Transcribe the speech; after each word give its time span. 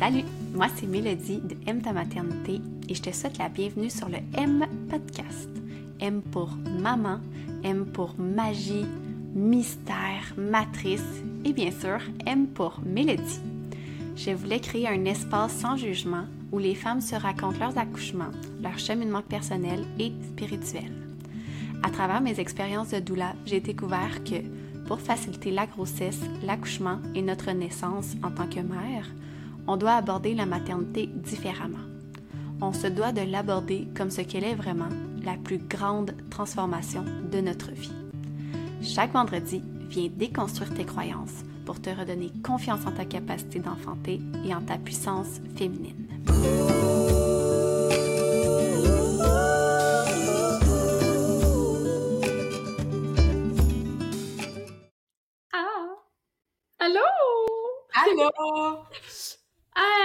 Salut, 0.00 0.24
moi 0.54 0.68
c'est 0.74 0.86
Mélodie 0.86 1.42
de 1.44 1.54
M 1.66 1.82
ta 1.82 1.92
maternité 1.92 2.62
et 2.88 2.94
je 2.94 3.02
te 3.02 3.12
souhaite 3.14 3.36
la 3.36 3.50
bienvenue 3.50 3.90
sur 3.90 4.08
le 4.08 4.16
M 4.32 4.64
podcast. 4.88 5.50
M 6.00 6.22
pour 6.22 6.48
maman, 6.80 7.20
M 7.64 7.84
pour 7.84 8.14
magie, 8.18 8.86
mystère, 9.34 10.32
matrice 10.38 11.04
et 11.44 11.52
bien 11.52 11.70
sûr 11.70 11.98
M 12.24 12.46
pour 12.46 12.80
Mélodie. 12.82 13.40
Je 14.16 14.30
voulais 14.30 14.60
créer 14.60 14.88
un 14.88 15.04
espace 15.04 15.52
sans 15.52 15.76
jugement 15.76 16.24
où 16.50 16.58
les 16.58 16.74
femmes 16.74 17.02
se 17.02 17.14
racontent 17.14 17.58
leurs 17.58 17.76
accouchements, 17.76 18.32
leur 18.62 18.78
cheminement 18.78 19.20
personnel 19.20 19.84
et 19.98 20.14
spirituel. 20.32 20.90
À 21.82 21.90
travers 21.90 22.22
mes 22.22 22.40
expériences 22.40 22.92
de 22.92 23.00
doula, 23.00 23.34
j'ai 23.44 23.60
découvert 23.60 24.24
que 24.24 24.36
pour 24.86 24.98
faciliter 24.98 25.50
la 25.50 25.66
grossesse, 25.66 26.20
l'accouchement 26.42 27.00
et 27.14 27.20
notre 27.20 27.50
naissance 27.50 28.14
en 28.22 28.30
tant 28.30 28.46
que 28.46 28.60
mère, 28.60 29.06
on 29.70 29.76
doit 29.76 29.92
aborder 29.92 30.34
la 30.34 30.46
maternité 30.46 31.06
différemment. 31.06 31.78
On 32.60 32.72
se 32.72 32.88
doit 32.88 33.12
de 33.12 33.20
l'aborder 33.20 33.86
comme 33.96 34.10
ce 34.10 34.20
qu'elle 34.20 34.42
est 34.42 34.56
vraiment, 34.56 34.88
la 35.22 35.36
plus 35.36 35.58
grande 35.58 36.12
transformation 36.28 37.04
de 37.30 37.40
notre 37.40 37.70
vie. 37.70 37.92
Chaque 38.82 39.12
vendredi, 39.12 39.62
viens 39.88 40.08
déconstruire 40.12 40.74
tes 40.74 40.84
croyances 40.84 41.44
pour 41.66 41.80
te 41.80 41.88
redonner 41.88 42.32
confiance 42.44 42.84
en 42.84 42.90
ta 42.90 43.04
capacité 43.04 43.60
d'enfanter 43.60 44.20
et 44.44 44.52
en 44.52 44.60
ta 44.60 44.76
puissance 44.76 45.40
féminine. 45.54 46.08
Ah! 55.52 55.94
Allô? 56.80 56.98
Allô? 57.94 58.30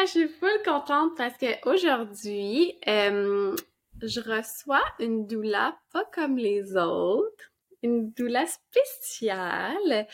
Je 0.04 0.10
suis 0.12 0.28
full 0.28 0.62
contente 0.64 1.16
parce 1.18 1.36
que 1.38 1.68
aujourd'hui, 1.68 2.78
euh, 2.88 3.56
je 4.02 4.20
reçois 4.20 4.84
une 5.00 5.26
doula 5.26 5.76
pas 5.92 6.06
comme 6.14 6.38
les 6.38 6.76
autres, 6.76 7.52
une 7.82 8.12
doula 8.12 8.46
spéciale. 8.46 10.08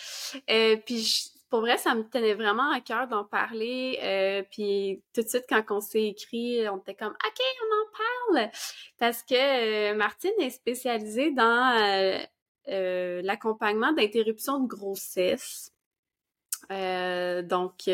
Euh, 0.49 0.77
puis 0.85 1.31
pour 1.49 1.61
vrai, 1.61 1.77
ça 1.77 1.95
me 1.95 2.03
tenait 2.03 2.35
vraiment 2.35 2.71
à 2.71 2.79
cœur 2.79 3.07
d'en 3.07 3.25
parler. 3.25 3.99
Euh, 4.01 4.43
puis 4.49 5.03
tout 5.13 5.23
de 5.23 5.27
suite, 5.27 5.45
quand 5.49 5.63
on 5.71 5.81
s'est 5.81 6.05
écrit, 6.05 6.69
on 6.69 6.77
était 6.77 6.95
comme 6.95 7.13
OK, 7.13 7.41
on 7.61 8.35
en 8.35 8.37
parle 8.37 8.51
parce 8.97 9.23
que 9.23 9.93
Martine 9.93 10.31
est 10.39 10.51
spécialisée 10.51 11.31
dans 11.31 12.25
l'accompagnement 12.67 13.91
d'interruption 13.91 14.59
de 14.59 14.67
grossesse. 14.67 15.73
donc 16.69 17.89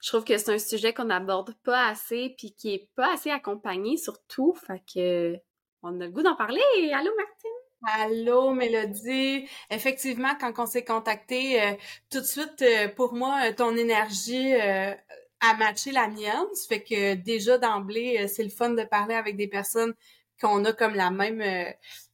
je 0.00 0.08
trouve 0.08 0.24
que 0.24 0.36
c'est 0.36 0.52
un 0.52 0.58
sujet 0.58 0.92
qu'on 0.92 1.04
n'aborde 1.04 1.54
pas 1.64 1.88
assez 1.88 2.34
puis 2.36 2.54
qui 2.54 2.74
est 2.74 2.88
pas 2.94 3.14
assez 3.14 3.30
accompagné 3.30 3.96
surtout. 3.96 4.54
Fait 4.66 4.82
que 4.92 5.36
on 5.82 6.00
a 6.00 6.04
le 6.04 6.10
goût 6.10 6.22
d'en 6.22 6.36
parler. 6.36 6.60
Allô 6.92 7.10
Martine? 7.16 7.50
Allô 7.82 8.52
Mélodie. 8.52 9.48
Effectivement, 9.70 10.34
quand 10.40 10.52
on 10.58 10.66
s'est 10.66 10.84
contacté, 10.84 11.62
euh, 11.62 11.74
tout 12.10 12.20
de 12.20 12.26
suite, 12.26 12.62
euh, 12.62 12.88
pour 12.88 13.14
moi, 13.14 13.48
euh, 13.48 13.52
ton 13.52 13.76
énergie 13.76 14.54
a 14.54 15.54
matché 15.58 15.92
la 15.92 16.08
mienne. 16.08 16.46
Fait 16.68 16.82
que 16.82 17.14
déjà 17.14 17.58
d'emblée, 17.58 18.26
c'est 18.28 18.42
le 18.42 18.50
fun 18.50 18.70
de 18.70 18.82
parler 18.82 19.14
avec 19.14 19.36
des 19.36 19.48
personnes 19.48 19.94
qu'on 20.40 20.64
a 20.64 20.72
comme 20.72 20.94
la 20.94 21.10
même 21.10 21.40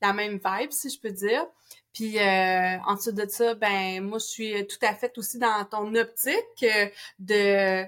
la 0.00 0.12
même 0.12 0.40
vibe, 0.44 0.72
si 0.72 0.90
je 0.90 1.00
peux 1.00 1.10
dire. 1.12 1.46
Puis 1.92 2.18
euh, 2.18 2.78
ensuite 2.86 3.14
de 3.14 3.28
ça, 3.28 3.54
ben 3.54 4.02
moi 4.02 4.18
je 4.18 4.24
suis 4.24 4.66
tout 4.66 4.78
à 4.82 4.94
fait 4.94 5.16
aussi 5.18 5.38
dans 5.38 5.64
ton 5.70 5.94
optique 5.94 6.62
euh, 6.62 6.86
de, 7.18 7.84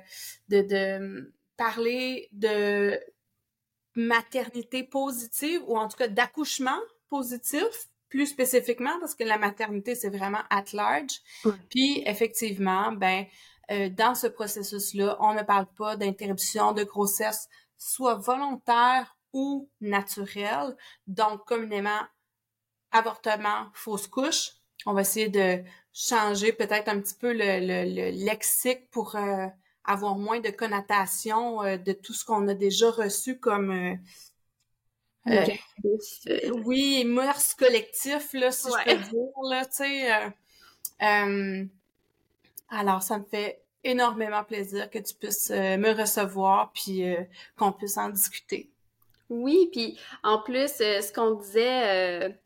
de, 0.49 0.63
de 0.63 1.33
parler 1.57 2.29
de 2.33 2.99
maternité 3.95 4.83
positive 4.83 5.63
ou 5.67 5.79
en 5.79 5.89
tout 5.89 5.97
cas 5.97 6.09
d'accouchement 6.09 6.79
positif 7.09 7.89
plus 8.09 8.27
spécifiquement 8.27 8.99
parce 9.01 9.15
que 9.15 9.25
la 9.25 9.39
maternité 9.39 9.95
c'est 9.95 10.11
vraiment 10.11 10.43
at 10.51 10.65
large. 10.73 11.21
Puis 11.71 12.03
effectivement, 12.07 12.93
ben 12.93 13.27
euh, 13.71 13.89
dans 13.89 14.15
ce 14.15 14.27
processus-là, 14.27 15.17
on 15.21 15.35
ne 15.35 15.43
parle 15.43 15.67
pas 15.77 15.97
d'interruption 15.97 16.73
de 16.73 16.85
grossesse 16.85 17.49
soit 17.79 18.15
volontaire 18.15 19.17
ou 19.33 19.69
naturelle, 19.81 20.77
donc 21.07 21.45
communément 21.45 22.01
avortement, 22.95 23.67
fausse 23.75 24.07
couche. 24.07 24.53
On 24.87 24.95
va 24.95 25.03
essayer 25.03 25.29
de 25.29 25.63
changer 25.93 26.53
peut-être 26.53 26.89
un 26.89 27.01
petit 27.01 27.15
peu 27.15 27.33
le, 27.33 27.61
le, 27.61 28.25
lexique 28.25 28.91
pour 28.91 29.17
euh, 29.17 29.47
avoir 29.85 30.17
moins 30.17 30.41
de 30.41 30.51
connotations 30.51 31.63
euh, 31.63 31.77
de 31.77 31.93
tout 31.93 32.15
ce 32.15 32.25
qu'on 32.25 32.49
a 32.49 32.55
déjà 32.55 32.91
reçu 32.91 33.39
comme 33.39 33.71
euh, 35.27 35.47
oui, 36.65 37.05
mœurs 37.05 37.55
collectif, 37.55 38.33
là, 38.35 38.51
si 38.51 38.69
je 38.69 38.85
peux 38.85 38.97
dire, 38.97 39.33
là, 39.49 39.65
tu 39.65 39.73
sais. 39.73 40.11
alors, 42.69 43.03
ça 43.03 43.19
me 43.19 43.25
fait 43.25 43.63
énormément 43.85 44.45
plaisir 44.45 44.91
que 44.91 44.99
tu 44.99 45.15
puisses 45.15 45.51
me 45.51 45.99
recevoir 45.99 46.73
puis 46.73 47.05
qu'on 47.57 47.73
puisse 47.73 47.97
en 47.97 48.11
discuter. 48.11 48.71
Oui, 49.31 49.71
puis 49.73 49.99
en 50.23 50.43
plus, 50.43 50.69
ce 50.69 51.11
qu'on 51.11 51.37
disait 51.37 52.39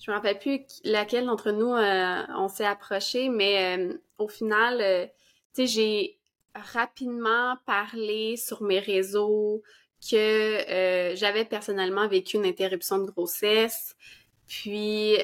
je 0.00 0.10
me 0.10 0.16
rappelle 0.16 0.38
plus 0.38 0.60
laquelle 0.84 1.26
d'entre 1.26 1.50
nous 1.50 1.74
euh, 1.74 2.22
on 2.36 2.48
s'est 2.48 2.64
approché, 2.64 3.28
mais 3.28 3.76
euh, 3.78 3.94
au 4.18 4.28
final, 4.28 4.80
euh, 4.80 5.06
tu 5.54 5.66
sais, 5.66 5.66
j'ai 5.66 6.18
rapidement 6.54 7.56
parlé 7.66 8.36
sur 8.36 8.62
mes 8.62 8.78
réseaux 8.78 9.62
que 10.10 11.14
j'avais 11.14 11.44
personnellement 11.44 12.08
vécu 12.08 12.36
une 12.38 12.46
interruption 12.46 12.98
de 12.98 13.10
grossesse. 13.10 13.94
Puis 14.48 15.16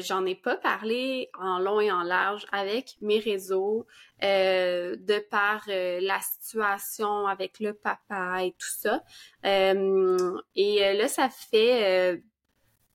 j'en 0.00 0.24
ai 0.24 0.34
pas 0.34 0.56
parlé 0.56 1.30
en 1.38 1.60
long 1.60 1.80
et 1.80 1.92
en 1.92 2.02
large 2.02 2.46
avec 2.50 2.96
mes 3.00 3.20
réseaux 3.20 3.86
de 4.22 5.18
par 5.28 5.62
la 5.68 6.18
situation 6.20 7.26
avec 7.26 7.60
le 7.60 7.74
papa 7.74 8.42
et 8.42 8.52
tout 8.52 8.74
ça. 8.80 9.04
et 9.44 10.94
là, 10.94 11.08
ça 11.08 11.28
fait 11.28 12.20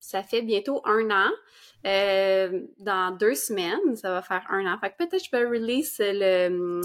ça 0.02 0.22
fait 0.22 0.42
bientôt 0.42 0.82
un 0.84 1.10
an. 1.10 1.30
Euh, 1.86 2.60
dans 2.78 3.16
deux 3.16 3.34
semaines, 3.34 3.96
ça 3.96 4.10
va 4.10 4.20
faire 4.20 4.44
un 4.50 4.66
an. 4.66 4.78
Fait 4.78 4.90
que 4.90 4.96
peut-être 4.98 5.24
je 5.24 5.30
peux 5.30 5.48
release 5.48 5.96
le, 6.00 6.80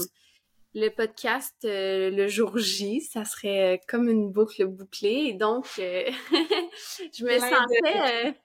le 0.74 0.88
podcast 0.88 1.56
euh, 1.64 2.10
le 2.10 2.28
jour 2.28 2.58
J. 2.58 3.00
Ça 3.00 3.24
serait 3.24 3.80
comme 3.88 4.08
une 4.08 4.30
boucle 4.30 4.64
bouclée. 4.66 5.34
donc, 5.34 5.66
euh, 5.80 6.04
je 7.12 7.24
me 7.24 7.38
sentais... 7.38 8.36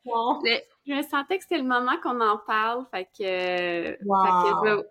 je 0.87 0.93
me 0.93 1.01
sentais 1.03 1.37
que 1.37 1.43
c'était 1.43 1.59
le 1.59 1.67
moment 1.67 1.97
qu'on 2.01 2.19
en 2.19 2.39
parle. 2.39 2.85
Fait 2.89 3.07
que, 3.17 3.97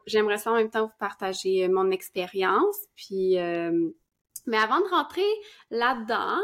j'aimerais 0.06 0.38
ça 0.38 0.52
en 0.52 0.56
même 0.56 0.70
temps 0.70 0.86
vous 0.86 0.98
partager 1.00 1.66
mon 1.68 1.90
expérience. 1.90 2.76
Puis 2.94 3.36
mais 4.46 4.56
avant 4.56 4.80
de 4.80 4.88
rentrer 4.88 5.28
là-dedans, 5.70 6.40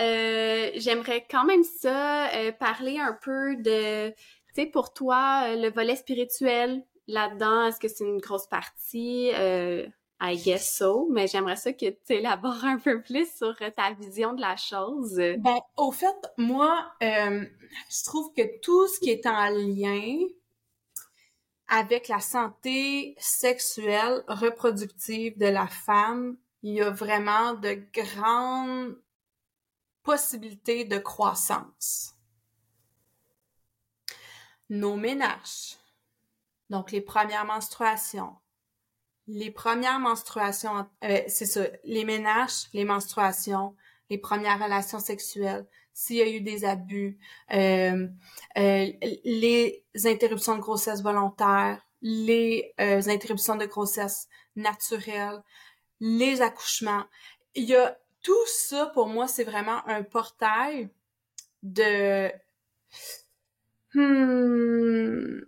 euh, 0.00 0.70
j'aimerais 0.76 1.26
quand 1.30 1.44
même 1.44 1.62
ça 1.62 2.28
euh, 2.34 2.52
parler 2.52 2.98
un 2.98 3.12
peu 3.12 3.56
de, 3.56 4.10
tu 4.10 4.14
sais, 4.54 4.66
pour 4.66 4.92
toi, 4.92 5.44
euh, 5.44 5.56
le 5.56 5.70
volet 5.70 5.96
spirituel 5.96 6.84
là-dedans, 7.06 7.66
est-ce 7.66 7.78
que 7.78 7.88
c'est 7.88 8.04
une 8.04 8.20
grosse 8.20 8.46
partie? 8.46 9.30
I 10.20 10.36
guess 10.36 10.76
so, 10.78 11.08
mais 11.10 11.26
j'aimerais 11.26 11.56
ça 11.56 11.72
que 11.72 11.90
tu 11.90 12.14
élabores 12.14 12.64
un 12.64 12.78
peu 12.78 13.02
plus 13.02 13.28
sur 13.36 13.54
ta 13.76 13.92
vision 13.92 14.32
de 14.32 14.40
la 14.40 14.56
chose. 14.56 15.16
Ben, 15.16 15.58
au 15.76 15.92
fait, 15.92 16.16
moi, 16.38 16.92
je 17.00 18.04
trouve 18.04 18.32
que 18.32 18.60
tout 18.60 18.88
ce 18.88 19.00
qui 19.00 19.10
est 19.10 19.26
en 19.26 19.50
lien 19.50 20.26
avec 21.68 22.08
la 22.08 22.20
santé 22.20 23.14
sexuelle 23.18 24.22
reproductive 24.28 25.36
de 25.38 25.46
la 25.46 25.66
femme 25.66 26.36
il 26.64 26.72
y 26.72 26.80
a 26.80 26.88
vraiment 26.88 27.52
de 27.52 27.78
grandes 27.92 28.96
possibilités 30.02 30.86
de 30.86 30.96
croissance. 30.96 32.14
Nos 34.70 34.96
ménages, 34.96 35.76
donc 36.70 36.90
les 36.90 37.02
premières 37.02 37.44
menstruations, 37.44 38.34
les 39.26 39.50
premières 39.50 40.00
menstruations, 40.00 40.86
euh, 41.04 41.20
c'est 41.28 41.44
ça, 41.44 41.66
les 41.84 42.06
ménages, 42.06 42.68
les 42.72 42.86
menstruations, 42.86 43.76
les 44.08 44.16
premières 44.16 44.58
relations 44.58 45.00
sexuelles, 45.00 45.66
s'il 45.92 46.16
y 46.16 46.22
a 46.22 46.28
eu 46.28 46.40
des 46.40 46.64
abus, 46.64 47.18
euh, 47.52 48.08
euh, 48.56 48.92
les 49.24 49.84
interruptions 50.06 50.56
de 50.56 50.62
grossesse 50.62 51.02
volontaires, 51.02 51.86
les 52.00 52.72
interruptions 52.78 53.56
de 53.56 53.66
grossesse 53.66 54.28
naturelles, 54.56 55.42
les 56.00 56.42
accouchements. 56.42 57.04
Il 57.54 57.64
y 57.64 57.76
a 57.76 57.98
tout 58.22 58.46
ça 58.46 58.86
pour 58.86 59.06
moi, 59.06 59.28
c'est 59.28 59.44
vraiment 59.44 59.86
un 59.86 60.02
portail 60.02 60.88
de 61.62 62.30
hmm, 63.94 65.40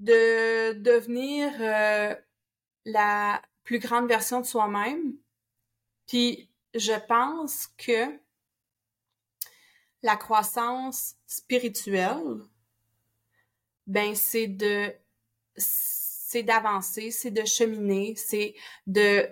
de 0.00 0.72
devenir 0.74 1.52
euh, 1.60 2.14
la 2.84 3.42
plus 3.64 3.78
grande 3.78 4.06
version 4.06 4.40
de 4.40 4.46
soi-même 4.46 5.14
Puis 6.06 6.48
je 6.74 6.92
pense 7.08 7.68
que 7.78 8.18
la 10.02 10.16
croissance 10.16 11.16
spirituelle, 11.26 12.42
ben 13.86 14.14
c'est 14.14 14.48
de 14.48 14.92
c'est 15.56 16.42
d'avancer, 16.42 17.10
c'est 17.10 17.30
de 17.30 17.44
cheminer, 17.44 18.14
c'est 18.16 18.54
de 18.86 19.26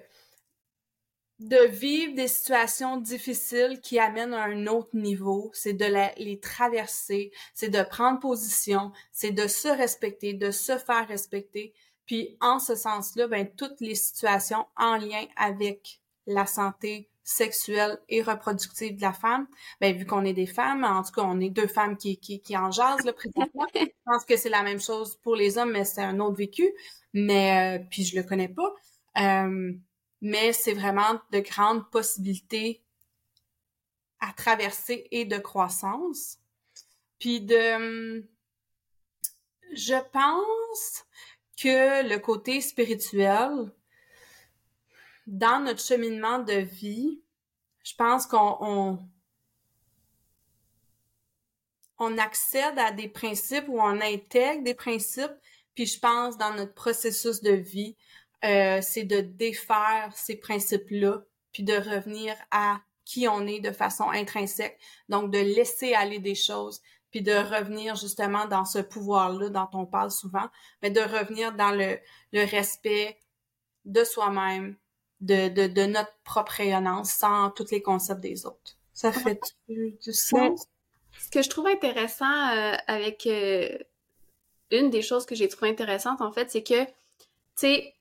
de 1.48 1.66
vivre 1.68 2.14
des 2.14 2.28
situations 2.28 2.96
difficiles 2.96 3.80
qui 3.82 3.98
amènent 3.98 4.34
à 4.34 4.44
un 4.44 4.66
autre 4.66 4.94
niveau, 4.94 5.50
c'est 5.54 5.72
de 5.72 5.86
les 6.18 6.40
traverser, 6.40 7.32
c'est 7.54 7.68
de 7.68 7.82
prendre 7.82 8.20
position, 8.20 8.92
c'est 9.12 9.30
de 9.30 9.46
se 9.46 9.68
respecter, 9.68 10.34
de 10.34 10.50
se 10.50 10.78
faire 10.78 11.06
respecter. 11.08 11.72
Puis 12.06 12.36
en 12.40 12.58
ce 12.58 12.74
sens-là, 12.74 13.28
ben 13.28 13.48
toutes 13.56 13.80
les 13.80 13.94
situations 13.94 14.66
en 14.76 14.96
lien 14.96 15.24
avec 15.36 16.00
la 16.26 16.46
santé 16.46 17.08
sexuelle 17.24 17.98
et 18.08 18.22
reproductive 18.22 18.96
de 18.96 19.02
la 19.02 19.12
femme, 19.12 19.46
ben 19.80 19.96
vu 19.96 20.04
qu'on 20.04 20.24
est 20.24 20.32
des 20.32 20.46
femmes, 20.46 20.84
en 20.84 21.02
tout 21.02 21.12
cas 21.12 21.22
on 21.22 21.40
est 21.40 21.50
deux 21.50 21.68
femmes 21.68 21.96
qui 21.96 22.18
qui, 22.18 22.40
qui 22.40 22.56
en 22.56 22.70
jasent 22.70 23.04
là 23.04 23.12
présentement. 23.12 23.66
je 23.74 23.86
pense 24.04 24.24
que 24.24 24.36
c'est 24.36 24.48
la 24.48 24.62
même 24.62 24.80
chose 24.80 25.16
pour 25.22 25.36
les 25.36 25.58
hommes, 25.58 25.72
mais 25.72 25.84
c'est 25.84 26.02
un 26.02 26.18
autre 26.20 26.36
vécu. 26.36 26.68
Mais 27.12 27.78
euh, 27.78 27.84
puis 27.90 28.04
je 28.04 28.16
le 28.16 28.22
connais 28.22 28.48
pas. 28.48 28.74
Euh, 29.18 29.72
mais 30.22 30.52
c'est 30.52 30.72
vraiment 30.72 31.20
de 31.32 31.40
grandes 31.40 31.90
possibilités 31.90 32.80
à 34.20 34.32
traverser 34.32 35.08
et 35.10 35.24
de 35.24 35.36
croissance. 35.36 36.38
Puis 37.18 37.40
de, 37.40 38.24
je 39.72 40.00
pense 40.12 41.04
que 41.60 42.08
le 42.08 42.18
côté 42.18 42.60
spirituel, 42.60 43.72
dans 45.26 45.64
notre 45.64 45.82
cheminement 45.82 46.38
de 46.38 46.54
vie, 46.54 47.20
je 47.82 47.94
pense 47.96 48.26
qu'on 48.26 48.56
on, 48.60 49.08
on 51.98 52.18
accède 52.18 52.78
à 52.78 52.92
des 52.92 53.08
principes 53.08 53.66
ou 53.66 53.80
on 53.80 54.00
intègre 54.00 54.62
des 54.62 54.74
principes, 54.74 55.34
puis 55.74 55.86
je 55.86 55.98
pense 55.98 56.38
dans 56.38 56.54
notre 56.54 56.74
processus 56.74 57.40
de 57.40 57.52
vie, 57.52 57.96
euh, 58.44 58.80
c'est 58.82 59.04
de 59.04 59.20
défaire 59.20 60.10
ces 60.14 60.36
principes-là, 60.36 61.22
puis 61.52 61.62
de 61.62 61.74
revenir 61.74 62.34
à 62.50 62.80
qui 63.04 63.28
on 63.28 63.46
est 63.46 63.60
de 63.60 63.72
façon 63.72 64.10
intrinsèque. 64.10 64.78
Donc, 65.08 65.30
de 65.30 65.38
laisser 65.38 65.94
aller 65.94 66.18
des 66.18 66.34
choses, 66.34 66.80
puis 67.10 67.22
de 67.22 67.32
revenir 67.32 67.94
justement 67.94 68.46
dans 68.46 68.64
ce 68.64 68.78
pouvoir-là 68.78 69.48
dont 69.48 69.68
on 69.74 69.86
parle 69.86 70.10
souvent, 70.10 70.48
mais 70.82 70.90
de 70.90 71.00
revenir 71.00 71.52
dans 71.52 71.70
le, 71.70 71.98
le 72.32 72.44
respect 72.44 73.18
de 73.84 74.04
soi-même, 74.04 74.76
de, 75.20 75.48
de, 75.48 75.66
de, 75.66 75.82
notre 75.86 76.12
propre 76.24 76.52
rayonnance, 76.52 77.12
sans 77.12 77.50
tous 77.50 77.70
les 77.70 77.82
concepts 77.82 78.20
des 78.20 78.46
autres. 78.46 78.76
Ça 78.92 79.12
fait 79.12 79.40
du, 79.68 80.12
sens? 80.12 80.66
Ce 81.18 81.30
que 81.30 81.42
je 81.42 81.48
trouve 81.48 81.66
intéressant 81.66 82.48
euh, 82.50 82.74
avec... 82.86 83.26
Euh, 83.26 83.78
une 84.72 84.90
des 84.90 85.02
choses 85.02 85.26
que 85.26 85.34
j'ai 85.34 85.48
trouvé 85.48 85.70
intéressante, 85.70 86.20
en 86.20 86.32
fait, 86.32 86.50
c'est 86.50 86.62
que, 86.62 86.84
tu 86.84 86.92
sais, 87.56 87.94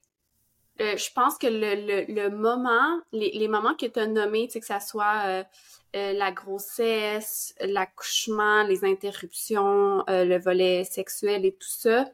euh, 0.81 0.98
je 0.98 1.12
pense 1.13 1.38
que 1.38 1.48
le, 1.48 1.75
le, 1.75 2.06
le 2.12 2.30
moment, 2.30 3.00
les, 3.12 3.31
les, 3.31 3.48
moments 3.48 3.75
que 3.75 3.86
tu 3.86 4.00
as 4.00 4.07
nommés, 4.07 4.48
tu 4.48 4.54
sais, 4.54 4.60
que 4.60 4.66
ça 4.66 4.80
soit 4.80 5.24
euh, 5.25 5.44
euh, 5.95 6.13
la 6.13 6.31
grossesse, 6.31 7.54
l'accouchement, 7.62 8.63
les 8.63 8.83
interruptions, 8.83 10.04
le 10.07 10.38
volet 10.39 10.83
sexuel 10.83 11.45
et 11.45 11.54
tout 11.54 11.68
ça, 11.68 12.10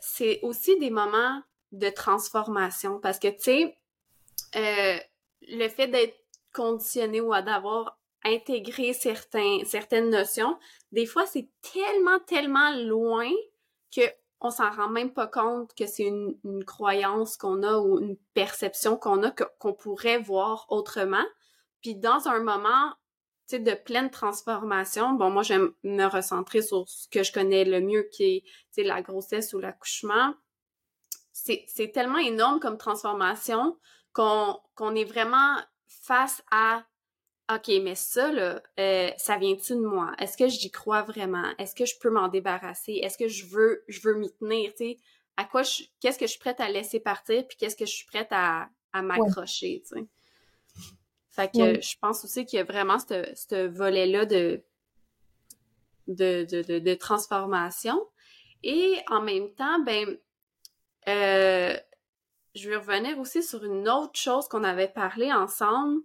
c'est 0.00 0.40
aussi 0.42 0.78
des 0.78 0.90
moments 0.90 1.40
de 1.72 1.88
transformation 1.88 3.00
parce 3.00 3.18
que, 3.18 3.28
tu 3.28 3.42
sais, 3.42 3.76
le 5.48 5.68
fait 5.68 5.88
d'être 5.88 6.18
conditionné 6.52 7.20
ou 7.22 7.30
d'avoir 7.30 7.98
intégré 8.24 8.92
certaines 8.92 10.10
notions, 10.10 10.58
des 10.92 11.06
fois, 11.06 11.24
c'est 11.24 11.48
tellement, 11.62 12.18
tellement 12.26 12.72
loin 12.72 13.30
que 13.94 14.02
on 14.46 14.50
s'en 14.50 14.70
rend 14.70 14.88
même 14.88 15.12
pas 15.12 15.26
compte 15.26 15.74
que 15.74 15.86
c'est 15.86 16.04
une, 16.04 16.64
croyance 16.64 17.36
qu'on 17.36 17.62
a 17.62 17.78
ou 17.78 17.98
une 17.98 18.16
perception 18.34 18.96
qu'on 18.96 19.22
a 19.22 19.30
qu'on 19.30 19.74
pourrait 19.74 20.18
voir 20.18 20.66
autrement. 20.68 21.24
Puis 21.80 21.94
dans 21.94 22.28
un 22.28 22.40
moment 22.40 22.94
de 23.52 23.74
pleine 23.74 24.10
transformation, 24.10 25.12
bon, 25.12 25.30
moi, 25.30 25.42
j'aime 25.42 25.72
me 25.84 26.06
recentrer 26.06 26.62
sur 26.62 26.88
ce 26.88 27.08
que 27.08 27.22
je 27.22 27.32
connais 27.32 27.64
le 27.64 27.80
mieux, 27.80 28.08
qui 28.12 28.44
est 28.76 28.82
la 28.82 29.02
grossesse 29.02 29.54
ou 29.54 29.58
l'accouchement. 29.58 30.34
C'est 31.32 31.92
tellement 31.92 32.18
énorme 32.18 32.60
comme 32.60 32.78
transformation 32.78 33.76
qu'on 34.12 34.94
est 34.94 35.04
vraiment 35.04 35.56
face 35.86 36.42
à 36.50 36.84
OK, 37.52 37.68
mais 37.82 37.94
ça, 37.94 38.32
là, 38.32 38.60
euh, 38.80 39.10
ça 39.18 39.38
vient-tu 39.38 39.74
de 39.74 39.80
moi? 39.80 40.12
Est-ce 40.18 40.36
que 40.36 40.48
j'y 40.48 40.70
crois 40.70 41.02
vraiment? 41.02 41.46
Est-ce 41.58 41.76
que 41.76 41.84
je 41.84 41.96
peux 42.00 42.10
m'en 42.10 42.26
débarrasser? 42.26 42.94
Est-ce 43.02 43.16
que 43.16 43.28
je 43.28 43.46
veux, 43.46 43.84
je 43.86 44.00
veux 44.00 44.14
m'y 44.14 44.32
tenir? 44.32 44.72
À 45.36 45.44
quoi 45.44 45.62
je, 45.62 45.84
qu'est-ce 46.00 46.18
que 46.18 46.26
je 46.26 46.32
suis 46.32 46.40
prête 46.40 46.60
à 46.60 46.68
laisser 46.68 46.98
partir? 46.98 47.46
Puis 47.46 47.56
qu'est-ce 47.56 47.76
que 47.76 47.86
je 47.86 47.94
suis 47.94 48.06
prête 48.06 48.28
à, 48.32 48.68
à 48.92 49.02
m'accrocher? 49.02 49.82
Fait 51.30 51.52
que 51.52 51.80
je 51.80 51.96
pense 52.00 52.24
aussi 52.24 52.46
qu'il 52.46 52.56
y 52.56 52.60
a 52.60 52.64
vraiment 52.64 52.98
ce, 52.98 53.30
ce 53.34 53.66
volet-là 53.68 54.26
de, 54.26 54.64
de, 56.08 56.46
de, 56.50 56.78
de, 56.78 56.94
transformation. 56.94 58.00
Et 58.62 58.96
en 59.08 59.22
même 59.22 59.54
temps, 59.54 59.78
ben, 59.80 60.16
euh, 61.08 61.76
je 62.54 62.70
vais 62.70 62.76
revenir 62.76 63.18
aussi 63.18 63.42
sur 63.42 63.64
une 63.64 63.88
autre 63.88 64.18
chose 64.18 64.48
qu'on 64.48 64.64
avait 64.64 64.88
parlé 64.88 65.32
ensemble, 65.32 66.00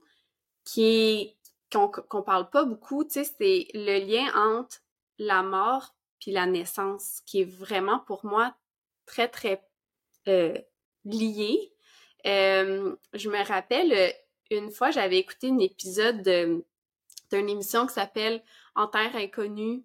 qui 0.63 1.35
qu'on 1.71 2.21
parle 2.21 2.49
pas 2.49 2.65
beaucoup, 2.65 3.05
tu 3.05 3.11
sais, 3.11 3.23
c'est 3.23 3.67
le 3.73 4.05
lien 4.05 4.27
entre 4.35 4.81
la 5.17 5.41
mort 5.41 5.95
puis 6.19 6.31
la 6.31 6.45
naissance, 6.45 7.21
qui 7.25 7.41
est 7.41 7.49
vraiment 7.49 7.99
pour 7.99 8.25
moi 8.25 8.53
très 9.05 9.29
très 9.29 9.63
euh, 10.27 10.57
lié. 11.05 11.73
Euh, 12.27 12.95
je 13.13 13.29
me 13.29 13.43
rappelle 13.43 13.93
euh, 13.93 14.11
une 14.51 14.69
fois, 14.69 14.91
j'avais 14.91 15.17
écouté 15.17 15.49
un 15.49 15.59
épisode 15.59 16.21
d'une 16.21 17.49
émission 17.49 17.87
qui 17.87 17.93
s'appelle 17.93 18.43
En 18.75 18.87
terre 18.87 19.15
inconnue, 19.15 19.83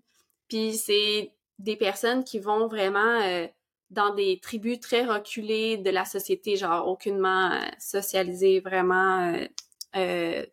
puis 0.49 0.75
c'est 0.75 1.33
des 1.61 1.77
personnes 1.77 2.25
qui 2.25 2.41
vont 2.41 2.67
vraiment 2.67 3.49
dans 3.91 4.15
des 4.15 4.41
tribus 4.41 4.81
très 4.81 5.05
reculées 5.05 5.77
de 5.77 5.91
la 5.91 6.05
société, 6.05 6.57
genre 6.57 6.89
aucunement 6.89 7.53
socialisées, 7.79 8.61
vraiment 8.61 9.33
euh, 9.33 9.47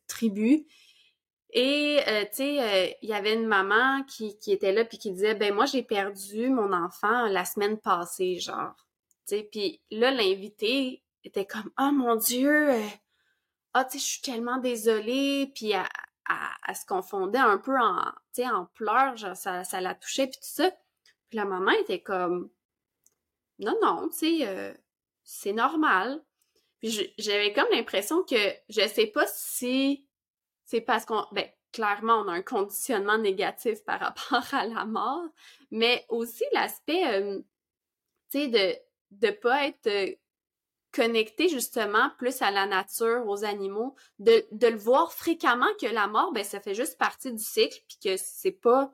tribu. 0.08 0.66
Et, 1.54 2.00
euh, 2.08 2.22
tu 2.26 2.38
sais, 2.38 2.62
euh, 2.62 2.94
il 3.04 3.10
y 3.10 3.14
avait 3.14 3.36
une 3.36 3.46
maman 3.46 4.04
qui, 4.06 4.40
qui 4.40 4.52
était 4.52 4.74
là 4.74 4.86
puis 4.86 4.98
qui 4.98 5.12
disait, 5.12 5.36
ben 5.36 5.54
moi, 5.54 5.66
j'ai 5.66 5.84
perdu 5.84 6.50
mon 6.50 6.74
enfant 6.74 7.28
la 7.28 7.46
semaine 7.46 7.78
passée, 7.78 8.40
genre. 8.40 8.76
Tu 9.28 9.38
sais, 9.38 9.44
puis 9.44 9.80
là, 9.92 10.10
l'invité 10.10 11.04
était 11.24 11.46
comme, 11.46 11.70
oh 11.80 11.92
mon 11.92 12.16
Dieu, 12.16 12.72
ah, 13.76 13.86
tu 13.86 14.00
sais, 14.00 14.00
je 14.00 14.12
suis 14.14 14.22
tellement 14.22 14.58
désolée, 14.58 15.52
puis 15.54 15.72
elle, 15.72 16.76
se 16.76 16.86
confondait 16.88 17.38
un 17.38 17.60
peu 17.60 17.80
en, 17.80 18.02
tu 18.34 18.42
sais, 18.42 18.48
en 18.48 18.66
pleurs, 18.74 19.16
genre, 19.16 19.38
ça, 19.38 19.64
ça 19.64 19.80
la 19.80 19.94
touchait, 19.94 20.26
puis 20.26 20.40
tout 20.40 20.48
ça. 20.50 20.72
Puis 21.30 21.38
la 21.38 21.46
maman 21.46 21.72
était 21.82 22.02
comme, 22.02 22.50
non, 23.60 23.76
non, 23.80 24.10
tu 24.10 24.40
sais, 24.40 24.76
c'est 25.24 25.54
normal. 25.54 26.20
Puis 26.84 27.14
j'avais 27.18 27.54
comme 27.54 27.70
l'impression 27.72 28.24
que 28.24 28.36
je 28.68 28.86
sais 28.90 29.08
pas 29.08 29.26
si 29.28 30.06
c'est 30.66 30.82
parce 30.82 31.06
qu'on 31.06 31.26
ben 31.32 31.48
clairement 31.72 32.20
on 32.20 32.28
a 32.28 32.34
un 32.34 32.42
conditionnement 32.42 33.18
négatif 33.18 33.82
par 33.86 34.02
rapport 34.02 34.54
à 34.54 34.68
la 34.68 34.84
mort, 34.84 35.24
mais 35.72 36.06
aussi 36.10 36.44
l'aspect 36.52 37.08
euh, 37.08 37.40
tu 38.30 38.42
sais 38.42 38.48
de 38.50 38.76
de 39.12 39.32
pas 39.32 39.66
être 39.68 39.88
euh, 39.88 40.14
connecté 40.92 41.48
justement 41.48 42.10
plus 42.18 42.42
à 42.42 42.52
la 42.52 42.66
nature, 42.66 43.24
aux 43.28 43.46
animaux, 43.46 43.96
de, 44.20 44.46
de 44.52 44.68
le 44.68 44.78
voir 44.78 45.14
fréquemment 45.14 45.74
que 45.80 45.88
la 45.88 46.08
mort 46.08 46.34
ben 46.34 46.44
ça 46.44 46.60
fait 46.60 46.76
juste 46.76 46.98
partie 46.98 47.32
du 47.32 47.42
cycle 47.42 47.80
puis 47.88 47.98
que 48.04 48.18
c'est 48.18 48.52
pas 48.52 48.94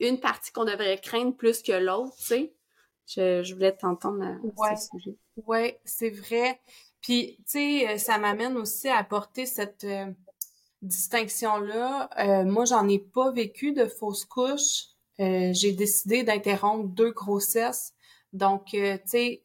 une 0.00 0.18
partie 0.18 0.50
qu'on 0.50 0.64
devrait 0.64 1.00
craindre 1.00 1.36
plus 1.36 1.62
que 1.62 1.70
l'autre, 1.70 2.16
tu 2.16 2.24
sais. 2.24 2.52
Je, 3.06 3.44
je 3.44 3.54
voulais 3.54 3.76
t'entendre 3.76 4.24
à 4.24 4.32
ouais. 4.42 4.76
ce 4.76 4.88
sujet. 4.88 5.16
Ouais, 5.36 5.80
c'est 5.84 6.10
vrai. 6.10 6.60
Puis, 7.06 7.36
tu 7.38 7.44
sais, 7.46 7.88
euh, 7.88 7.98
ça 7.98 8.18
m'amène 8.18 8.56
aussi 8.56 8.88
à 8.88 8.96
apporter 8.96 9.46
cette 9.46 9.84
euh, 9.84 10.10
distinction-là. 10.82 12.10
Euh, 12.18 12.44
moi, 12.44 12.64
j'en 12.64 12.88
ai 12.88 12.98
pas 12.98 13.30
vécu 13.30 13.70
de 13.72 13.86
fausse 13.86 14.24
couche. 14.24 14.86
j'ai 15.16 15.70
décidé 15.70 16.24
d'interrompre 16.24 16.88
deux 16.88 17.12
grossesses. 17.12 17.94
Donc, 18.32 18.70
tu 18.70 18.98
sais, 19.04 19.44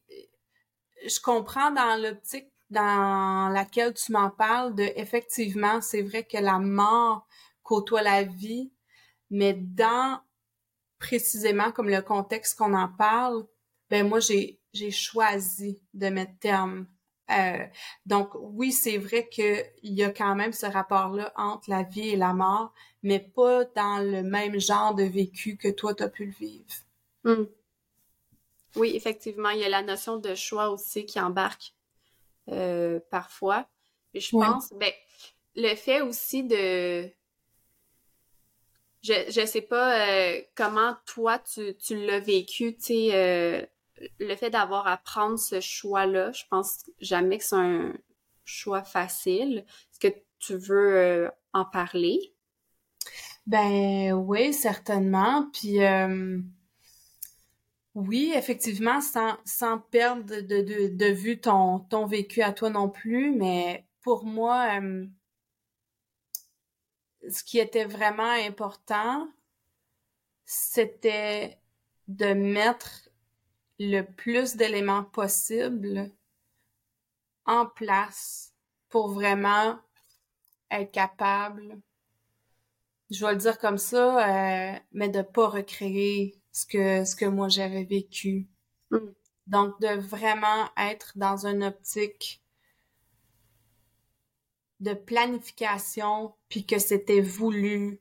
je 1.05 1.19
comprends 1.21 1.69
dans 1.69 2.01
l'optique 2.01 2.51
dans 2.71 3.49
laquelle 3.53 3.93
tu 3.93 4.11
m'en 4.11 4.31
parles 4.31 4.73
de 4.73 4.91
effectivement, 4.95 5.81
c'est 5.81 6.01
vrai 6.01 6.23
que 6.23 6.37
la 6.37 6.57
mort 6.57 7.27
côtoie 7.61 8.01
la 8.01 8.23
vie, 8.23 8.71
mais 9.29 9.53
dans 9.53 10.19
précisément 10.97 11.71
comme 11.71 11.89
le 11.89 12.01
contexte 12.01 12.57
qu'on 12.57 12.73
en 12.73 12.87
parle, 12.89 13.45
ben 13.91 14.07
moi 14.07 14.19
j'ai 14.19 14.59
j'ai 14.73 14.91
choisi 14.91 15.83
de 15.93 16.07
mettre 16.09 16.39
terme 16.39 16.87
Euh, 17.31 17.65
donc 18.05 18.29
oui, 18.35 18.71
c'est 18.71 18.97
vrai 18.97 19.29
qu'il 19.29 19.63
y 19.83 20.03
a 20.03 20.09
quand 20.09 20.35
même 20.35 20.53
ce 20.53 20.65
rapport-là 20.65 21.31
entre 21.35 21.69
la 21.69 21.83
vie 21.83 22.09
et 22.09 22.15
la 22.15 22.33
mort, 22.33 22.73
mais 23.03 23.19
pas 23.19 23.65
dans 23.65 23.99
le 23.99 24.23
même 24.23 24.59
genre 24.59 24.95
de 24.95 25.03
vécu 25.03 25.57
que 25.57 25.69
toi, 25.69 25.93
tu 25.93 26.03
as 26.03 26.09
pu 26.09 26.25
le 26.25 26.31
vivre. 26.31 26.65
Hmm. 27.23 27.45
Oui, 28.75 28.93
effectivement, 28.95 29.49
il 29.49 29.59
y 29.59 29.63
a 29.63 29.69
la 29.69 29.81
notion 29.81 30.17
de 30.17 30.35
choix 30.35 30.69
aussi 30.69 31.05
qui 31.05 31.19
embarque 31.19 31.73
euh, 32.49 32.99
parfois. 33.09 33.67
Et 34.13 34.19
je 34.19 34.31
pense, 34.31 34.73
ben, 34.73 34.91
le 35.55 35.75
fait 35.75 36.01
aussi 36.01 36.43
de... 36.43 37.09
Je, 39.03 39.13
je 39.29 39.45
sais 39.45 39.61
pas 39.61 40.07
euh, 40.07 40.41
comment 40.55 40.95
toi 41.05 41.39
tu, 41.39 41.75
tu 41.75 42.05
l'as 42.05 42.19
vécu, 42.19 42.75
tu 42.75 42.83
sais, 42.83 43.69
le 44.19 44.35
fait 44.35 44.49
d'avoir 44.49 44.87
à 44.87 44.97
prendre 44.97 45.37
ce 45.37 45.59
choix-là, 45.59 46.31
je 46.31 46.43
pense 46.49 46.85
jamais 46.99 47.37
que 47.37 47.43
c'est 47.43 47.55
un 47.55 47.93
choix 48.45 48.83
facile. 48.83 49.65
Est-ce 49.91 49.99
que 49.99 50.15
tu 50.39 50.55
veux 50.55 50.97
euh, 50.97 51.29
en 51.53 51.65
parler? 51.65 52.33
Ben 53.47 54.13
oui, 54.13 54.53
certainement. 54.53 55.49
Puis 55.51 55.79
oui, 57.93 58.31
effectivement, 58.35 59.01
sans, 59.01 59.79
perdre 59.91 60.23
de, 60.23 61.11
vue 61.11 61.41
ton, 61.41 61.79
ton 61.79 62.05
vécu 62.05 62.41
à 62.41 62.53
toi 62.53 62.69
non 62.69 62.89
plus, 62.89 63.35
mais 63.35 63.85
pour 64.01 64.25
moi, 64.25 64.79
ce 67.29 67.43
qui 67.43 67.59
était 67.59 67.85
vraiment 67.85 68.31
important, 68.31 69.27
c'était 70.45 71.59
de 72.07 72.33
mettre 72.33 73.09
le 73.89 74.03
plus 74.03 74.55
d'éléments 74.55 75.03
possible 75.03 76.11
en 77.45 77.65
place 77.65 78.53
pour 78.89 79.11
vraiment 79.11 79.79
être 80.69 80.91
capable, 80.91 81.81
je 83.09 83.25
vais 83.25 83.31
le 83.31 83.37
dire 83.39 83.57
comme 83.57 83.79
ça, 83.79 84.75
euh, 84.75 84.79
mais 84.91 85.09
de 85.09 85.23
pas 85.23 85.47
recréer 85.47 86.39
ce 86.51 86.65
que 86.65 87.05
ce 87.05 87.15
que 87.15 87.25
moi 87.25 87.49
j'avais 87.49 87.83
vécu. 87.83 88.47
Mm. 88.91 88.97
Donc 89.47 89.81
de 89.81 89.99
vraiment 89.99 90.69
être 90.77 91.17
dans 91.17 91.47
une 91.47 91.63
optique 91.63 92.43
de 94.79 94.93
planification 94.93 96.35
puis 96.49 96.65
que 96.65 96.77
c'était 96.77 97.21
voulu 97.21 97.99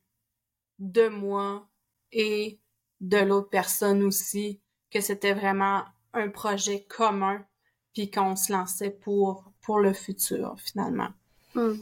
de 0.79 1.09
moi 1.09 1.69
et 2.13 2.61
de 3.01 3.19
l'autre 3.19 3.49
personne 3.49 4.03
aussi 4.03 4.61
que 4.91 5.01
c'était 5.01 5.35
vraiment 5.35 5.85
un 6.13 6.29
projet 6.29 6.85
commun, 6.85 7.45
puis 7.93 8.11
qu'on 8.11 8.37
se 8.37 8.53
lançait 8.53 8.91
pour, 8.91 9.53
pour 9.61 9.81
le 9.81 9.93
futur, 9.93 10.57
finalement. 10.59 11.11
Hmm. 11.55 11.75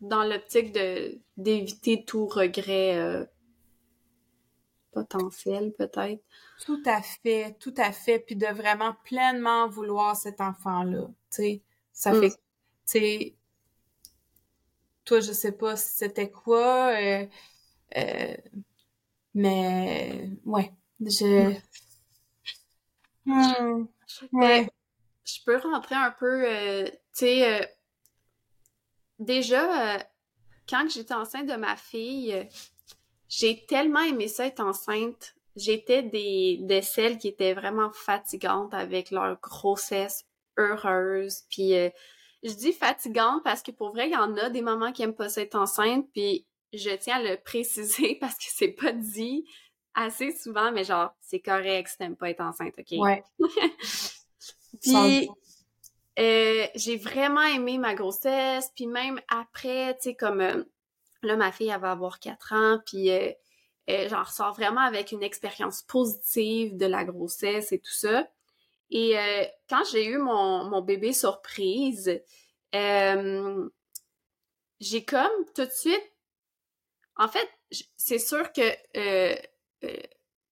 Dans 0.00 0.24
l'optique 0.24 0.72
de 0.72 1.20
d'éviter 1.36 2.04
tout 2.04 2.26
regret 2.26 2.96
euh, 2.96 3.24
potentiel, 4.92 5.72
peut-être. 5.72 6.22
Tout 6.64 6.82
à 6.84 7.00
fait, 7.00 7.56
tout 7.60 7.74
à 7.76 7.92
fait, 7.92 8.18
puis 8.18 8.36
de 8.36 8.46
vraiment 8.46 8.94
pleinement 9.04 9.68
vouloir 9.68 10.16
cet 10.16 10.40
enfant-là, 10.40 11.06
tu 11.06 11.14
sais. 11.30 11.62
Ça 11.92 12.12
hmm. 12.12 12.20
fait, 12.20 12.30
tu 12.30 12.36
sais, 12.86 13.34
toi, 15.04 15.20
je 15.20 15.32
sais 15.32 15.52
pas 15.52 15.76
si 15.76 15.90
c'était 15.96 16.30
quoi, 16.30 16.92
euh, 17.00 17.26
euh, 17.96 18.36
mais 19.34 20.30
ouais, 20.44 20.72
je... 21.00 21.50
Hmm. 21.50 21.56
Hmm. 23.24 23.86
Mais 24.32 24.68
je 25.24 25.38
peux 25.44 25.56
rentrer 25.58 25.94
un 25.94 26.10
peu, 26.10 26.44
euh, 26.46 26.84
tu 26.86 26.96
sais, 27.12 27.60
euh, 27.62 27.66
déjà, 29.18 29.94
euh, 29.94 29.98
quand 30.68 30.88
j'étais 30.90 31.14
enceinte 31.14 31.46
de 31.46 31.54
ma 31.56 31.76
fille, 31.76 32.48
j'ai 33.28 33.64
tellement 33.66 34.02
aimé 34.02 34.28
ça 34.28 34.46
être 34.46 34.60
enceinte. 34.60 35.34
J'étais 35.54 36.02
des, 36.02 36.58
de 36.62 36.80
celles 36.80 37.18
qui 37.18 37.28
étaient 37.28 37.54
vraiment 37.54 37.92
fatigantes 37.92 38.72
avec 38.72 39.10
leur 39.10 39.38
grossesse 39.40 40.24
heureuse. 40.56 41.42
Puis 41.50 41.72
je 42.42 42.54
dis 42.54 42.72
fatigante 42.72 43.42
parce 43.44 43.62
que 43.62 43.70
pour 43.70 43.90
vrai, 43.90 44.08
il 44.08 44.12
y 44.12 44.16
en 44.16 44.36
a 44.36 44.48
des 44.48 44.62
mamans 44.62 44.92
qui 44.92 45.02
aiment 45.02 45.14
pas 45.14 45.28
ça 45.28 45.42
être 45.42 45.56
enceinte. 45.56 46.08
Puis 46.12 46.46
je 46.72 46.90
tiens 46.96 47.16
à 47.16 47.22
le 47.22 47.36
préciser 47.44 48.16
parce 48.20 48.36
que 48.36 48.44
c'est 48.48 48.68
pas 48.68 48.92
dit 48.92 49.44
assez 49.94 50.32
souvent, 50.32 50.72
mais 50.72 50.84
genre, 50.84 51.14
c'est 51.20 51.40
correct 51.40 51.88
si 51.88 51.98
t'aimes 51.98 52.16
pas 52.16 52.30
être 52.30 52.40
enceinte, 52.40 52.74
OK? 52.78 52.92
Ouais. 52.98 53.22
puis, 54.80 55.28
euh, 56.18 56.66
j'ai 56.74 56.96
vraiment 56.96 57.42
aimé 57.42 57.78
ma 57.78 57.94
grossesse, 57.94 58.70
puis 58.74 58.86
même 58.86 59.20
après, 59.28 59.94
tu 59.96 60.02
sais, 60.02 60.14
comme, 60.14 60.40
euh, 60.40 60.64
là, 61.22 61.36
ma 61.36 61.52
fille, 61.52 61.68
elle 61.68 61.80
va 61.80 61.92
avoir 61.92 62.20
4 62.20 62.52
ans, 62.52 62.80
puis 62.86 63.10
euh, 63.10 63.32
euh, 63.90 64.08
j'en 64.08 64.22
ressors 64.22 64.54
vraiment 64.54 64.80
avec 64.80 65.12
une 65.12 65.22
expérience 65.22 65.82
positive 65.82 66.76
de 66.76 66.86
la 66.86 67.04
grossesse 67.04 67.72
et 67.72 67.78
tout 67.78 67.92
ça. 67.92 68.28
Et 68.90 69.18
euh, 69.18 69.44
quand 69.68 69.82
j'ai 69.90 70.06
eu 70.06 70.18
mon, 70.18 70.64
mon 70.64 70.82
bébé 70.82 71.12
surprise, 71.12 72.20
j'ai 74.80 75.04
comme 75.04 75.44
tout 75.54 75.64
de 75.64 75.70
suite... 75.70 76.02
En 77.16 77.28
fait, 77.28 77.46
c'est 77.96 78.18
sûr 78.18 78.52
que 78.52 78.62
euh, 78.96 79.36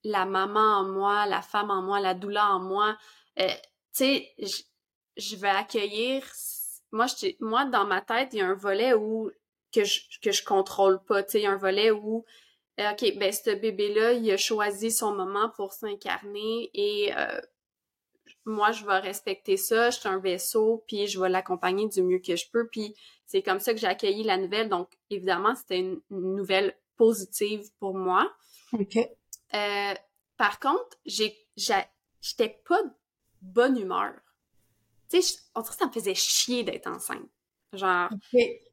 la 0.05 0.25
maman 0.25 0.79
en 0.81 0.85
moi, 0.85 1.27
la 1.27 1.43
femme 1.43 1.71
en 1.71 1.83
moi, 1.83 2.01
la 2.01 2.15
douleur 2.15 2.51
en 2.51 2.61
moi, 2.61 2.97
euh, 3.39 3.49
tu 3.95 4.05
sais, 4.05 4.35
je 5.17 5.37
vais 5.37 5.49
accueillir. 5.49 6.25
Moi, 6.93 7.07
moi, 7.41 7.65
dans 7.67 7.85
ma 7.85 8.01
tête, 8.01 8.31
il 8.33 8.39
y 8.39 8.43
a 8.43 8.47
un 8.47 8.55
volet 8.55 8.95
où 8.95 9.31
que 9.73 9.85
je 9.85 10.01
que 10.23 10.33
je 10.33 10.45
contrôle 10.45 11.03
pas. 11.05 11.23
Tu 11.23 11.33
sais, 11.33 11.41
il 11.41 11.45
y 11.45 11.47
a 11.47 11.53
un 11.53 11.57
volet 11.57 11.91
où 11.91 12.25
euh, 12.81 12.91
ok, 12.93 13.17
ben 13.19 13.33
ce 13.33 13.51
bébé-là, 13.51 14.13
il 14.13 14.31
a 14.31 14.37
choisi 14.37 14.91
son 14.91 15.15
moment 15.15 15.51
pour 15.57 15.73
s'incarner 15.73 16.71
et 16.75 17.13
moi, 18.45 18.73
je 18.73 18.85
vais 18.85 18.99
respecter 18.99 19.57
ça. 19.57 19.91
Je 19.91 19.99
suis 19.99 20.09
un 20.09 20.19
vaisseau, 20.19 20.85
puis 20.87 21.07
je 21.07 21.21
vais 21.21 21.29
l'accompagner 21.29 21.89
du 21.89 22.03
mieux 22.03 22.19
que 22.19 22.37
je 22.37 22.51
peux. 22.51 22.69
Puis 22.69 22.95
c'est 23.27 23.43
comme 23.43 23.61
ça 23.61 23.73
que 23.73 23.81
j'ai 23.81 23.87
accueilli 23.87 24.23
la 24.23 24.37
nouvelle. 24.37 24.69
Donc, 24.69 24.91
évidemment, 25.11 25.55
c'était 25.55 25.79
une, 25.79 26.01
nouvelle 26.11 26.77
positive 26.97 27.69
pour 27.79 27.95
moi. 27.95 28.31
OK. 28.73 28.99
Euh, 29.55 29.95
par 30.37 30.59
contre, 30.61 30.97
j'étais 31.05 32.63
pas 32.67 32.83
de 32.83 32.91
bonne 33.43 33.79
humeur. 33.79 34.15
Tu 35.09 35.21
sais, 35.21 35.39
on 35.55 35.61
dirait 35.61 35.73
que 35.73 35.79
ça 35.79 35.87
me 35.87 35.93
faisait 35.93 36.15
chier 36.15 36.63
d'être 36.63 36.87
enceinte. 36.87 37.29
Genre, 37.73 38.11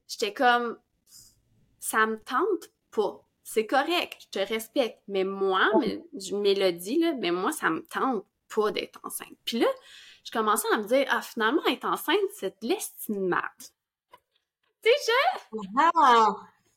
j'étais 0.08 0.34
comme, 0.34 0.80
ça 1.80 2.06
me 2.06 2.20
tente 2.24 2.72
pas. 2.92 3.24
C'est 3.44 3.66
correct, 3.66 4.18
je 4.20 4.40
te 4.40 4.54
respecte. 4.54 5.02
Mais 5.08 5.24
moi, 5.24 5.70
mais, 5.80 6.04
je 6.14 6.36
mélodie, 6.36 7.00
là, 7.00 7.14
mais 7.14 7.32
moi, 7.32 7.52
ça 7.52 7.70
me 7.70 7.82
tente 7.82 8.26
pas 8.54 8.72
d'être 8.72 9.00
enceinte. 9.04 9.38
Puis 9.46 9.60
là, 9.60 9.68
je 10.24 10.32
commençais 10.32 10.68
à 10.74 10.78
me 10.78 10.88
dire, 10.88 11.08
ah, 11.10 11.22
finalement, 11.22 11.66
être 11.68 11.86
enceinte, 11.86 12.18
c'est 12.34 12.62
de 12.62 12.68
l'estime 12.68 13.36
Tu 14.84 14.90
sais, 14.90 15.14
je... 15.52 15.58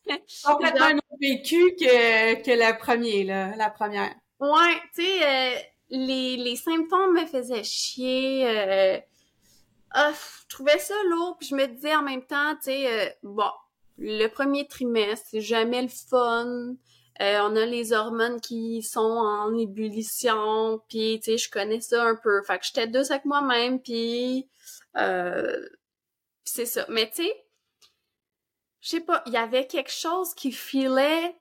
Complètement 0.44 0.86
un 0.86 0.96
autre 0.96 1.18
vécu 1.20 1.74
que, 1.78 2.42
que 2.42 2.50
la 2.50 2.74
première, 2.74 3.26
là, 3.26 3.56
la 3.56 3.70
première. 3.70 4.14
Ouais, 4.40 4.80
tu 4.94 5.02
sais, 5.02 5.22
euh, 5.22 5.58
les, 5.90 6.36
les 6.36 6.56
symptômes 6.56 7.14
me 7.14 7.26
faisaient 7.26 7.62
chier. 7.64 8.48
Euh, 8.48 8.98
ah, 9.90 10.12
je 10.14 10.48
trouvais 10.48 10.78
ça 10.78 10.94
lourd, 11.10 11.36
puis 11.38 11.48
je 11.48 11.54
me 11.54 11.66
disais 11.66 11.94
en 11.94 12.02
même 12.02 12.24
temps, 12.24 12.54
tu 12.56 12.62
sais, 12.64 13.08
euh, 13.08 13.10
bon, 13.22 13.50
le 13.98 14.28
premier 14.28 14.66
trimestre, 14.66 15.26
c'est 15.30 15.40
jamais 15.40 15.82
le 15.82 15.88
fun. 15.88 16.74
on 17.20 17.56
a 17.56 17.66
les 17.66 17.92
hormones 17.92 18.40
qui 18.40 18.82
sont 18.82 19.00
en 19.00 19.54
ébullition, 19.58 20.80
puis 20.88 21.20
tu 21.22 21.32
sais, 21.32 21.38
je 21.38 21.50
connais 21.50 21.80
ça 21.80 22.04
un 22.04 22.16
peu. 22.16 22.42
Fait 22.42 22.58
que 22.58 22.64
j'étais 22.64 22.86
douce 22.86 23.10
avec 23.10 23.26
moi-même, 23.26 23.80
puis 23.80 24.48
c'est 26.44 26.66
ça. 26.66 26.86
Mais 26.88 27.10
tu 27.10 27.24
sais, 27.24 27.44
je 28.80 28.88
sais 28.88 29.00
pas, 29.00 29.22
il 29.26 29.32
y 29.32 29.36
avait 29.36 29.66
quelque 29.66 29.90
chose 29.90 30.34
qui 30.34 30.52
filait 30.52 31.36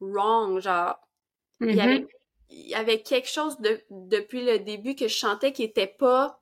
wrong, 0.00 0.60
genre. 0.60 0.98
Il 1.60 1.74
y 1.74 1.80
avait 1.80 1.98
mm-hmm. 1.98 2.08
il 2.50 2.68
y 2.68 2.74
avait 2.74 3.02
quelque 3.02 3.28
chose 3.28 3.58
de 3.60 3.82
depuis 3.90 4.44
le 4.44 4.60
début 4.60 4.94
que 4.94 5.08
je 5.08 5.16
sentais 5.16 5.52
qui 5.52 5.64
était 5.64 5.88
pas 5.88 6.40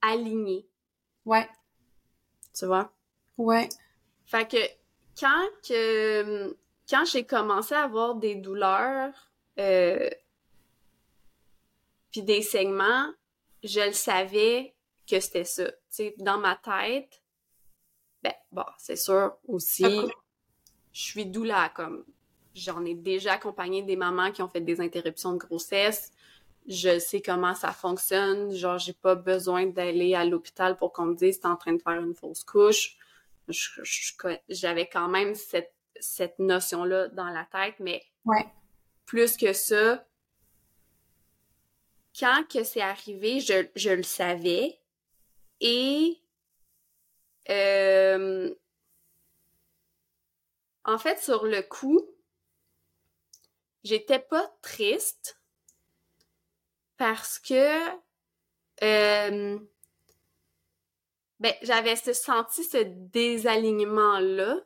aligné. 0.00 0.66
Ouais. 1.26 1.48
Tu 2.54 2.66
vois? 2.66 2.92
Ouais. 3.36 3.68
Fait 4.24 4.48
que 4.50 4.56
quand 5.20 5.48
que 5.68 6.56
quand 6.88 7.04
j'ai 7.04 7.24
commencé 7.24 7.74
à 7.74 7.82
avoir 7.82 8.14
des 8.14 8.36
douleurs 8.36 9.12
euh, 9.58 10.08
puis 12.10 12.22
des 12.22 12.42
segments, 12.42 13.12
je 13.62 13.80
le 13.80 13.92
savais 13.92 14.74
que 15.08 15.20
c'était 15.20 15.44
ça. 15.44 15.70
Tu 15.70 15.76
sais, 15.90 16.14
dans 16.18 16.38
ma 16.38 16.56
tête, 16.56 17.20
ben, 18.26 18.34
bon, 18.52 18.64
c'est 18.78 18.96
sûr 18.96 19.36
aussi, 19.46 19.84
je 20.92 21.00
suis 21.00 21.26
doula, 21.26 21.68
comme 21.74 22.04
j'en 22.54 22.84
ai 22.84 22.94
déjà 22.94 23.34
accompagné 23.34 23.82
des 23.82 23.96
mamans 23.96 24.32
qui 24.32 24.42
ont 24.42 24.48
fait 24.48 24.60
des 24.60 24.80
interruptions 24.80 25.32
de 25.32 25.38
grossesse. 25.38 26.10
je 26.66 26.98
sais 26.98 27.22
comment 27.22 27.54
ça 27.54 27.70
fonctionne. 27.70 28.52
Genre, 28.52 28.78
j'ai 28.78 28.94
pas 28.94 29.14
besoin 29.14 29.66
d'aller 29.66 30.14
à 30.14 30.24
l'hôpital 30.24 30.76
pour 30.76 30.92
qu'on 30.92 31.06
me 31.06 31.14
dise 31.14 31.38
t'es 31.38 31.46
en 31.46 31.56
train 31.56 31.74
de 31.74 31.82
faire 31.82 32.00
une 32.00 32.14
fausse 32.14 32.42
couche. 32.42 32.96
J'avais 34.48 34.88
quand 34.88 35.08
même 35.08 35.36
cette, 35.36 35.72
cette 36.00 36.38
notion-là 36.40 37.08
dans 37.08 37.28
la 37.28 37.44
tête, 37.44 37.76
mais 37.78 38.02
ouais. 38.24 38.44
plus 39.04 39.36
que 39.36 39.52
ça, 39.52 40.04
quand 42.18 42.42
que 42.48 42.64
c'est 42.64 42.80
arrivé, 42.80 43.38
je, 43.38 43.66
je, 43.76 43.90
le 43.90 44.02
savais. 44.02 44.80
Et 45.60 46.18
euh, 47.50 48.54
en 50.84 50.98
fait, 50.98 51.20
sur 51.22 51.44
le 51.46 51.62
coup, 51.62 52.00
j'étais 53.84 54.18
pas 54.18 54.52
triste 54.62 55.40
parce 56.96 57.38
que 57.38 57.88
euh, 58.82 59.58
ben, 61.40 61.54
j'avais 61.62 61.96
senti 61.96 62.64
ce 62.64 62.78
désalignement-là. 62.78 64.60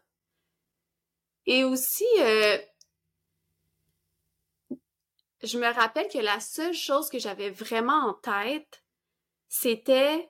Et 1.46 1.64
aussi, 1.64 2.06
euh, 2.20 2.58
je 5.42 5.58
me 5.58 5.72
rappelle 5.72 6.08
que 6.08 6.18
la 6.18 6.38
seule 6.38 6.74
chose 6.74 7.08
que 7.08 7.18
j'avais 7.18 7.50
vraiment 7.50 8.08
en 8.08 8.14
tête, 8.14 8.84
c'était 9.48 10.29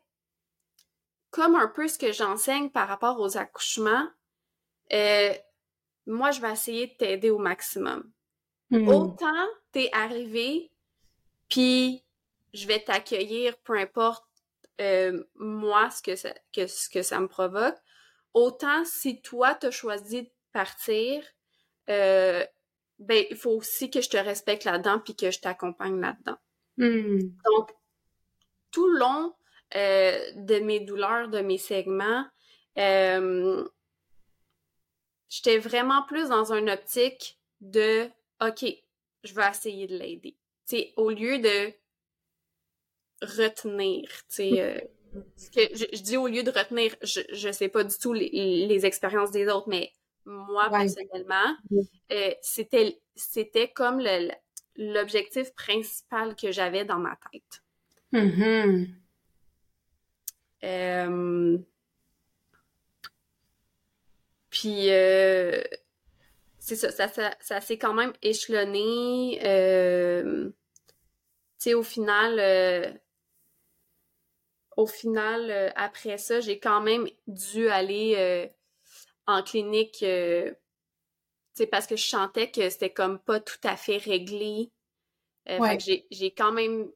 comme 1.30 1.54
un 1.54 1.68
peu 1.68 1.88
ce 1.88 1.98
que 1.98 2.12
j'enseigne 2.12 2.70
par 2.70 2.88
rapport 2.88 3.20
aux 3.20 3.36
accouchements. 3.36 4.08
Euh, 4.92 5.32
moi, 6.06 6.30
je 6.30 6.40
vais 6.40 6.52
essayer 6.52 6.88
de 6.88 6.94
t'aider 6.94 7.30
au 7.30 7.38
maximum. 7.38 8.10
Hmm. 8.70 8.88
Autant 8.88 9.46
t'es 9.72 9.90
arrivé, 9.92 10.70
puis 11.48 12.04
je 12.54 12.66
vais 12.66 12.80
t'accueillir, 12.80 13.56
peu 13.58 13.78
importe 13.78 14.24
euh, 14.80 15.24
moi 15.36 15.90
ce 15.90 16.02
que, 16.02 16.16
ça, 16.16 16.30
que, 16.52 16.66
ce 16.66 16.88
que 16.88 17.02
ça 17.02 17.20
me 17.20 17.28
provoque. 17.28 17.76
Autant 18.32 18.84
si 18.84 19.20
toi 19.22 19.54
t'as 19.54 19.70
choisi 19.70 20.22
de 20.22 20.30
partir, 20.52 21.22
euh, 21.88 22.44
ben 22.98 23.24
il 23.30 23.36
faut 23.36 23.50
aussi 23.50 23.90
que 23.90 24.00
je 24.00 24.08
te 24.08 24.16
respecte 24.16 24.64
là-dedans 24.64 25.00
puis 25.00 25.16
que 25.16 25.30
je 25.30 25.40
t'accompagne 25.40 26.00
là-dedans. 26.00 26.38
Hmm. 26.76 27.18
Donc 27.44 27.72
tout 28.70 28.86
le 28.88 28.98
long 28.98 29.34
euh, 29.76 30.18
de 30.34 30.58
mes 30.60 30.80
douleurs, 30.80 31.28
de 31.28 31.40
mes 31.40 31.58
segments, 31.58 32.24
euh, 32.78 33.64
j'étais 35.28 35.58
vraiment 35.58 36.02
plus 36.04 36.28
dans 36.28 36.52
une 36.52 36.70
optique 36.70 37.38
de 37.60 38.08
OK, 38.40 38.64
je 39.24 39.34
vais 39.34 39.48
essayer 39.48 39.86
de 39.86 39.96
l'aider. 39.96 40.36
Au 40.96 41.10
lieu 41.10 41.38
de 41.38 41.72
retenir, 43.22 44.08
euh, 44.38 44.80
que 45.54 45.60
je, 45.74 46.02
dis 46.02 46.16
au 46.16 46.28
lieu 46.28 46.42
de 46.42 46.50
retenir, 46.50 46.94
je, 47.02 47.20
je 47.32 47.50
sais 47.50 47.68
pas 47.68 47.84
du 47.84 47.96
tout 47.98 48.12
les, 48.12 48.66
les 48.66 48.86
expériences 48.86 49.30
des 49.30 49.48
autres, 49.48 49.68
mais 49.68 49.92
moi, 50.24 50.68
personnellement, 50.70 51.56
euh, 52.12 52.34
c'était, 52.40 53.00
c'était 53.14 53.68
comme 53.68 54.02
l'objectif 54.76 55.54
principal 55.54 56.36
que 56.36 56.52
j'avais 56.52 56.84
dans 56.84 56.98
ma 56.98 57.18
tête. 57.32 57.62
Mm-hmm. 58.12 58.88
Euh, 60.64 61.58
puis, 64.50 64.90
euh, 64.90 65.62
c'est 66.58 66.76
ça, 66.76 66.90
ça, 66.90 67.08
ça, 67.08 67.34
ça 67.40 67.60
s'est 67.60 67.78
quand 67.78 67.94
même 67.94 68.12
échelonné. 68.22 69.40
Euh, 69.44 70.50
tu 71.58 71.64
sais, 71.64 71.74
au 71.74 71.82
final, 71.82 72.38
euh, 72.38 72.92
au 74.76 74.86
final, 74.86 75.50
euh, 75.50 75.70
après 75.76 76.18
ça, 76.18 76.40
j'ai 76.40 76.58
quand 76.58 76.80
même 76.80 77.08
dû 77.26 77.68
aller 77.68 78.14
euh, 78.16 78.46
en 79.26 79.42
clinique, 79.42 79.98
tu 79.98 80.06
sais, 81.54 81.66
parce 81.66 81.86
que 81.86 81.96
je 81.96 82.06
sentais 82.06 82.50
que 82.50 82.68
c'était 82.70 82.92
comme 82.92 83.18
pas 83.18 83.40
tout 83.40 83.60
à 83.64 83.76
fait 83.76 83.98
réglé. 83.98 84.70
Ouais. 85.48 85.78
j'ai 85.80 86.30
quand 86.30 86.52
même 86.52 86.88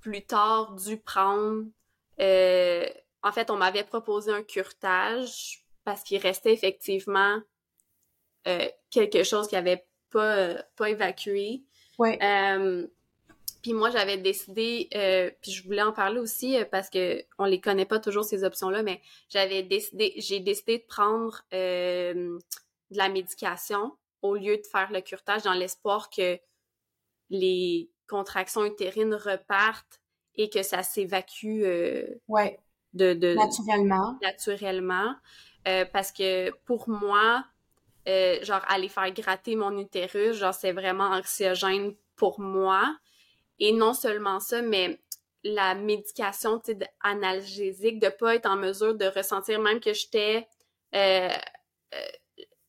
plus 0.00 0.24
tard 0.24 0.74
dû 0.76 0.96
prendre. 0.96 1.64
En 2.18 3.32
fait, 3.32 3.50
on 3.50 3.56
m'avait 3.56 3.84
proposé 3.84 4.32
un 4.32 4.42
curtage 4.42 5.64
parce 5.84 6.02
qu'il 6.02 6.18
restait 6.18 6.52
effectivement 6.52 7.40
euh, 8.46 8.68
quelque 8.90 9.22
chose 9.22 9.48
qui 9.48 9.56
avait 9.56 9.86
pas, 10.10 10.36
euh, 10.36 10.62
pas 10.76 10.90
évacué. 10.90 11.62
Ouais. 11.98 12.18
Euh, 12.22 12.86
puis 13.62 13.72
moi, 13.72 13.90
j'avais 13.90 14.16
décidé, 14.16 14.88
euh, 14.94 15.30
puis 15.40 15.52
je 15.52 15.62
voulais 15.62 15.82
en 15.82 15.92
parler 15.92 16.18
aussi 16.18 16.56
euh, 16.56 16.64
parce 16.64 16.90
que 16.90 17.24
on 17.38 17.44
les 17.44 17.60
connaît 17.60 17.86
pas 17.86 18.00
toujours 18.00 18.24
ces 18.24 18.42
options-là, 18.42 18.82
mais 18.82 19.00
j'avais 19.28 19.62
décidé, 19.62 20.14
j'ai 20.16 20.40
décidé 20.40 20.78
de 20.78 20.84
prendre 20.84 21.42
de 21.52 22.38
la 22.90 23.08
médication 23.08 23.96
au 24.20 24.34
lieu 24.34 24.56
de 24.56 24.66
faire 24.66 24.90
le 24.92 25.00
curtage 25.00 25.42
dans 25.42 25.54
l'espoir 25.54 26.10
que 26.10 26.38
les 27.30 27.90
contractions 28.08 28.64
utérines 28.64 29.14
repartent 29.14 30.01
et 30.36 30.48
que 30.48 30.62
ça 30.62 30.82
s'évacue 30.82 31.62
ouais. 32.28 32.58
de, 32.94 33.14
de, 33.14 33.34
naturellement. 33.34 34.18
Naturellement. 34.22 35.14
parce 35.92 36.12
que 36.12 36.50
pour 36.64 36.88
moi, 36.88 37.44
euh, 38.08 38.42
genre 38.42 38.62
aller 38.66 38.88
faire 38.88 39.12
gratter 39.12 39.54
mon 39.54 39.78
utérus, 39.78 40.36
genre 40.36 40.54
c'est 40.54 40.72
vraiment 40.72 41.10
anxiogène 41.10 41.94
pour 42.16 42.40
moi. 42.40 42.96
Et 43.60 43.72
non 43.72 43.94
seulement 43.94 44.40
ça, 44.40 44.60
mais 44.60 45.00
la 45.44 45.74
médication 45.74 46.58
tu 46.58 46.72
sais, 46.72 46.78
analgésique, 47.00 48.00
de 48.00 48.08
pas 48.08 48.34
être 48.34 48.46
en 48.46 48.56
mesure 48.56 48.96
de 48.96 49.06
ressentir 49.06 49.60
même 49.60 49.78
que 49.78 49.92
j'étais 49.92 50.48
euh, 50.94 51.28
euh, 51.94 51.98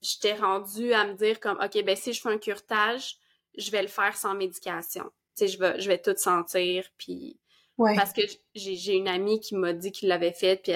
j'étais 0.02 0.34
rendue 0.34 0.93
à 0.93 1.06
me 1.08 1.13
dire 1.13 1.39
comme 1.39 1.58
OK, 1.60 1.84
ben 1.84 1.95
si 1.95 2.13
je 2.13 2.21
fais 2.21 2.30
un 2.30 2.38
curtage, 2.38 3.17
je 3.58 3.71
vais 3.71 3.82
le 3.82 3.88
faire 3.88 4.15
sans 4.15 4.36
médication. 4.36 5.06
Tu 5.36 5.45
sais, 5.45 5.47
je 5.47 5.58
vais 5.58 5.80
je 5.80 5.88
vais 5.88 5.97
tout 5.99 6.15
sentir 6.15 6.86
puis 6.97 7.39
parce 7.78 8.14
que 8.14 8.22
j'ai 8.56 8.96
une 8.96 9.08
amie 9.08 9.40
qui 9.40 9.56
m'a 9.56 9.74
dit 9.74 9.92
qu'il 9.92 10.10
l'avait 10.10 10.34
fait 10.34 10.62
puis 10.62 10.74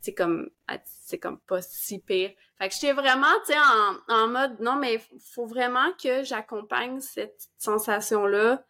c'est 0.00 0.14
comme 0.14 0.50
c'est 0.84 1.18
comme 1.18 1.38
pas 1.40 1.62
si 1.62 1.98
pire. 1.98 2.30
Fait 2.58 2.68
que 2.68 2.74
j'étais 2.74 2.92
vraiment, 2.92 3.32
tu 3.46 3.52
sais, 3.52 3.58
en, 3.58 4.14
en, 4.14 4.28
mode, 4.28 4.60
non, 4.60 4.76
mais 4.76 5.00
faut 5.20 5.46
vraiment 5.46 5.92
que 6.02 6.24
j'accompagne 6.24 7.00
cette 7.00 7.48
sensation-là. 7.56 8.64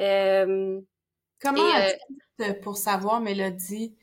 Euh, 0.00 0.80
Comment 1.40 1.72
euh, 2.40 2.54
pour 2.62 2.76
savoir, 2.76 3.20
Mélodie, 3.20 3.96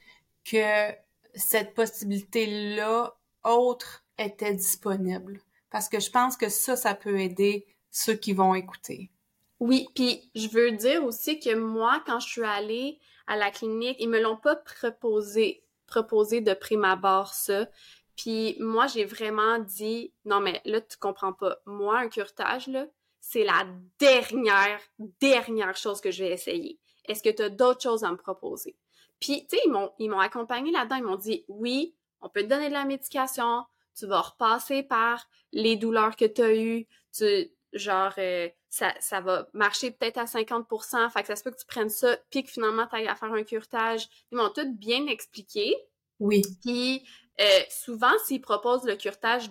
que 0.44 0.92
cette 1.36 1.74
possibilité-là, 1.74 3.16
autre, 3.44 4.06
était 4.18 4.54
disponible? 4.54 5.42
Parce 5.70 5.90
que 5.90 6.00
je 6.00 6.10
pense 6.10 6.38
que 6.38 6.50
ça, 6.50 6.76
ça 6.76 6.96
peut 6.96 7.20
aider 7.20 7.68
ceux 7.92 8.16
qui 8.16 8.34
vont 8.34 8.56
écouter. 8.56 9.12
Oui, 9.60 9.88
puis 9.96 10.30
je 10.36 10.48
veux 10.50 10.72
dire 10.72 11.04
aussi 11.04 11.40
que 11.40 11.56
moi, 11.56 12.04
quand 12.06 12.20
je 12.20 12.28
suis 12.28 12.44
allée 12.44 13.00
à 13.26 13.36
la 13.36 13.52
clinique, 13.52 13.98
ils 14.00 14.10
me 14.10 14.22
l'ont 14.22 14.38
pas 14.38 14.56
proposé 14.56 15.64
proposé 15.88 16.42
de 16.42 16.54
prime 16.54 16.86
abord 16.86 17.34
ça. 17.34 17.68
Puis 18.16 18.58
moi, 18.60 18.88
j'ai 18.88 19.06
vraiment 19.06 19.58
dit, 19.60 20.14
non, 20.26 20.40
mais 20.40 20.62
là, 20.66 20.82
tu 20.82 20.98
comprends 20.98 21.34
pas. 21.34 21.58
Moi, 21.66 21.98
un 21.98 22.10
curtage, 22.10 22.68
là, 22.68 22.86
c'est 23.20 23.44
la 23.44 23.66
dernière, 24.00 24.80
dernière 25.00 25.76
chose 25.76 26.02
que 26.02 26.12
je 26.12 26.24
vais 26.24 26.32
essayer. 26.32 26.80
Est-ce 27.06 27.24
que 27.24 27.30
tu 27.30 27.44
as 27.44 27.50
d'autres 27.50 27.82
choses 27.82 28.04
à 28.04 28.12
me 28.12 28.18
proposer? 28.18 28.76
Puis, 29.20 29.48
tu 29.48 29.56
sais, 29.56 29.64
ils 29.66 29.72
m'ont, 29.72 29.92
ils 29.98 30.10
m'ont 30.10 30.20
accompagné 30.20 30.72
là-dedans. 30.72 30.98
Ils 30.98 31.04
m'ont 31.04 31.16
dit, 31.16 31.46
oui, 31.48 31.96
on 32.22 32.30
peut 32.30 32.44
te 32.44 32.48
donner 32.48 32.68
de 32.68 32.74
la 32.74 32.86
médication. 32.86 33.64
Tu 33.96 34.06
vas 34.06 34.22
repasser 34.22 34.84
par 34.84 35.28
les 35.52 35.76
douleurs 35.76 36.16
que 36.16 36.26
tu 36.26 36.42
as 36.42 36.56
eues. 36.56 36.88
Tu, 37.16 37.52
genre, 37.74 38.14
euh, 38.18 38.50
ça, 38.70 38.94
ça 39.00 39.22
va 39.22 39.48
marcher 39.54 39.92
peut-être 39.92 40.18
à 40.18 40.26
50%, 40.26 41.12
fait 41.12 41.22
que 41.22 41.28
ça 41.28 41.36
se 41.36 41.44
peut 41.44 41.52
que 41.52 41.60
tu 41.60 41.66
prennes 41.66 41.90
ça, 41.90 42.18
puis 42.30 42.44
que 42.44 42.50
finalement, 42.50 42.88
tu 42.88 42.96
ailles 42.96 43.08
à 43.08 43.16
faire 43.16 43.34
un 43.34 43.44
curtage. 43.44 44.08
Ils 44.32 44.38
m'ont 44.38 44.50
tout 44.50 44.72
bien 44.74 45.08
expliqué. 45.08 45.76
Oui. 46.20 46.42
Puis, 46.64 47.08
euh, 47.40 47.60
souvent, 47.70 48.14
s'ils 48.26 48.42
proposent 48.42 48.86
le 48.86 48.96
curtage 48.96 49.50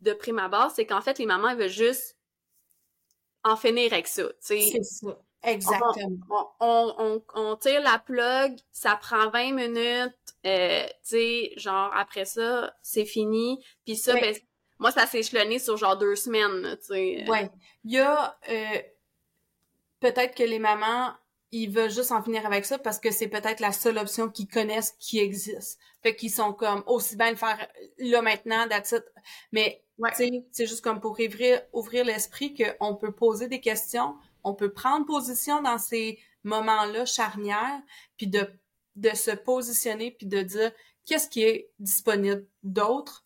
de 0.00 0.12
prime 0.12 0.38
abord, 0.38 0.70
c'est 0.70 0.86
qu'en 0.86 1.00
fait, 1.00 1.18
les 1.18 1.26
mamans, 1.26 1.48
elles 1.50 1.58
veulent 1.58 1.68
juste 1.68 2.16
en 3.44 3.56
finir 3.56 3.92
avec 3.92 4.06
ça, 4.08 4.24
C'est 4.40 4.82
ça. 4.82 5.18
Exactement. 5.42 6.54
On, 6.58 6.94
on, 6.98 7.22
on, 7.34 7.56
tire 7.56 7.80
la 7.80 8.00
plug, 8.00 8.58
ça 8.72 8.96
prend 8.96 9.30
20 9.30 9.52
minutes, 9.52 10.12
euh, 10.44 10.84
tu 10.86 10.92
sais, 11.02 11.52
genre, 11.56 11.90
après 11.94 12.24
ça, 12.24 12.74
c'est 12.82 13.04
fini. 13.04 13.64
Puis 13.84 13.96
ça, 13.96 14.14
ben, 14.14 14.34
moi, 14.78 14.90
ça 14.90 15.06
s'est 15.06 15.20
échelonné 15.20 15.58
sur 15.58 15.76
genre 15.76 15.96
deux 15.96 16.16
semaines, 16.16 16.76
tu 16.80 16.86
sais. 16.86 17.24
Ouais. 17.28 17.50
Il 17.84 17.92
y 17.92 17.98
a 17.98 18.38
euh, 18.48 18.78
peut-être 20.00 20.34
que 20.34 20.42
les 20.42 20.58
mamans, 20.58 21.14
ils 21.52 21.70
veulent 21.70 21.90
juste 21.90 22.12
en 22.12 22.22
finir 22.22 22.44
avec 22.44 22.64
ça 22.64 22.78
parce 22.78 22.98
que 22.98 23.10
c'est 23.10 23.28
peut-être 23.28 23.60
la 23.60 23.72
seule 23.72 23.98
option 23.98 24.28
qu'ils 24.28 24.48
connaissent 24.48 24.94
qui 24.98 25.18
existe. 25.18 25.78
Fait 26.02 26.14
qu'ils 26.14 26.30
sont 26.30 26.52
comme 26.52 26.82
aussi 26.86 27.16
bien 27.16 27.30
le 27.30 27.36
faire 27.36 27.66
là 27.98 28.22
maintenant, 28.22 28.68
that's 28.68 28.92
it. 28.92 29.04
Mais 29.52 29.82
ouais. 29.98 30.10
tu 30.10 30.16
sais, 30.16 30.46
c'est 30.52 30.66
juste 30.66 30.82
comme 30.82 31.00
pour 31.00 31.12
ouvrir, 31.12 31.62
ouvrir 31.72 32.04
l'esprit 32.04 32.54
qu'on 32.54 32.96
peut 32.96 33.12
poser 33.12 33.48
des 33.48 33.60
questions, 33.60 34.16
on 34.44 34.54
peut 34.54 34.72
prendre 34.72 35.06
position 35.06 35.62
dans 35.62 35.78
ces 35.78 36.18
moments-là 36.44 37.04
charnières, 37.04 37.80
puis 38.16 38.28
de, 38.28 38.48
de 38.94 39.10
se 39.10 39.32
positionner, 39.32 40.12
puis 40.12 40.26
de 40.26 40.42
dire 40.42 40.72
qu'est-ce 41.04 41.28
qui 41.28 41.42
est 41.42 41.70
disponible 41.78 42.46
d'autre. 42.62 43.25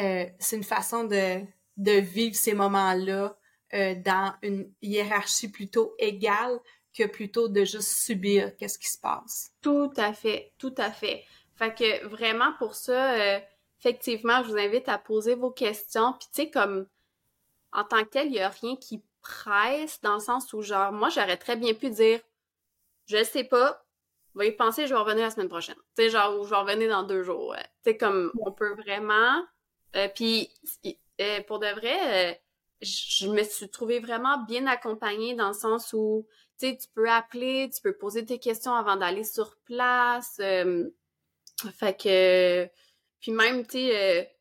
Euh, 0.00 0.26
c'est 0.38 0.56
une 0.56 0.64
façon 0.64 1.04
de, 1.04 1.40
de 1.76 1.92
vivre 1.92 2.34
ces 2.34 2.54
moments-là 2.54 3.36
euh, 3.74 3.94
dans 3.96 4.34
une 4.42 4.72
hiérarchie 4.82 5.50
plutôt 5.50 5.94
égale 5.98 6.58
que 6.96 7.06
plutôt 7.06 7.48
de 7.48 7.64
juste 7.64 7.98
subir 8.04 8.56
qu'est-ce 8.56 8.78
qui 8.78 8.88
se 8.88 8.98
passe. 8.98 9.52
Tout 9.62 9.92
à 9.96 10.12
fait, 10.12 10.52
tout 10.58 10.74
à 10.76 10.90
fait. 10.90 11.24
Fait 11.54 11.74
que 11.74 12.06
vraiment 12.06 12.52
pour 12.58 12.74
ça, 12.74 13.14
euh, 13.14 13.38
effectivement, 13.78 14.42
je 14.42 14.48
vous 14.48 14.58
invite 14.58 14.88
à 14.88 14.98
poser 14.98 15.34
vos 15.34 15.50
questions. 15.50 16.14
Puis 16.14 16.28
tu 16.34 16.42
sais, 16.42 16.50
comme 16.50 16.86
en 17.72 17.84
tant 17.84 18.02
que 18.04 18.08
tel, 18.08 18.26
il 18.26 18.32
n'y 18.32 18.40
a 18.40 18.48
rien 18.48 18.76
qui 18.76 19.04
presse 19.22 20.00
dans 20.00 20.14
le 20.14 20.20
sens 20.20 20.52
où, 20.52 20.62
genre, 20.62 20.92
moi, 20.92 21.10
j'aurais 21.10 21.36
très 21.36 21.56
bien 21.56 21.74
pu 21.74 21.90
dire, 21.90 22.20
je 23.06 23.22
sais 23.22 23.44
pas, 23.44 23.84
va 24.34 24.46
y 24.46 24.52
penser, 24.52 24.86
je 24.86 24.94
vais 24.94 25.00
revenir 25.00 25.24
la 25.24 25.30
semaine 25.30 25.48
prochaine. 25.48 25.76
Tu 25.96 26.04
sais, 26.04 26.10
genre, 26.10 26.40
ou 26.40 26.44
je 26.44 26.50
vais 26.50 26.56
revenir 26.56 26.88
dans 26.88 27.02
deux 27.02 27.22
jours. 27.22 27.54
Tu 27.56 27.90
sais, 27.90 27.96
comme, 27.96 28.32
on 28.40 28.50
peut 28.50 28.74
vraiment... 28.74 29.44
Euh, 29.96 30.08
puis, 30.14 30.50
euh, 31.20 31.42
pour 31.42 31.58
de 31.58 31.66
vrai, 31.66 32.32
euh, 32.32 32.34
je 32.80 33.28
me 33.28 33.42
suis 33.42 33.68
trouvée 33.68 34.00
vraiment 34.00 34.42
bien 34.44 34.66
accompagnée 34.66 35.34
dans 35.34 35.48
le 35.48 35.54
sens 35.54 35.92
où, 35.92 36.26
tu 36.58 36.68
sais, 36.68 36.76
tu 36.76 36.88
peux 36.94 37.08
appeler, 37.10 37.70
tu 37.74 37.82
peux 37.82 37.96
poser 37.96 38.24
tes 38.24 38.38
questions 38.38 38.74
avant 38.74 38.96
d'aller 38.96 39.24
sur 39.24 39.56
place. 39.64 40.40
fait 41.78 42.00
que... 42.00 42.68
Puis 43.20 43.32
même, 43.32 43.66
tu 43.66 43.72
sais, 43.78 44.34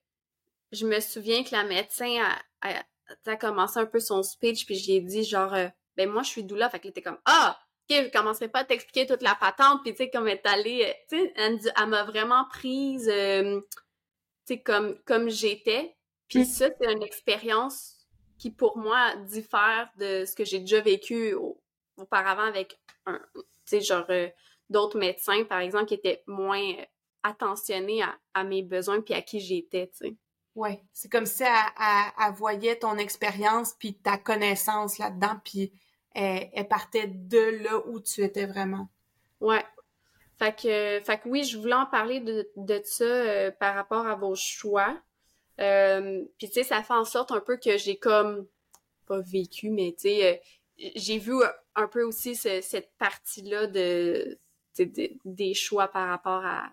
je 0.72 0.86
me 0.88 1.00
souviens 1.02 1.44
que 1.44 1.52
la 1.52 1.64
médecin 1.66 2.24
a, 2.62 2.84
a, 3.26 3.36
commencé 3.36 3.80
un 3.80 3.86
peu 3.86 4.00
son 4.00 4.24
speech, 4.24 4.66
puis 4.66 4.76
j'ai 4.76 5.02
dit 5.02 5.24
genre, 5.24 5.54
ben 5.98 6.10
moi, 6.10 6.24
je 6.24 6.30
suis 6.30 6.44
doula. 6.44 6.70
Fait 6.70 6.80
qu'elle 6.80 6.92
était 6.92 7.02
comme, 7.02 7.20
ah! 7.26 7.60
je 7.90 8.12
commencerai 8.12 8.48
pas 8.48 8.60
à 8.60 8.64
t'expliquer 8.66 9.08
toute 9.08 9.22
la 9.22 9.36
patente, 9.36 9.82
puis 9.84 9.92
tu 9.92 9.98
sais, 9.98 10.10
comme 10.10 10.28
elle 10.28 10.38
est 10.38 10.48
allée, 10.48 10.86
euh, 10.86 10.94
tu 11.10 11.18
sais, 11.18 11.34
elle, 11.36 11.88
m'a 11.88 12.04
vraiment 12.04 12.46
prise, 12.50 13.10
euh, 13.12 13.60
sais, 14.54 14.60
comme, 14.60 14.98
comme 15.06 15.30
j'étais. 15.30 15.96
Puis 16.28 16.46
ça, 16.46 16.68
c'est 16.80 16.94
une 16.94 17.04
expérience 17.04 18.08
qui, 18.38 18.52
pour 18.52 18.78
moi, 18.78 19.16
diffère 19.16 19.90
de 19.98 20.26
ce 20.26 20.36
que 20.36 20.46
j'ai 20.46 20.60
déjà 20.60 20.80
vécu 20.80 21.36
auparavant 21.98 22.44
avec, 22.44 22.80
un, 23.06 23.20
tu 23.36 23.42
sais, 23.66 23.82
genre, 23.82 24.06
euh, 24.10 24.30
d'autres 24.70 25.00
médecins, 25.00 25.44
par 25.46 25.60
exemple, 25.60 25.86
qui 25.86 25.96
étaient 25.96 26.24
moins 26.28 26.74
attentionnés 27.24 28.04
à, 28.04 28.18
à 28.34 28.44
mes 28.44 28.62
besoins 28.62 29.02
puis 29.02 29.14
à 29.14 29.22
qui 29.22 29.40
j'étais, 29.40 29.88
tu 29.88 30.08
sais. 30.08 30.16
Ouais, 30.56 30.84
c'est 30.92 31.10
comme 31.10 31.26
si 31.26 31.44
elle, 31.44 32.34
voyait 32.34 32.78
ton 32.78 32.98
expérience 32.98 33.74
puis 33.80 33.96
ta 33.96 34.18
connaissance 34.18 34.98
là-dedans, 34.98 35.40
puis 35.44 35.72
elle, 36.14 36.68
partait 36.68 37.08
de 37.08 37.64
là 37.64 37.88
où 37.88 38.00
tu 38.00 38.24
étais 38.24 38.46
vraiment. 38.46 38.90
Ouais. 39.40 39.64
Fait 40.40 40.56
que, 40.56 41.04
fait 41.04 41.20
que 41.20 41.28
oui, 41.28 41.44
je 41.44 41.58
voulais 41.58 41.74
en 41.74 41.86
parler 41.86 42.22
de, 42.22 42.50
de 42.56 42.82
ça 42.86 43.04
euh, 43.04 43.52
par 43.52 43.76
rapport 43.76 44.08
à 44.08 44.16
vos 44.16 44.36
choix. 44.36 44.98
Euh, 45.60 46.24
Puis 46.38 46.48
tu 46.48 46.54
sais, 46.54 46.64
ça 46.64 46.82
fait 46.82 46.94
en 46.94 47.04
sorte 47.04 47.34
un 47.34 47.42
peu 47.42 47.58
que 47.58 47.78
j'ai 47.78 47.98
comme 47.98 48.48
pas 49.06 49.20
vécu, 49.20 49.70
mais 49.70 49.92
tu 49.92 50.04
sais, 50.04 50.42
euh, 50.80 50.90
j'ai 50.96 51.18
vu 51.18 51.34
un 51.76 51.88
peu 51.88 52.04
aussi 52.04 52.36
cette 52.36 52.90
partie-là 52.98 53.68
de, 53.68 54.40
des 55.26 55.54
choix 55.54 55.90
par 55.90 56.08
rapport 56.08 56.46
à, 56.46 56.72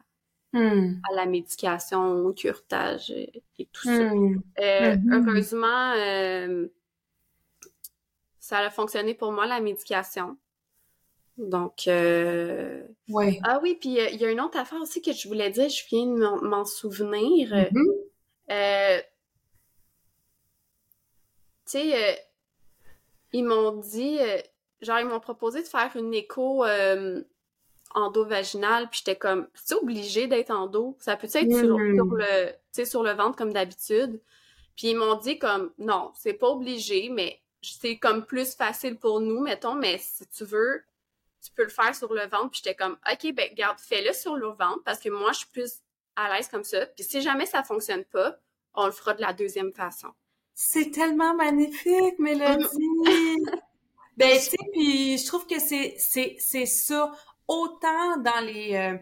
hmm. 0.52 1.00
à 1.10 1.14
la 1.16 1.26
médication, 1.26 2.24
au 2.24 2.32
curetage 2.32 3.10
et, 3.10 3.42
tout 3.72 3.82
ça. 3.82 4.14
Hmm. 4.14 4.42
Euh, 4.60 4.94
mm-hmm. 4.94 5.28
Heureusement, 5.28 6.68
ça 8.38 8.58
a 8.58 8.70
fonctionné 8.70 9.14
pour 9.14 9.32
moi, 9.32 9.46
la 9.46 9.60
médication. 9.60 10.36
Donc, 11.38 11.86
euh... 11.86 12.82
ouais. 13.10 13.40
Ah 13.44 13.60
oui, 13.62 13.76
puis 13.78 14.00
euh, 14.00 14.08
il 14.10 14.20
y 14.20 14.24
a 14.24 14.30
une 14.30 14.40
autre 14.40 14.58
affaire 14.58 14.80
aussi 14.80 15.02
que 15.02 15.12
je 15.12 15.28
voulais 15.28 15.50
dire, 15.50 15.68
je 15.68 15.84
viens 15.88 16.06
de 16.06 16.46
m'en 16.46 16.64
souvenir. 16.64 17.50
Mm-hmm. 17.50 17.94
euh... 18.50 19.00
Tu 21.66 21.72
sais, 21.72 21.94
euh, 21.94 22.16
ils 23.32 23.44
m'ont 23.44 23.72
dit, 23.72 24.18
euh, 24.20 24.38
genre, 24.80 25.00
ils 25.00 25.06
m'ont 25.06 25.20
proposé 25.20 25.62
de 25.62 25.68
faire 25.68 25.90
une 25.96 26.14
écho 26.14 26.64
endo-vaginale, 27.94 28.88
puis 28.88 29.00
j'étais 29.04 29.16
comme, 29.16 29.48
c'est 29.54 29.74
obligé 29.74 30.26
d'être 30.28 30.50
endo? 30.50 30.96
Ça 31.00 31.16
peut 31.16 31.26
être 31.26 31.50
sur, 31.50 31.60
sur, 31.60 31.76
mm. 31.76 32.18
le, 32.18 32.84
sur 32.84 33.02
le 33.02 33.12
ventre 33.12 33.36
comme 33.36 33.52
d'habitude? 33.52 34.20
Puis 34.76 34.88
ils 34.88 34.96
m'ont 34.96 35.16
dit 35.16 35.38
comme, 35.38 35.72
non, 35.78 36.12
c'est 36.14 36.34
pas 36.34 36.48
obligé, 36.48 37.08
mais 37.08 37.40
c'est 37.62 37.98
comme 37.98 38.24
plus 38.24 38.54
facile 38.54 38.96
pour 38.96 39.20
nous, 39.20 39.40
mettons, 39.40 39.74
mais 39.74 39.98
si 39.98 40.26
tu 40.28 40.44
veux, 40.44 40.82
tu 41.46 41.52
peux 41.52 41.62
le 41.62 41.68
faire 41.68 41.94
sur 41.94 42.12
le 42.12 42.22
ventre. 42.22 42.50
Puis 42.50 42.60
j'étais 42.64 42.74
comme, 42.74 42.98
OK, 43.10 43.32
ben, 43.34 43.52
garde, 43.54 43.78
fais-le 43.78 44.12
sur 44.12 44.36
le 44.36 44.48
ventre 44.48 44.82
parce 44.84 44.98
que 44.98 45.08
moi, 45.08 45.32
je 45.32 45.38
suis 45.38 45.48
plus 45.48 45.80
à 46.16 46.34
l'aise 46.34 46.48
comme 46.48 46.64
ça. 46.64 46.86
Puis 46.86 47.04
si 47.04 47.22
jamais 47.22 47.46
ça 47.46 47.62
fonctionne 47.62 48.04
pas, 48.04 48.36
on 48.74 48.86
le 48.86 48.92
fera 48.92 49.14
de 49.14 49.20
la 49.20 49.32
deuxième 49.32 49.72
façon. 49.72 50.08
C'est 50.54 50.90
tellement 50.90 51.34
magnifique, 51.34 52.18
Mélodie! 52.18 52.66
ben, 54.16 54.38
tu 54.38 54.44
sais, 54.44 54.56
puis 54.72 55.18
je 55.18 55.26
trouve 55.26 55.46
que 55.46 55.60
c'est, 55.60 55.94
c'est, 55.98 56.36
c'est 56.38 56.66
ça. 56.66 57.12
Autant 57.46 58.16
dans 58.18 58.40
les, 58.40 58.74
euh, 58.74 58.98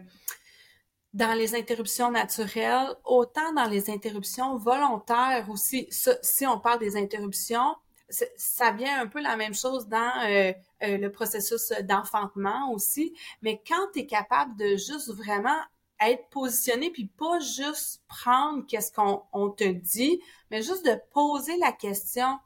dans 1.13 1.33
les 1.33 1.55
interruptions 1.55 2.11
naturelles, 2.11 2.89
autant 3.05 3.53
dans 3.53 3.67
les 3.67 3.89
interruptions 3.89 4.57
volontaires 4.57 5.49
aussi. 5.49 5.87
si 5.89 6.45
on 6.45 6.59
parle 6.59 6.79
des 6.79 6.97
interruptions, 6.97 7.75
ça 8.09 8.71
vient 8.71 9.01
un 9.01 9.07
peu 9.07 9.21
la 9.21 9.35
même 9.35 9.53
chose 9.53 9.87
dans 9.87 10.23
euh, 10.25 10.53
euh, 10.83 10.97
le 10.97 11.11
processus 11.11 11.71
d'enfantement 11.83 12.71
aussi, 12.71 13.15
mais 13.41 13.61
quand 13.67 13.87
tu 13.93 13.99
es 13.99 14.05
capable 14.05 14.55
de 14.57 14.75
juste 14.75 15.11
vraiment 15.13 15.59
être 16.01 16.29
positionné 16.29 16.91
puis 16.91 17.05
pas 17.05 17.39
juste 17.39 18.03
prendre 18.07 18.65
qu'est-ce 18.67 18.91
qu'on 18.91 19.49
te 19.49 19.63
dit, 19.63 20.21
mais 20.51 20.61
juste 20.61 20.85
de 20.85 20.99
poser 21.13 21.57
la 21.57 21.71
question, 21.71 22.37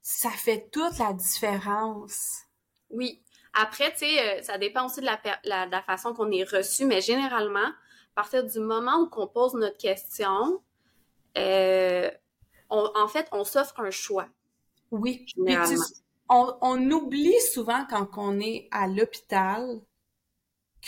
ça 0.00 0.30
fait 0.30 0.68
toute 0.70 0.98
la 0.98 1.12
différence. 1.12 2.42
Oui. 2.90 3.22
Après, 3.54 3.92
tu 3.92 3.98
sais, 3.98 4.38
euh, 4.38 4.42
ça 4.42 4.58
dépend 4.58 4.86
aussi 4.86 5.00
de 5.00 5.06
la, 5.06 5.66
la, 5.66 5.82
façon 5.82 6.14
qu'on 6.14 6.30
est 6.30 6.44
reçu, 6.44 6.84
mais 6.86 7.00
généralement, 7.00 7.60
à 7.60 8.14
partir 8.14 8.44
du 8.44 8.58
moment 8.60 8.96
où 8.98 9.08
on 9.12 9.26
pose 9.26 9.54
notre 9.54 9.76
question, 9.76 10.60
en 12.72 13.08
fait, 13.08 13.28
on 13.32 13.44
s'offre 13.44 13.78
un 13.80 13.90
choix. 13.90 14.28
Oui. 14.92 15.26
on, 16.28 16.56
on, 16.60 16.90
oublie 16.90 17.40
souvent 17.52 17.86
quand 17.88 18.08
on 18.16 18.38
est 18.38 18.68
à 18.70 18.86
l'hôpital 18.86 19.80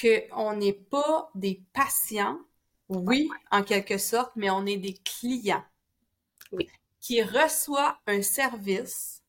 qu'on 0.00 0.56
n'est 0.56 0.72
pas 0.74 1.30
des 1.34 1.62
patients, 1.72 2.38
oui, 2.88 3.28
en 3.50 3.62
quelque 3.62 3.96
sorte, 3.96 4.32
mais 4.36 4.50
on 4.50 4.66
est 4.66 4.76
des 4.76 4.94
clients. 4.94 5.64
Oui. 6.52 6.68
Qui 7.00 7.22
reçoit 7.22 7.98
un 8.06 8.22
service, 8.22 9.22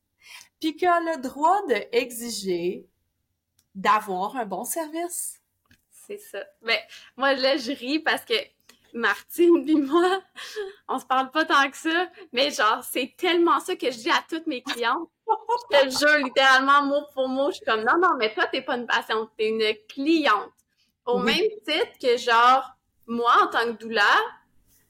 puis 0.59 0.75
qui 0.75 0.85
a 0.85 0.99
le 0.99 1.21
droit 1.21 1.65
d'exiger 1.67 2.87
d'avoir 3.73 4.35
un 4.35 4.45
bon 4.45 4.63
service. 4.63 5.41
C'est 5.91 6.17
ça. 6.17 6.43
Mais 6.61 6.81
moi, 7.17 7.33
là, 7.33 7.57
je 7.57 7.71
ris 7.71 7.99
parce 7.99 8.23
que 8.25 8.33
Martine 8.95 9.63
puis 9.65 9.75
moi, 9.75 10.21
on 10.87 10.97
se 10.97 11.05
parle 11.05 11.29
pas 11.29 11.45
tant 11.45 11.69
que 11.69 11.77
ça, 11.77 12.09
mais 12.31 12.49
genre, 12.49 12.83
c'est 12.83 13.13
tellement 13.17 13.59
ça 13.59 13.75
que 13.75 13.91
je 13.91 13.97
dis 13.97 14.09
à 14.09 14.23
toutes 14.27 14.47
mes 14.47 14.63
clientes. 14.63 15.09
Je 15.27 15.79
te 15.79 15.89
jure, 15.89 16.25
littéralement, 16.25 16.83
mot 16.83 17.01
pour 17.13 17.27
mot, 17.27 17.51
je 17.51 17.57
suis 17.57 17.65
comme, 17.65 17.81
non, 17.81 17.97
non, 17.99 18.15
mais 18.17 18.33
toi, 18.33 18.47
t'es 18.47 18.61
pas 18.61 18.75
une 18.75 18.87
patiente, 18.87 19.29
t'es 19.37 19.49
une 19.49 19.75
cliente. 19.87 20.51
Au 21.05 21.19
même 21.19 21.47
titre 21.65 21.99
que, 22.01 22.17
genre, 22.17 22.71
moi, 23.05 23.33
en 23.43 23.47
tant 23.47 23.65
que 23.65 23.83
doula, 23.83 24.01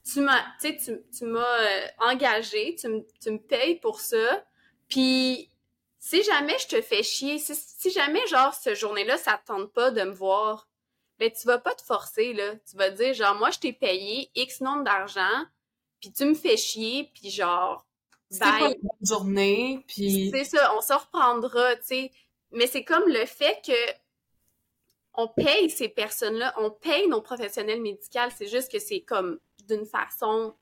tu 0.10 0.22
m'as, 0.22 0.42
tu 0.62 0.78
sais, 0.78 1.04
tu, 1.18 1.26
m'as 1.26 1.40
euh, 1.40 1.88
engagé, 2.00 2.76
tu, 2.80 2.88
tu 3.22 3.32
me 3.32 3.40
payes 3.40 3.80
pour 3.80 4.00
ça, 4.00 4.44
puis 4.88 5.50
si 6.00 6.24
jamais 6.24 6.58
je 6.60 6.68
te 6.68 6.82
fais 6.82 7.02
chier, 7.02 7.40
si, 7.40 7.56
si 7.56 7.90
jamais, 7.92 8.26
genre, 8.28 8.54
ce 8.54 8.76
journée-là, 8.76 9.18
ça 9.18 9.38
te 9.38 9.48
tente 9.48 9.74
pas 9.74 9.92
de 9.92 10.04
me 10.04 10.12
voir, 10.12 10.68
ben 11.20 11.32
tu 11.32 11.48
vas 11.48 11.60
pas 11.60 11.74
te 11.76 11.82
forcer 11.82 12.34
là, 12.34 12.56
tu 12.70 12.76
vas 12.78 12.90
dire 12.90 13.14
genre 13.14 13.36
moi 13.36 13.52
je 13.52 13.60
t'ai 13.60 13.74
payé 13.74 14.30
X 14.36 14.62
nombre 14.62 14.84
d'argent, 14.84 15.46
puis 16.00 16.12
tu 16.12 16.26
me 16.26 16.34
fais 16.34 16.58
chier, 16.58 17.12
puis 17.14 17.30
genre 17.30 17.86
c'est 18.30 18.40
pas 18.40 18.70
une 18.70 19.08
journée, 19.08 19.84
puis 19.88 20.30
c'est 20.32 20.44
ça, 20.44 20.74
on 20.76 20.82
se 20.82 20.94
reprendra, 20.94 21.76
tu 21.78 21.84
sais. 21.84 22.12
Mais 22.52 22.68
c'est 22.68 22.84
comme 22.84 23.08
le 23.08 23.26
fait 23.26 23.62
que 23.66 23.94
on 25.14 25.28
paye 25.28 25.70
ces 25.70 25.90
personnes-là, 25.90 26.54
on 26.58 26.72
paye 26.72 27.08
nos 27.08 27.22
professionnels 27.22 27.82
médicaux, 27.82 28.20
c'est 28.36 28.48
juste 28.48 28.72
que 28.72 28.80
c'est 28.80 29.02
comme 29.02 29.40
d'une 29.68 29.86
façon 29.86 30.54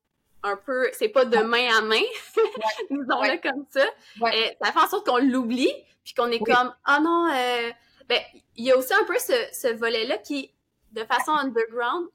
un 0.43 0.57
peu, 0.57 0.89
c'est 0.93 1.09
pas 1.09 1.25
de 1.25 1.37
main 1.37 1.77
à 1.77 1.81
main, 1.81 2.01
disons-le 2.91 3.41
comme 3.41 3.65
ça. 3.69 3.85
Euh, 4.21 4.49
ça 4.61 4.71
fait 4.71 4.79
en 4.79 4.87
sorte 4.87 5.07
qu'on 5.07 5.17
l'oublie, 5.17 5.73
puis 6.03 6.13
qu'on 6.13 6.29
est 6.29 6.39
comme, 6.39 6.73
ah 6.85 6.97
oh 6.99 7.03
non, 7.03 7.27
euh, 7.33 7.71
ben, 8.07 8.21
il 8.55 8.65
y 8.65 8.71
a 8.71 8.77
aussi 8.77 8.93
un 8.93 9.05
peu 9.05 9.17
ce, 9.19 9.33
ce 9.51 9.73
volet-là 9.73 10.17
qui, 10.19 10.51
de 10.91 11.03
façon 11.03 11.31
underground, 11.31 12.07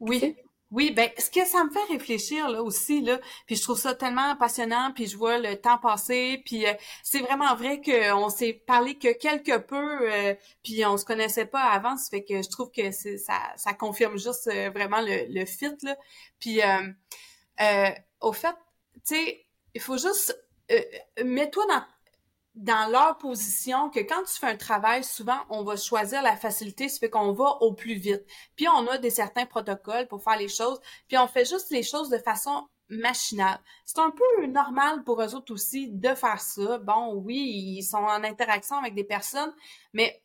oui. 0.00 0.36
Oui, 0.72 0.90
ben 0.90 1.08
ce 1.16 1.30
que 1.30 1.46
ça 1.46 1.62
me 1.64 1.70
fait 1.70 1.84
réfléchir 1.84 2.48
là 2.50 2.60
aussi 2.60 3.00
là, 3.00 3.20
puis 3.46 3.54
je 3.54 3.62
trouve 3.62 3.78
ça 3.78 3.94
tellement 3.94 4.34
passionnant, 4.34 4.90
puis 4.92 5.06
je 5.06 5.16
vois 5.16 5.38
le 5.38 5.54
temps 5.54 5.78
passer, 5.78 6.42
puis 6.44 6.66
euh, 6.66 6.72
c'est 7.04 7.20
vraiment 7.20 7.54
vrai 7.54 7.80
qu'on 7.80 8.28
s'est 8.28 8.52
parlé 8.52 8.98
que 8.98 9.12
quelque 9.16 9.58
peu, 9.58 10.12
euh, 10.12 10.34
puis 10.64 10.84
on 10.84 10.96
se 10.96 11.04
connaissait 11.04 11.46
pas 11.46 11.62
avant, 11.62 11.96
ça 11.96 12.10
fait 12.10 12.24
que 12.24 12.42
je 12.42 12.48
trouve 12.50 12.72
que 12.72 12.90
c'est 12.90 13.16
ça, 13.16 13.34
ça 13.56 13.74
confirme 13.74 14.18
juste 14.18 14.48
euh, 14.48 14.70
vraiment 14.70 15.00
le, 15.02 15.32
le 15.32 15.46
fit 15.46 15.70
là. 15.82 15.96
Puis 16.40 16.60
au 18.20 18.32
fait, 18.32 18.56
tu 19.06 19.14
sais, 19.14 19.46
il 19.72 19.80
faut 19.80 19.98
juste 19.98 20.36
mets-toi 21.24 21.64
dans 21.68 21.84
dans 22.56 22.90
leur 22.90 23.18
position 23.18 23.90
que 23.90 24.00
quand 24.00 24.22
tu 24.22 24.38
fais 24.38 24.46
un 24.46 24.56
travail, 24.56 25.04
souvent, 25.04 25.38
on 25.50 25.62
va 25.62 25.76
choisir 25.76 26.22
la 26.22 26.36
facilité, 26.36 26.88
ça 26.88 26.98
fait 26.98 27.10
qu'on 27.10 27.32
va 27.32 27.58
au 27.60 27.74
plus 27.74 27.94
vite. 27.94 28.24
Puis 28.56 28.66
on 28.68 28.86
a 28.88 28.98
des 28.98 29.10
certains 29.10 29.46
protocoles 29.46 30.08
pour 30.08 30.22
faire 30.22 30.38
les 30.38 30.48
choses, 30.48 30.80
puis 31.06 31.18
on 31.18 31.28
fait 31.28 31.44
juste 31.44 31.70
les 31.70 31.82
choses 31.82 32.08
de 32.08 32.18
façon 32.18 32.66
machinale. 32.88 33.60
C'est 33.84 33.98
un 33.98 34.10
peu 34.10 34.46
normal 34.46 35.04
pour 35.04 35.20
eux 35.20 35.34
autres 35.34 35.52
aussi 35.52 35.88
de 35.88 36.14
faire 36.14 36.40
ça. 36.40 36.78
Bon, 36.78 37.14
oui, 37.14 37.76
ils 37.78 37.82
sont 37.82 37.98
en 37.98 38.24
interaction 38.24 38.76
avec 38.76 38.94
des 38.94 39.04
personnes, 39.04 39.52
mais 39.92 40.22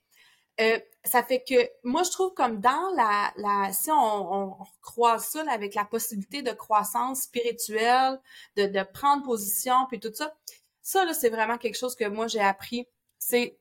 euh, 0.62 0.80
ça 1.04 1.24
fait 1.24 1.44
que 1.48 1.56
moi 1.84 2.04
je 2.04 2.12
trouve 2.12 2.34
comme 2.34 2.60
dans 2.60 2.94
la, 2.96 3.32
la 3.38 3.74
si 3.74 3.90
on, 3.90 4.34
on, 4.34 4.58
croise 4.82 5.26
ça 5.26 5.44
avec 5.50 5.74
la 5.76 5.86
possibilité 5.86 6.44
de 6.44 6.52
croissance 6.52 7.22
spirituelle, 7.22 8.20
de, 8.58 8.66
de 8.68 8.84
prendre 8.84 9.24
position 9.24 9.74
puis 9.90 10.00
tout 10.00 10.14
ça, 10.14 10.34
ça, 10.82 11.06
là, 11.06 11.14
c'est 11.14 11.30
vraiment 11.30 11.58
quelque 11.58 11.78
chose 11.78 11.96
que 11.96 12.08
moi, 12.08 12.28
j'ai 12.28 12.40
appris. 12.40 12.88
C'est 13.18 13.58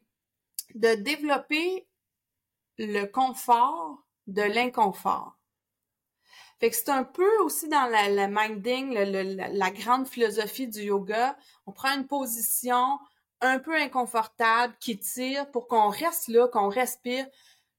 de 0.74 0.94
développer 0.94 1.86
le 2.78 3.04
confort 3.04 3.98
de 4.26 4.42
l'inconfort. 4.42 5.36
Fait 6.60 6.70
que 6.70 6.76
c'est 6.76 6.90
un 6.90 7.04
peu 7.04 7.38
aussi 7.38 7.68
dans 7.68 7.86
la, 7.86 8.28
minding, 8.28 8.92
la, 8.92 9.70
grande 9.70 10.06
philosophie 10.06 10.68
du 10.68 10.82
yoga. 10.82 11.36
On 11.66 11.72
prend 11.72 11.96
une 11.96 12.06
position 12.06 12.98
un 13.40 13.58
peu 13.58 13.74
inconfortable 13.74 14.74
qui 14.78 14.98
tire 14.98 15.50
pour 15.50 15.68
qu'on 15.68 15.88
reste 15.88 16.28
là, 16.28 16.48
qu'on 16.48 16.68
respire, 16.68 17.26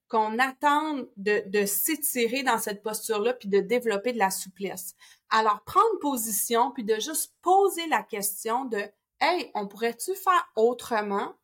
qu'on 0.07 0.39
attende 0.39 1.07
de, 1.15 1.43
de 1.45 1.65
s'étirer 1.67 2.41
dans 2.41 2.57
cette 2.57 2.81
posture-là 2.81 3.33
puis 3.33 3.49
de 3.49 3.59
développer 3.59 4.13
de 4.13 4.17
la 4.17 4.31
souplesse. 4.31 4.95
Alors, 5.29 5.63
prendre 5.63 5.99
position 6.01 6.71
puis 6.71 6.83
de 6.83 6.95
juste 6.95 7.35
poser 7.43 7.85
la 7.87 8.01
question 8.01 8.65
de 8.65 8.83
Hey, 9.21 9.51
on 9.53 9.67
pourrait-tu 9.67 10.15
faire 10.15 10.51
autrement? 10.55 11.35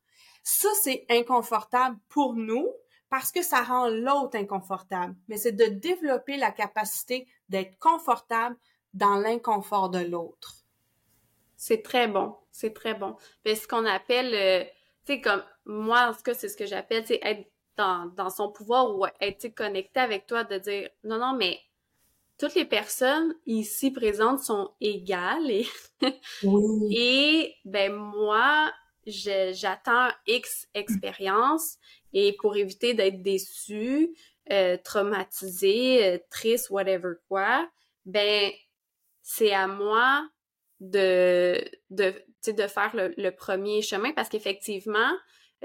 Ça, 0.43 0.69
c'est 0.81 1.05
inconfortable 1.09 1.97
pour 2.09 2.33
nous 2.33 2.67
parce 3.09 3.31
que 3.31 3.43
ça 3.43 3.61
rend 3.61 3.87
l'autre 3.87 4.35
inconfortable. 4.35 5.15
Mais 5.27 5.37
c'est 5.37 5.51
de 5.51 5.65
développer 5.65 6.37
la 6.37 6.51
capacité 6.51 7.27
d'être 7.49 7.77
confortable 7.79 8.57
dans 8.93 9.15
l'inconfort 9.15 9.89
de 9.89 9.99
l'autre. 9.99 10.55
C'est 11.55 11.83
très 11.83 12.07
bon. 12.07 12.35
C'est 12.51 12.73
très 12.73 12.95
bon. 12.95 13.15
C'est 13.45 13.55
ce 13.55 13.67
qu'on 13.67 13.85
appelle, 13.85 14.33
euh, 14.33 14.63
tu 15.05 15.13
sais, 15.13 15.21
comme 15.21 15.43
moi, 15.65 16.07
en 16.09 16.13
tout 16.13 16.23
cas, 16.23 16.33
c'est 16.33 16.49
ce 16.49 16.57
que 16.57 16.65
j'appelle, 16.65 17.05
c'est 17.05 17.19
être 17.21 17.47
dans, 17.75 18.07
dans 18.15 18.31
son 18.31 18.51
pouvoir 18.51 18.95
ou 18.95 19.05
être 19.21 19.53
connecté 19.53 19.99
avec 19.99 20.25
toi, 20.25 20.43
de 20.43 20.57
dire 20.57 20.89
non, 21.03 21.19
non, 21.19 21.33
mais 21.37 21.59
toutes 22.37 22.55
les 22.55 22.65
personnes 22.65 23.33
ici 23.45 23.91
présentes 23.91 24.39
sont 24.39 24.71
égales 24.79 25.49
et, 25.49 25.67
oui. 26.43 26.95
et 26.95 27.55
ben 27.65 27.93
moi, 27.93 28.71
j'attends 29.05 30.09
X 30.27 30.67
expérience 30.73 31.77
et 32.13 32.33
pour 32.39 32.55
éviter 32.55 32.93
d'être 32.93 33.21
déçue, 33.21 34.15
euh, 34.51 34.77
traumatisée, 34.83 36.05
euh, 36.05 36.17
triste, 36.29 36.69
whatever 36.69 37.13
quoi, 37.27 37.69
ben 38.05 38.51
c'est 39.21 39.53
à 39.53 39.67
moi 39.67 40.27
de 40.79 41.59
de 41.89 42.13
de 42.45 42.67
faire 42.67 42.95
le, 42.95 43.13
le, 43.17 43.31
premier 43.31 43.81
chemin 43.81 44.13
parce 44.13 44.29
qu'effectivement, 44.29 45.11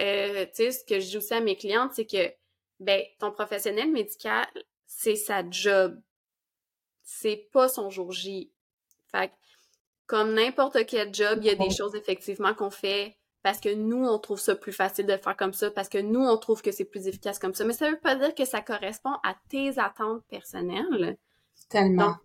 euh, 0.01 0.47
tu 0.47 0.51
sais 0.55 0.73
ce 0.73 0.85
que 0.85 0.99
je 0.99 1.11
dis 1.11 1.17
aussi 1.19 1.35
à 1.35 1.41
mes 1.41 1.55
clientes, 1.55 1.93
c'est 1.95 2.07
que 2.07 2.33
ben 2.81 3.03
ton 3.21 3.31
professionnel 3.31 3.93
médical, 3.93 4.47
c'est 4.87 5.15
sa 5.15 5.49
job 5.49 6.01
c'est 7.03 7.49
pas 7.53 7.69
son 7.69 7.91
jour 7.91 8.13
J. 8.13 8.51
Fait 9.11 9.33
comme 10.07 10.35
n'importe 10.35 10.85
quel 10.87 11.15
job, 11.15 11.39
il 11.41 11.47
y 11.47 11.51
a 11.51 11.55
des 11.55 11.71
choses 11.71 11.95
effectivement 11.95 12.55
qu'on 12.55 12.71
fait 12.71 13.17
parce 13.43 13.61
que 13.61 13.75
nous, 13.75 14.05
on 14.07 14.19
trouve 14.19 14.39
ça 14.39 14.55
plus 14.55 14.73
facile 14.73 15.07
de 15.07 15.17
faire 15.17 15.37
comme 15.37 15.53
ça, 15.53 15.71
parce 15.71 15.89
que 15.89 15.99
nous, 15.99 16.21
on 16.21 16.37
trouve 16.37 16.63
que 16.63 16.71
c'est 16.71 16.85
plus 16.85 17.09
efficace 17.09 17.39
comme 17.39 17.55
ça. 17.55 17.65
Mais 17.65 17.73
ça 17.73 17.91
veut 17.91 17.99
pas 17.99 18.15
dire 18.15 18.35
que 18.35 18.45
ça 18.45 18.61
correspond 18.61 19.15
à 19.25 19.35
tes 19.49 19.79
attentes 19.79 20.25
personnelles. 20.29 21.17
Tellement. 21.69 22.17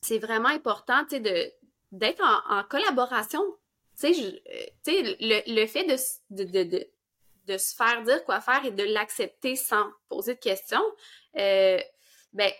c'est 0.00 0.18
vraiment 0.18 0.48
important, 0.48 1.02
tu 1.04 1.16
sais, 1.16 1.20
de, 1.20 1.52
d'être 1.92 2.22
en, 2.22 2.62
collaboration. 2.64 3.42
Tu 3.98 4.14
sais, 4.14 4.42
euh, 4.88 5.14
le, 5.20 5.54
le 5.54 5.66
fait 5.66 5.84
de, 5.84 5.96
de, 6.44 6.62
de, 6.64 6.86
de, 7.46 7.58
se 7.58 7.74
faire 7.74 8.02
dire 8.02 8.24
quoi 8.24 8.40
faire 8.40 8.64
et 8.64 8.70
de 8.70 8.84
l'accepter 8.84 9.56
sans 9.56 9.90
poser 10.08 10.34
de 10.34 10.40
questions, 10.40 10.84
euh, 11.36 11.78
ben, 12.32 12.50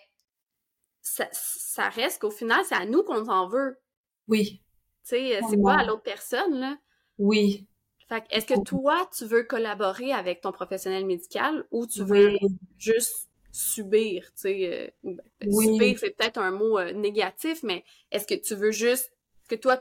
ça, 1.02 1.88
reste 1.88 2.20
qu'au 2.20 2.30
final, 2.30 2.64
c'est 2.64 2.74
à 2.74 2.86
nous 2.86 3.02
qu'on 3.02 3.24
s'en 3.24 3.48
veut. 3.48 3.78
Oui. 4.28 4.62
Tu 5.04 5.16
sais, 5.16 5.40
c'est 5.48 5.62
pas 5.62 5.78
à 5.78 5.84
l'autre 5.84 6.02
personne, 6.02 6.60
là. 6.60 6.78
Oui. 7.18 7.66
Fait 8.08 8.24
est-ce 8.30 8.46
que 8.46 8.60
toi, 8.64 9.08
tu 9.16 9.24
veux 9.24 9.44
collaborer 9.44 10.12
avec 10.12 10.40
ton 10.40 10.50
professionnel 10.50 11.06
médical 11.06 11.64
ou 11.70 11.86
tu 11.86 12.02
veux 12.02 12.36
juste 12.76 13.30
subir, 13.52 14.24
tu 14.32 14.42
sais, 14.42 14.92
euh, 15.04 15.12
ben, 15.40 15.52
subir, 15.52 15.98
c'est 15.98 16.10
peut-être 16.10 16.38
un 16.38 16.50
mot 16.50 16.78
euh, 16.78 16.92
négatif, 16.92 17.62
mais 17.62 17.84
est-ce 18.10 18.26
que 18.26 18.34
tu 18.34 18.54
veux 18.54 18.70
juste 18.70 19.12
que 19.48 19.54
toi, 19.54 19.76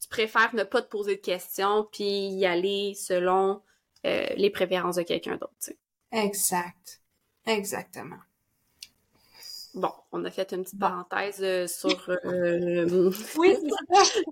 tu 0.00 0.08
préfères 0.08 0.54
ne 0.54 0.64
pas 0.64 0.82
te 0.82 0.88
poser 0.88 1.16
de 1.16 1.20
questions 1.20 1.86
puis 1.92 2.28
y 2.28 2.46
aller 2.46 2.94
selon 2.94 3.62
euh, 4.06 4.26
les 4.36 4.50
préférences 4.50 4.96
de 4.96 5.02
quelqu'un 5.02 5.36
d'autre, 5.36 5.54
tu 5.60 5.72
sais? 5.72 5.78
Exact. 6.12 7.00
Exactement. 7.46 8.20
Bon, 9.74 9.92
on 10.12 10.24
a 10.24 10.30
fait 10.30 10.52
une 10.52 10.64
petite 10.64 10.78
parenthèse 10.78 11.42
euh, 11.42 11.66
sur... 11.66 12.10
Euh, 12.10 13.10
oui, 13.38 13.56
si 14.04 14.22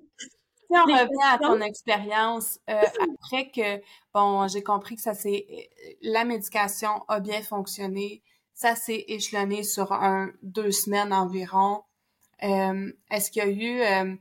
on 0.71 0.83
revient 0.85 1.25
à 1.25 1.39
ton 1.39 1.61
expérience, 1.63 2.59
euh, 2.69 2.83
après 2.83 3.51
que, 3.51 3.83
bon, 4.13 4.47
j'ai 4.49 4.63
compris 4.63 4.97
que 4.97 5.03
ça 5.03 5.15
s'est... 5.15 5.71
La 6.03 6.25
médication 6.25 7.05
a 7.09 7.21
bien 7.21 7.41
fonctionné, 7.43 8.23
ça 8.53 8.77
s'est 8.77 9.07
échelonné 9.09 9.63
sur 9.63 9.93
un, 9.93 10.31
deux 10.43 10.73
semaines 10.73 11.13
environ. 11.13 11.85
Est-ce 12.41 13.31
qu'il 13.31 13.43
y 13.43 13.47
a 13.47 14.05
eu 14.05 14.21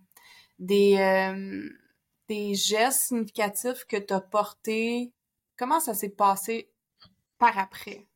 des, 0.58 1.62
des 2.30 2.56
gestes 2.56 3.08
significatifs 3.08 3.86
que 3.86 3.98
tu 3.98 4.14
as 4.14 4.22
portés? 4.22 5.12
Comment 5.58 5.82
ça 5.82 5.94
s'est 5.94 6.10
passé 6.10 6.72
par 7.38 7.58
après? 7.58 8.08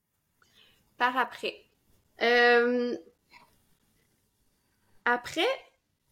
Par 0.98 1.18
après. 1.18 1.73
Euh, 2.22 2.96
après, 5.06 5.48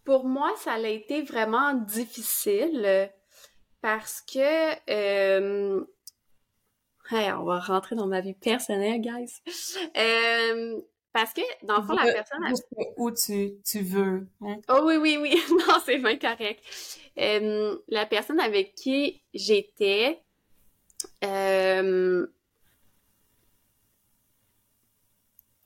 pour 0.04 0.26
moi, 0.26 0.52
ça 0.58 0.74
a 0.74 0.88
été 0.88 1.22
vraiment 1.22 1.74
difficile 1.74 3.10
parce 3.82 4.22
que 4.22 4.74
euh, 4.90 5.84
on 7.12 7.44
va 7.44 7.60
rentrer 7.60 7.96
dans 7.96 8.08
ma 8.08 8.22
vie 8.22 8.34
personnelle, 8.34 9.02
guys. 9.02 9.42
Euh, 9.98 10.80
parce 11.14 11.34
que, 11.34 11.42
dans 11.66 11.78
le 11.78 11.84
fond, 11.84 11.94
la 11.94 12.14
personne... 12.14 12.40
Où 12.98 13.12
tu, 13.12 13.54
tu 13.66 13.82
veux. 13.82 14.28
Hein? 14.42 14.58
Oh 14.70 14.82
oui, 14.86 14.96
oui, 14.96 15.18
oui. 15.20 15.36
non, 15.68 15.76
c'est 15.86 15.98
bien 15.98 16.18
correct. 16.18 16.64
La 17.90 18.06
personne 18.06 18.40
avec 18.40 18.76
qui 18.76 19.22
j'étais... 19.34 20.22
Euh, 21.24 22.28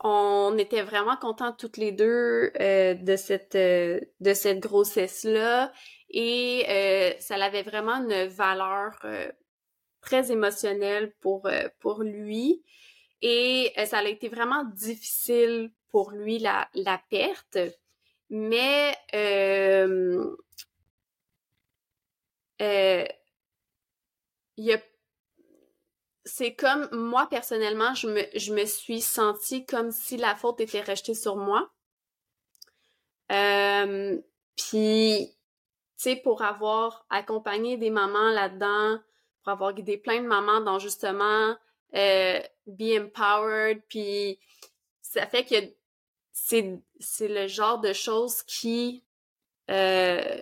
on 0.08 0.56
était 0.60 0.84
vraiment 0.84 1.18
contents 1.18 1.52
toutes 1.52 1.78
les 1.78 1.92
deux 1.92 2.52
euh, 2.60 2.94
de 2.94 3.16
cette 3.16 3.56
euh, 3.56 4.00
de 4.20 4.36
cette 4.36 4.60
grossesse 4.60 5.24
là 5.24 5.72
et 6.12 6.64
euh, 6.70 7.12
ça 7.20 7.44
avait 7.44 7.64
vraiment 7.64 7.96
une 7.96 8.28
valeur 8.28 9.04
très 10.02 10.32
émotionnelle 10.32 11.12
pour 11.22 11.50
pour 11.80 12.04
lui. 12.04 12.64
Et 13.22 13.74
ça 13.88 14.00
a 14.00 14.04
été 14.04 14.30
vraiment 14.30 14.64
difficile 14.66 15.72
pour 15.90 16.12
lui 16.12 16.38
la 16.38 16.70
la 16.76 17.02
perte. 17.10 17.58
Mais 18.30 18.96
il 24.58 24.72
a 24.72 24.78
c'est 26.26 26.56
comme 26.56 26.90
moi 26.92 27.28
personnellement, 27.30 27.94
je 27.94 28.08
me, 28.08 28.22
je 28.36 28.54
me 28.54 28.66
suis 28.66 29.02
sentie 29.02 29.66
comme 29.66 29.92
si 29.92 30.18
la 30.18 30.36
faute 30.36 30.60
était 30.60 30.82
rejetée 30.82 31.14
sur 31.14 31.36
moi. 31.36 31.72
Euh, 33.32 34.20
puis, 34.58 35.30
tu 35.98 36.04
sais, 36.04 36.16
pour 36.16 36.42
avoir 36.42 37.06
accompagné 37.10 37.78
des 37.78 37.92
mamans 37.92 38.32
là-dedans, 38.32 39.00
pour 39.44 39.52
avoir 39.52 39.74
guidé 39.74 39.98
plein 39.98 40.22
de 40.22 40.28
mamans 40.28 40.62
dans 40.62 40.80
justement 40.80 41.56
euh, 41.96 42.40
be 42.66 43.00
empowered, 43.00 43.82
puis 43.88 44.40
ça 45.02 45.28
fait 45.28 45.46
que, 45.46 45.56
c'est 46.34 47.28
le 47.28 47.48
genre 47.48 47.80
de 47.80 47.94
choses 47.94 48.44
qui 48.44 49.04
euh, 49.72 50.42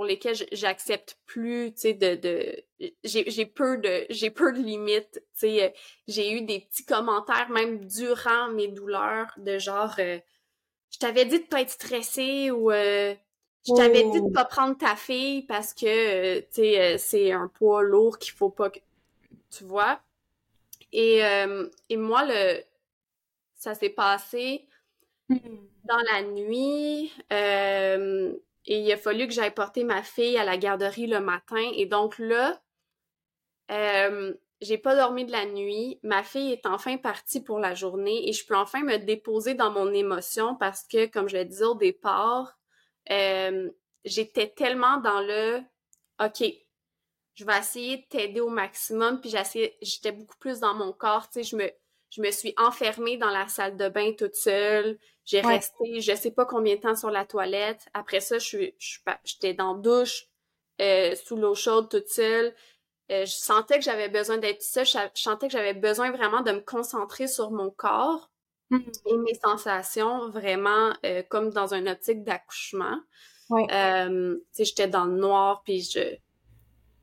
pour 0.00 0.06
lesquelles 0.06 0.46
j'accepte 0.50 1.18
plus, 1.26 1.74
tu 1.74 1.80
sais, 1.80 1.92
de, 1.92 2.14
de 2.14 2.64
j'ai 3.04 3.44
peur 3.44 3.76
de 3.78 4.06
j'ai 4.08 4.30
peur 4.30 4.54
de 4.54 4.58
limites, 4.58 5.12
tu 5.12 5.20
sais, 5.34 5.64
euh, 5.64 5.68
j'ai 6.08 6.32
eu 6.32 6.40
des 6.40 6.60
petits 6.60 6.86
commentaires 6.86 7.50
même 7.50 7.84
durant 7.84 8.48
mes 8.48 8.68
douleurs 8.68 9.30
de 9.36 9.58
genre 9.58 9.94
euh, 9.98 10.18
je 10.90 10.98
t'avais 11.00 11.26
dit 11.26 11.40
de 11.40 11.44
pas 11.44 11.60
être 11.60 11.72
stressée 11.72 12.50
ou 12.50 12.70
euh, 12.70 13.14
je 13.68 13.74
t'avais 13.74 14.04
dit 14.04 14.22
de 14.22 14.28
oh. 14.28 14.30
pas 14.30 14.46
prendre 14.46 14.74
ta 14.78 14.96
fille 14.96 15.42
parce 15.42 15.74
que 15.74 16.38
tu 16.38 16.46
sais 16.50 16.96
c'est 16.96 17.32
un 17.32 17.48
poids 17.48 17.82
lourd 17.82 18.18
qu'il 18.18 18.32
faut 18.32 18.48
pas 18.48 18.70
que 18.70 18.78
tu 19.50 19.64
vois. 19.64 20.00
Et 20.94 21.20
et 21.90 21.96
moi 21.98 22.24
le 22.24 22.62
ça 23.54 23.74
s'est 23.74 23.90
passé 23.90 24.66
hmm. 25.28 25.36
dans 25.84 26.00
la 26.10 26.22
nuit. 26.22 27.12
Euh, 27.34 28.34
il 28.78 28.92
a 28.92 28.96
fallu 28.96 29.26
que 29.26 29.32
j'aille 29.32 29.54
porter 29.54 29.84
ma 29.84 30.02
fille 30.02 30.38
à 30.38 30.44
la 30.44 30.56
garderie 30.56 31.06
le 31.06 31.20
matin. 31.20 31.70
Et 31.74 31.86
donc 31.86 32.18
là, 32.18 32.62
euh, 33.70 34.32
j'ai 34.60 34.78
pas 34.78 34.94
dormi 34.94 35.24
de 35.24 35.32
la 35.32 35.46
nuit. 35.46 35.98
Ma 36.02 36.22
fille 36.22 36.52
est 36.52 36.66
enfin 36.66 36.96
partie 36.96 37.42
pour 37.42 37.58
la 37.58 37.74
journée 37.74 38.28
et 38.28 38.32
je 38.32 38.46
peux 38.46 38.56
enfin 38.56 38.82
me 38.82 38.98
déposer 38.98 39.54
dans 39.54 39.70
mon 39.70 39.92
émotion 39.92 40.54
parce 40.54 40.84
que, 40.84 41.06
comme 41.06 41.28
je 41.28 41.38
le 41.38 41.44
disais 41.44 41.64
au 41.64 41.74
départ, 41.74 42.58
euh, 43.10 43.70
j'étais 44.04 44.48
tellement 44.48 44.98
dans 44.98 45.20
le 45.20 45.60
OK, 46.22 46.44
je 47.34 47.44
vais 47.44 47.58
essayer 47.58 47.96
de 47.96 48.06
t'aider 48.08 48.40
au 48.40 48.50
maximum. 48.50 49.20
Puis 49.20 49.34
j'étais 49.82 50.12
beaucoup 50.12 50.38
plus 50.38 50.60
dans 50.60 50.74
mon 50.74 50.92
corps. 50.92 51.28
Tu 51.28 51.42
sais, 51.42 51.42
je 51.42 51.56
me, 51.56 51.70
je 52.10 52.20
me 52.20 52.30
suis 52.30 52.54
enfermée 52.56 53.16
dans 53.16 53.30
la 53.30 53.48
salle 53.48 53.76
de 53.76 53.88
bain 53.88 54.12
toute 54.18 54.34
seule. 54.34 54.98
J'ai 55.24 55.40
resté, 55.40 56.00
je 56.00 56.14
sais 56.14 56.32
pas 56.32 56.44
combien 56.44 56.74
de 56.74 56.80
temps 56.80 56.96
sur 56.96 57.10
la 57.10 57.24
toilette. 57.24 57.86
Après 57.94 58.20
ça, 58.20 58.38
je 58.38 58.44
suis, 58.44 58.74
j'étais 59.24 59.54
dans 59.54 59.74
la 59.74 59.80
douche, 59.80 60.26
euh, 60.80 61.14
sous 61.14 61.36
l'eau 61.36 61.54
chaude 61.54 61.88
toute 61.88 62.08
seule. 62.08 62.54
Euh, 63.10 63.24
je 63.24 63.32
sentais 63.32 63.78
que 63.78 63.84
j'avais 63.84 64.08
besoin 64.08 64.38
d'être 64.38 64.62
seule. 64.62 64.86
Je, 64.86 64.98
sentais 65.14 65.46
que 65.46 65.52
j'avais 65.52 65.74
besoin 65.74 66.10
vraiment 66.10 66.42
de 66.42 66.52
me 66.52 66.60
concentrer 66.60 67.28
sur 67.28 67.50
mon 67.50 67.70
corps 67.70 68.30
mm. 68.70 68.78
et 69.06 69.16
mes 69.16 69.34
sensations, 69.34 70.30
vraiment 70.30 70.92
euh, 71.04 71.22
comme 71.28 71.50
dans 71.50 71.74
une 71.74 71.88
optique 71.88 72.24
d'accouchement. 72.24 72.98
Ouais. 73.50 73.66
Euh, 73.72 74.36
j'étais 74.56 74.86
dans 74.86 75.04
le 75.04 75.16
noir, 75.16 75.62
puis 75.64 75.82
je 75.82 76.16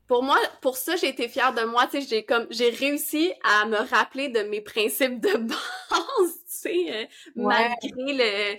pour 0.08 0.22
moi, 0.22 0.38
pour 0.62 0.78
ça, 0.78 0.96
j'ai 0.96 1.08
été 1.08 1.28
fière 1.28 1.52
de 1.52 1.64
moi. 1.64 1.86
Tu 1.86 2.00
sais, 2.00 2.08
j'ai 2.08 2.24
comme, 2.24 2.46
j'ai 2.50 2.70
réussi 2.70 3.32
à 3.44 3.66
me 3.66 3.76
rappeler 3.76 4.30
de 4.30 4.40
mes 4.40 4.62
principes 4.62 5.20
de 5.20 5.36
base, 5.36 6.34
tu 6.44 6.44
sais, 6.46 6.86
euh, 6.90 7.06
malgré 7.36 7.76
le, 8.14 8.58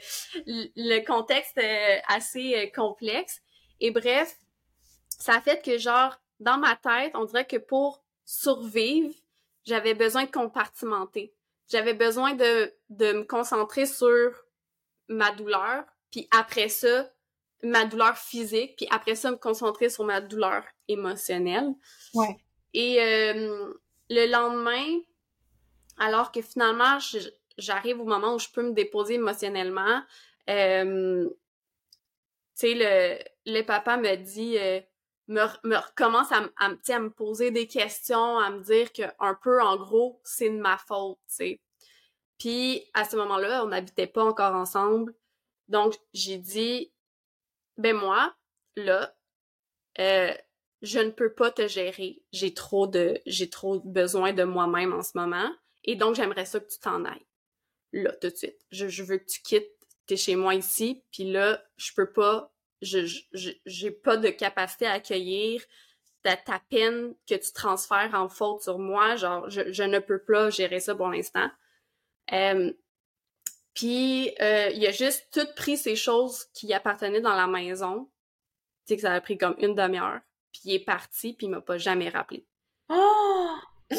le 0.75 1.05
contexte 1.05 1.57
euh, 1.57 1.97
assez 2.07 2.55
euh, 2.55 2.67
complexe. 2.73 3.41
Et 3.79 3.89
bref, 3.89 4.37
ça 5.09 5.37
a 5.37 5.41
fait 5.41 5.63
que 5.63 5.79
genre, 5.79 6.15
dans 6.39 6.59
ma 6.59 6.75
tête, 6.75 7.11
on 7.15 7.25
dirait 7.25 7.47
que 7.47 7.57
pour 7.57 8.03
survivre, 8.25 9.13
j'avais 9.65 9.95
besoin 9.95 10.25
de 10.25 10.31
compartimenter. 10.31 11.33
J'avais 11.67 11.95
besoin 11.95 12.35
de, 12.35 12.71
de 12.89 13.11
me 13.13 13.23
concentrer 13.23 13.87
sur 13.87 14.31
ma 15.07 15.31
douleur, 15.31 15.83
puis 16.11 16.27
après 16.29 16.69
ça, 16.69 17.11
ma 17.63 17.85
douleur 17.85 18.17
physique, 18.17 18.75
puis 18.77 18.87
après 18.91 19.15
ça, 19.15 19.31
me 19.31 19.37
concentrer 19.37 19.89
sur 19.89 20.03
ma 20.03 20.21
douleur 20.21 20.63
émotionnelle. 20.89 21.73
Ouais. 22.13 22.37
Et 22.73 23.01
euh, 23.01 23.73
le 24.09 24.31
lendemain, 24.31 24.99
alors 25.97 26.31
que 26.31 26.41
finalement, 26.41 26.97
j'arrive 27.57 28.01
au 28.01 28.05
moment 28.05 28.35
où 28.35 28.39
je 28.39 28.49
peux 28.49 28.63
me 28.63 28.73
déposer 28.73 29.13
émotionnellement, 29.13 30.03
euh, 30.49 31.29
tu 32.57 32.67
sais, 32.67 32.73
le, 32.75 33.51
le 33.51 33.61
papa 33.63 33.95
me 33.95 34.15
dit, 34.15 34.57
euh, 34.57 34.81
me, 35.27 35.45
me 35.63 35.77
commence 35.95 36.31
à, 36.31 36.49
à, 36.57 36.71
à 36.87 36.99
me 36.99 37.09
poser 37.09 37.51
des 37.51 37.67
questions, 37.67 38.37
à 38.37 38.49
me 38.49 38.61
dire 38.61 38.91
que 38.91 39.03
un 39.19 39.35
peu, 39.35 39.61
en 39.61 39.77
gros, 39.77 40.19
c'est 40.23 40.49
de 40.49 40.57
ma 40.57 40.77
faute, 40.77 41.19
tu 41.27 41.35
sais. 41.35 41.61
Puis, 42.37 42.89
à 42.93 43.03
ce 43.03 43.15
moment-là, 43.17 43.63
on 43.63 43.67
n'habitait 43.67 44.07
pas 44.07 44.23
encore 44.23 44.55
ensemble. 44.55 45.13
Donc, 45.67 45.95
j'ai 46.13 46.37
dit, 46.37 46.91
ben 47.77 47.95
moi, 47.95 48.33
là, 48.75 49.13
euh, 49.99 50.33
je 50.81 50.99
ne 50.99 51.11
peux 51.11 51.33
pas 51.33 51.51
te 51.51 51.67
gérer. 51.67 52.21
J'ai 52.31 52.53
trop 52.53 52.87
de, 52.87 53.19
j'ai 53.25 53.49
trop 53.49 53.79
besoin 53.81 54.33
de 54.33 54.43
moi-même 54.43 54.93
en 54.93 55.01
ce 55.01 55.17
moment. 55.17 55.49
Et 55.83 55.95
donc, 55.95 56.15
j'aimerais 56.15 56.45
ça 56.45 56.59
que 56.59 56.69
tu 56.69 56.79
t'en 56.79 57.05
ailles. 57.05 57.25
Là, 57.91 58.11
tout 58.13 58.29
de 58.29 58.35
suite. 58.35 58.59
Je, 58.71 59.03
veux 59.03 59.17
que 59.17 59.29
tu 59.29 59.41
quittes. 59.41 59.71
T'es 60.05 60.17
chez 60.17 60.35
moi 60.35 60.55
ici. 60.55 61.03
Puis 61.11 61.31
là, 61.31 61.63
je 61.77 61.91
peux 61.95 62.11
pas, 62.11 62.53
je, 62.81 63.05
j'ai 63.65 63.91
pas 63.91 64.17
de 64.17 64.29
capacité 64.29 64.85
à 64.85 64.93
accueillir 64.93 65.63
ta, 66.23 66.35
ta 66.35 66.59
peine 66.69 67.13
que 67.27 67.35
tu 67.35 67.51
transfères 67.53 68.11
en 68.13 68.29
faute 68.29 68.61
sur 68.61 68.79
moi. 68.79 69.15
Genre, 69.15 69.49
je, 69.49 69.83
ne 69.83 69.99
peux 69.99 70.23
pas 70.23 70.49
gérer 70.49 70.79
ça 70.79 70.95
pour 70.95 71.09
l'instant. 71.09 71.49
Euh, 72.31 72.71
puis 73.73 74.31
euh, 74.41 74.69
il 74.73 74.85
a 74.87 74.91
juste 74.91 75.27
tout 75.31 75.47
pris 75.55 75.77
ces 75.77 75.95
choses 75.95 76.45
qui 76.53 76.73
appartenaient 76.73 77.21
dans 77.21 77.35
la 77.35 77.47
maison. 77.47 78.09
Tu 78.85 78.93
sais 78.93 78.95
que 78.95 79.01
ça 79.01 79.13
a 79.13 79.21
pris 79.21 79.37
comme 79.37 79.55
une 79.59 79.75
demi-heure. 79.75 80.19
Puis 80.51 80.61
il 80.65 80.73
est 80.75 80.85
parti, 80.85 81.33
puis 81.33 81.47
il 81.47 81.49
m'a 81.49 81.61
pas 81.61 81.77
jamais 81.77 82.09
rappelé. 82.09 82.45
Oh! 82.89 83.55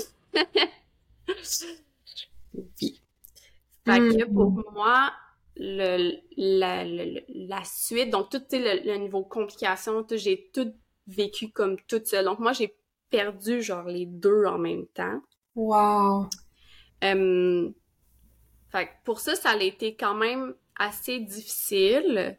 oui. 2.55 3.01
Fait 3.87 3.99
que 3.99 4.25
hmm. 4.25 4.35
pour 4.35 4.73
moi, 4.73 5.13
le, 5.57 6.17
la, 6.37 6.85
la 7.29 7.65
suite, 7.65 8.11
donc 8.11 8.31
tout 8.31 8.43
le, 8.53 8.85
le 8.85 8.97
niveau 8.99 9.23
complication, 9.23 10.07
j'ai 10.11 10.51
tout 10.53 10.73
vécu 11.07 11.51
comme 11.51 11.77
toute 11.87 12.07
seule. 12.07 12.25
Donc 12.25 12.39
moi, 12.39 12.53
j'ai 12.53 12.77
perdu 13.11 13.63
genre 13.63 13.85
les 13.85 14.07
deux 14.07 14.45
en 14.45 14.59
même 14.59 14.87
temps. 14.89 15.21
Wow! 15.55 16.29
Euh, 17.05 17.71
fait 18.71 18.87
que 18.87 18.91
pour 19.05 19.21
ça, 19.21 19.35
ça 19.35 19.51
a 19.51 19.63
été 19.63 19.97
quand 19.97 20.15
même 20.15 20.55
assez 20.77 21.19
difficile. 21.21 22.39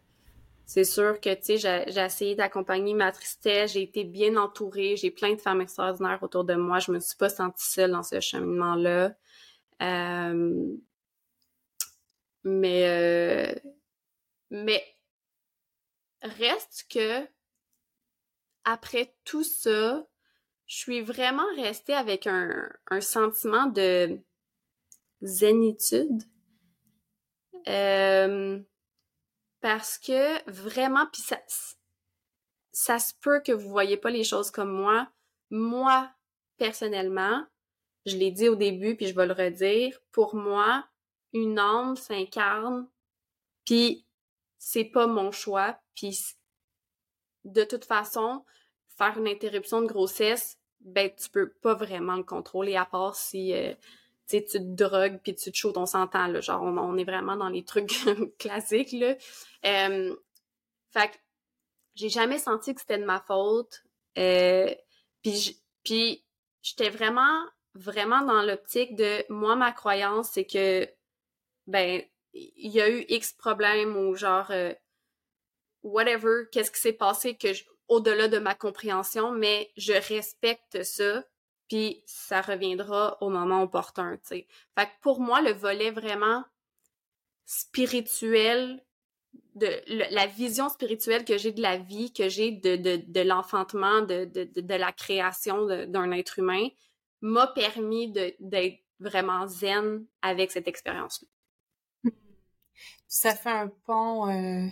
C'est 0.74 0.86
sûr 0.86 1.20
que, 1.20 1.34
tu 1.34 1.58
sais, 1.60 1.86
j'ai 1.92 2.00
essayé 2.00 2.34
d'accompagner 2.34 2.94
ma 2.94 3.12
tristesse, 3.12 3.74
j'ai 3.74 3.82
été 3.82 4.06
bien 4.06 4.38
entourée, 4.38 4.96
j'ai 4.96 5.12
plein 5.12 5.34
de 5.34 5.42
femmes 5.42 5.60
extraordinaires 5.60 6.24
autour 6.24 6.46
de 6.46 6.54
moi, 6.54 6.80
je 6.80 6.94
me 6.94 7.00
suis 7.02 7.18
pas 7.18 7.28
sentie 7.28 7.70
seule 7.70 7.92
dans 7.92 8.04
ce 8.04 8.22
cheminement-là. 8.22 9.14
Euh... 9.82 10.78
Mais, 12.46 12.88
euh... 12.88 13.70
mais 14.50 14.82
reste 16.22 16.86
que 16.90 17.28
après 18.64 19.14
tout 19.26 19.44
ça, 19.44 20.08
je 20.68 20.78
suis 20.78 21.02
vraiment 21.02 21.54
restée 21.58 21.96
avec 21.96 22.28
un, 22.28 22.72
un 22.90 23.02
sentiment 23.02 23.66
de 23.66 24.22
zénitude. 25.22 26.24
Euh, 27.68 28.62
parce 29.62 29.98
que 29.98 30.50
vraiment, 30.50 31.06
puis 31.14 31.22
ça, 31.22 31.40
ça 32.72 33.00
se 33.00 33.14
peut 33.22 33.42
que 33.42 33.52
vous 33.52 33.70
voyez 33.70 33.98
pas 33.98 34.10
les 34.10 34.24
choses 34.24 34.52
comme 34.52 34.72
moi. 34.72 35.08
Moi, 35.50 36.12
personnellement, 36.58 37.46
je 38.06 38.18
l'ai 38.18 38.32
dit 38.32 38.50
au 38.50 38.56
début, 38.56 38.96
puis 38.96 39.08
je 39.08 39.16
vais 39.16 39.28
le 39.28 39.34
redire, 39.34 40.00
pour 40.12 40.36
moi, 40.36 40.86
une 41.34 41.60
âme 41.60 41.96
s'incarne, 41.96 42.90
puis 43.66 44.06
c'est 44.58 44.86
pas 44.86 45.08
mon 45.08 45.32
choix, 45.32 45.80
puis 45.96 46.18
de 47.44 47.64
toute 47.64 47.86
façon, 47.86 48.44
faire 48.98 49.18
une 49.18 49.28
interruption 49.28 49.82
de 49.82 49.88
grossesse, 49.88 50.58
ben 50.80 51.14
tu 51.16 51.30
peux 51.30 51.52
pas 51.62 51.76
vraiment 51.76 52.16
le 52.16 52.24
contrôler 52.24 52.76
à 52.76 52.86
part 52.86 53.16
si 53.16 53.54
euh, 53.54 53.74
tu 54.40 54.58
te 54.58 54.58
drogues 54.58 55.20
puis 55.22 55.36
tu 55.36 55.52
te 55.52 55.58
chaudes, 55.58 55.78
on 55.78 55.86
s'entend. 55.86 56.40
Genre, 56.42 56.62
on, 56.62 56.98
est 56.98 57.04
vraiment 57.04 57.36
dans 57.36 57.50
les 57.50 57.64
trucs 57.64 57.94
classiques, 58.40 58.94
là. 58.94 59.16
Euh, 59.66 60.16
fait 60.92 61.10
que 61.10 61.16
j'ai 61.96 62.10
jamais 62.10 62.40
senti 62.40 62.74
que 62.74 62.82
c'était 62.82 62.98
de 62.98 63.06
ma 63.06 63.20
faute. 63.20 63.84
Euh, 64.18 64.74
puis 65.24 66.26
j'étais 66.62 66.90
vraiment, 66.90 67.46
vraiment 67.76 68.22
dans 68.22 68.42
l'optique 68.42 68.96
de, 68.96 69.26
moi, 69.30 69.56
ma 69.56 69.72
croyance, 69.72 70.32
c'est 70.34 70.46
que, 70.46 70.88
ben, 71.68 72.02
il 72.34 72.72
y 72.72 72.82
a 72.82 72.90
eu 72.90 73.06
X 73.10 73.34
problèmes 73.34 73.98
ou 73.98 74.16
genre, 74.16 74.52
euh, 74.52 74.74
whatever, 75.84 76.46
qu'est-ce 76.52 76.72
qui 76.72 76.80
s'est 76.80 76.94
passé 76.94 77.36
que 77.36 77.50
au-delà 77.88 78.28
de 78.30 78.40
ma 78.40 78.56
compréhension, 78.56 79.32
mais 79.32 79.70
je 79.76 79.94
respecte 79.94 80.84
ça 80.84 81.26
puis 81.72 82.04
ça 82.06 82.42
reviendra 82.42 83.18
au 83.22 83.30
moment 83.30 83.64
opportun, 83.64 84.18
tu 84.18 84.28
sais. 84.28 84.48
Fait 84.78 84.88
que 84.88 84.92
pour 85.00 85.22
moi, 85.22 85.42
le 85.42 85.54
volet 85.54 85.90
vraiment 85.90 86.44
spirituel, 87.46 88.84
de 89.56 89.70
la 90.14 90.28
vision 90.28 90.68
spirituelle 90.68 91.24
que 91.24 91.38
j'ai 91.38 91.54
de 91.54 91.62
la 91.62 91.78
vie, 91.78 92.12
que 92.12 92.28
j'ai 92.28 92.52
de, 92.52 92.76
de, 92.76 93.02
de 93.08 93.22
l'enfantement, 93.22 94.02
de, 94.02 94.26
de, 94.26 94.50
de, 94.54 94.76
la 94.76 94.92
création 94.92 95.66
d'un 95.66 96.12
être 96.12 96.40
humain, 96.40 96.68
m'a 97.22 97.48
permis 97.48 98.12
d'être 98.12 98.84
vraiment 99.00 99.48
zen 99.48 100.06
avec 100.22 100.52
cette 100.52 100.68
expérience-là. 100.68 102.12
ça 103.08 103.34
fait 103.34 103.50
un 103.50 103.70
pont. 103.86 104.30
Euh... 104.30 104.68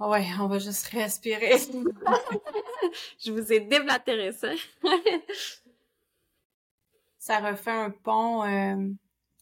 Ouais, 0.00 0.26
on 0.40 0.48
va 0.48 0.58
juste 0.58 0.86
respirer. 0.88 1.56
Je 3.24 3.30
vous 3.30 3.52
ai 3.52 3.60
déblatéré 3.60 4.32
ça. 4.32 4.50
ça 7.18 7.38
refait 7.38 7.70
un 7.70 7.90
pont 7.90 8.44
euh, 8.44 8.90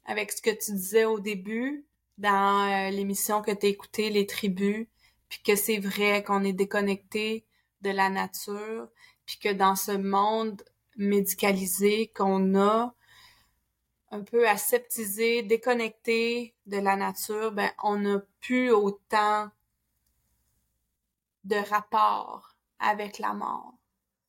avec 0.04 0.30
ce 0.30 0.42
que 0.42 0.50
tu 0.50 0.72
disais 0.72 1.04
au 1.04 1.20
début 1.20 1.86
dans 2.18 2.70
euh, 2.70 2.90
l'émission 2.90 3.40
que 3.40 3.50
tu 3.50 3.66
as 3.66 3.70
écoutée, 3.70 4.10
Les 4.10 4.26
Tribus, 4.26 4.86
puis 5.28 5.40
que 5.42 5.56
c'est 5.56 5.78
vrai 5.78 6.22
qu'on 6.22 6.44
est 6.44 6.52
déconnecté 6.52 7.46
de 7.80 7.90
la 7.90 8.10
nature, 8.10 8.88
puis 9.24 9.38
que 9.38 9.52
dans 9.52 9.74
ce 9.74 9.92
monde 9.92 10.62
médicalisé 10.96 12.12
qu'on 12.14 12.54
a, 12.54 12.94
un 14.10 14.20
peu 14.20 14.46
aseptisé, 14.46 15.42
déconnecté 15.42 16.54
de 16.66 16.76
la 16.76 16.96
nature, 16.96 17.52
ben 17.52 17.70
on 17.82 17.96
n'a 17.96 18.22
plus 18.40 18.70
autant 18.70 19.50
de 21.44 21.56
rapport 21.56 22.56
avec 22.78 23.18
la 23.18 23.32
mort. 23.32 23.74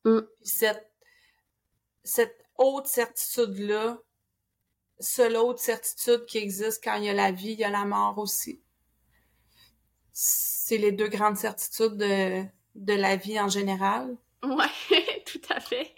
Mm. 0.04 0.20
Cette, 0.42 0.90
cette 2.02 2.44
haute 2.58 2.86
certitude-là, 2.86 3.98
seule 5.00 5.36
autre 5.36 5.60
certitude 5.60 6.24
qui 6.26 6.38
existe 6.38 6.82
quand 6.82 6.96
il 6.96 7.04
y 7.04 7.08
a 7.08 7.14
la 7.14 7.32
vie, 7.32 7.52
il 7.52 7.58
y 7.58 7.64
a 7.64 7.70
la 7.70 7.84
mort 7.84 8.18
aussi. 8.18 8.62
C'est 10.12 10.78
les 10.78 10.92
deux 10.92 11.08
grandes 11.08 11.36
certitudes 11.36 11.96
de, 11.96 12.44
de 12.74 12.92
la 12.92 13.16
vie 13.16 13.40
en 13.40 13.48
général. 13.48 14.16
Ouais, 14.42 15.22
tout 15.26 15.40
à 15.48 15.60
fait. 15.60 15.94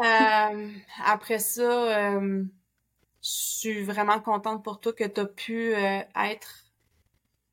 Euh, 0.00 0.70
après 1.04 1.38
ça, 1.38 2.16
euh, 2.16 2.44
je 3.22 3.30
suis 3.30 3.82
vraiment 3.82 4.20
contente 4.20 4.62
pour 4.62 4.80
toi 4.80 4.92
que 4.92 5.04
tu 5.04 5.20
as 5.20 5.26
pu 5.26 5.74
euh, 5.74 6.00
être 6.16 6.66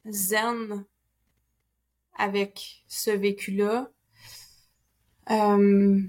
zen 0.09 0.85
avec 2.15 2.83
ce 2.87 3.11
vécu-là. 3.11 3.89
Euh, 5.31 6.01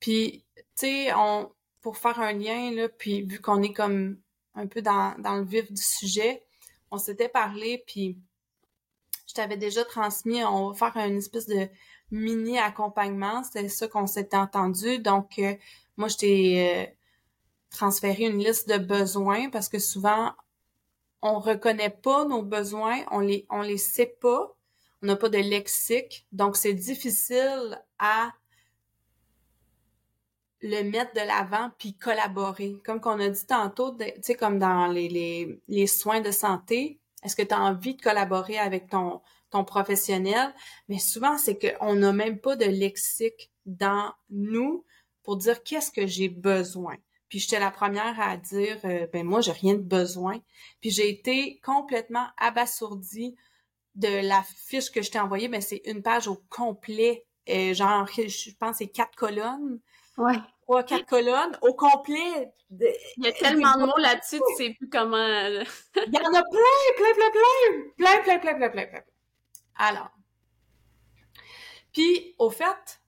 puis, 0.00 0.44
tu 0.54 0.62
sais, 0.74 1.14
on, 1.14 1.50
pour 1.80 1.96
faire 1.96 2.20
un 2.20 2.32
lien, 2.32 2.70
là, 2.72 2.88
puis 2.88 3.22
vu 3.22 3.40
qu'on 3.40 3.62
est 3.62 3.72
comme 3.72 4.18
un 4.54 4.66
peu 4.66 4.82
dans, 4.82 5.14
dans 5.18 5.36
le 5.36 5.44
vif 5.44 5.70
du 5.72 5.82
sujet, 5.82 6.44
on 6.90 6.98
s'était 6.98 7.28
parlé, 7.28 7.82
puis 7.86 8.18
je 9.26 9.34
t'avais 9.34 9.56
déjà 9.56 9.84
transmis, 9.84 10.44
on 10.44 10.70
va 10.70 10.90
faire 10.92 11.04
une 11.04 11.18
espèce 11.18 11.46
de 11.46 11.68
mini 12.10 12.58
accompagnement, 12.58 13.42
c'était 13.42 13.68
ça 13.68 13.88
qu'on 13.88 14.06
s'était 14.06 14.36
entendu. 14.36 14.98
Donc, 14.98 15.38
euh, 15.38 15.54
moi, 15.96 16.08
je 16.08 16.16
t'ai 16.16 16.96
transféré 17.70 18.24
une 18.24 18.38
liste 18.38 18.68
de 18.68 18.78
besoins 18.78 19.50
parce 19.50 19.68
que 19.68 19.78
souvent, 19.78 20.32
on 21.24 21.40
reconnaît 21.40 21.90
pas 21.90 22.26
nos 22.26 22.42
besoins, 22.42 22.98
on 23.10 23.20
les, 23.20 23.46
on 23.48 23.62
les 23.62 23.78
sait 23.78 24.14
pas, 24.20 24.54
on 25.02 25.06
n'a 25.06 25.16
pas 25.16 25.30
de 25.30 25.38
lexique, 25.38 26.26
donc 26.32 26.54
c'est 26.56 26.74
difficile 26.74 27.82
à 27.98 28.30
le 30.60 30.82
mettre 30.82 31.14
de 31.14 31.26
l'avant 31.26 31.70
puis 31.78 31.94
collaborer. 31.94 32.76
Comme 32.84 33.00
qu'on 33.00 33.18
a 33.20 33.28
dit 33.28 33.46
tantôt, 33.46 33.96
tu 33.96 34.04
sais, 34.20 34.34
comme 34.34 34.58
dans 34.58 34.86
les 34.86 35.86
soins 35.86 36.20
de 36.20 36.30
santé, 36.30 37.00
est-ce 37.22 37.36
que 37.36 37.42
tu 37.42 37.54
as 37.54 37.60
envie 37.60 37.94
de 37.94 38.02
collaborer 38.02 38.58
avec 38.58 38.90
ton, 38.90 39.22
ton 39.48 39.64
professionnel? 39.64 40.54
Mais 40.88 40.98
souvent, 40.98 41.38
c'est 41.38 41.58
qu'on 41.58 41.94
n'a 41.94 42.12
même 42.12 42.38
pas 42.38 42.56
de 42.56 42.66
lexique 42.66 43.50
dans 43.64 44.12
nous 44.28 44.84
pour 45.22 45.38
dire 45.38 45.62
qu'est-ce 45.62 45.90
que 45.90 46.06
j'ai 46.06 46.28
besoin. 46.28 46.96
Puis 47.34 47.40
j'étais 47.40 47.58
la 47.58 47.72
première 47.72 48.20
à 48.20 48.36
dire 48.36 48.78
euh, 48.84 49.08
ben 49.12 49.26
moi 49.26 49.40
j'ai 49.40 49.50
rien 49.50 49.74
de 49.74 49.82
besoin. 49.82 50.38
Puis 50.80 50.90
j'ai 50.90 51.08
été 51.08 51.58
complètement 51.64 52.28
abasourdie 52.36 53.34
de 53.96 54.24
la 54.24 54.44
fiche 54.44 54.92
que 54.92 55.02
je 55.02 55.10
t'ai 55.10 55.18
envoyée, 55.18 55.48
ben 55.48 55.60
c'est 55.60 55.82
une 55.86 56.00
page 56.00 56.28
au 56.28 56.36
complet, 56.48 57.26
euh, 57.48 57.74
genre 57.74 58.06
je 58.06 58.54
pense 58.56 58.76
c'est 58.76 58.86
quatre 58.86 59.16
colonnes. 59.16 59.80
Ouais. 60.16 60.36
Trois, 60.62 60.84
quatre 60.84 61.06
colonnes 61.06 61.58
au 61.62 61.74
complet. 61.74 62.52
Il 62.70 63.24
y 63.24 63.26
a 63.26 63.32
tellement 63.32 63.78
de 63.78 63.86
mots 63.86 63.98
là-dessus, 63.98 64.38
tu 64.38 64.54
sais 64.56 64.74
plus 64.74 64.88
comment. 64.88 65.16
Euh, 65.16 65.64
Il 66.06 66.14
y 66.14 66.18
en 66.18 66.34
a 66.34 66.42
plein, 66.44 66.94
plein, 66.96 67.14
plein, 67.16 67.30
plein, 67.32 68.22
plein, 68.22 68.22
plein, 68.22 68.38
plein, 68.38 68.54
plein, 68.54 68.70
plein, 68.70 68.86
plein. 68.86 69.02
Alors. 69.74 70.10
Puis 71.92 72.36
au 72.38 72.50
fait, 72.50 73.02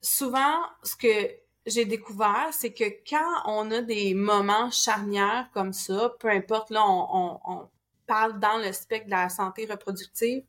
souvent 0.00 0.60
ce 0.84 0.94
que 0.94 1.47
j'ai 1.68 1.84
découvert, 1.84 2.48
c'est 2.52 2.72
que 2.72 2.84
quand 3.08 3.42
on 3.44 3.70
a 3.70 3.82
des 3.82 4.14
moments 4.14 4.70
charnières 4.70 5.50
comme 5.52 5.72
ça, 5.72 6.14
peu 6.18 6.28
importe, 6.28 6.70
là, 6.70 6.82
on, 6.86 7.68
parle 8.06 8.40
dans 8.40 8.56
le 8.56 8.72
spectre 8.72 9.04
de 9.06 9.10
la 9.10 9.28
santé 9.28 9.66
reproductive, 9.66 10.42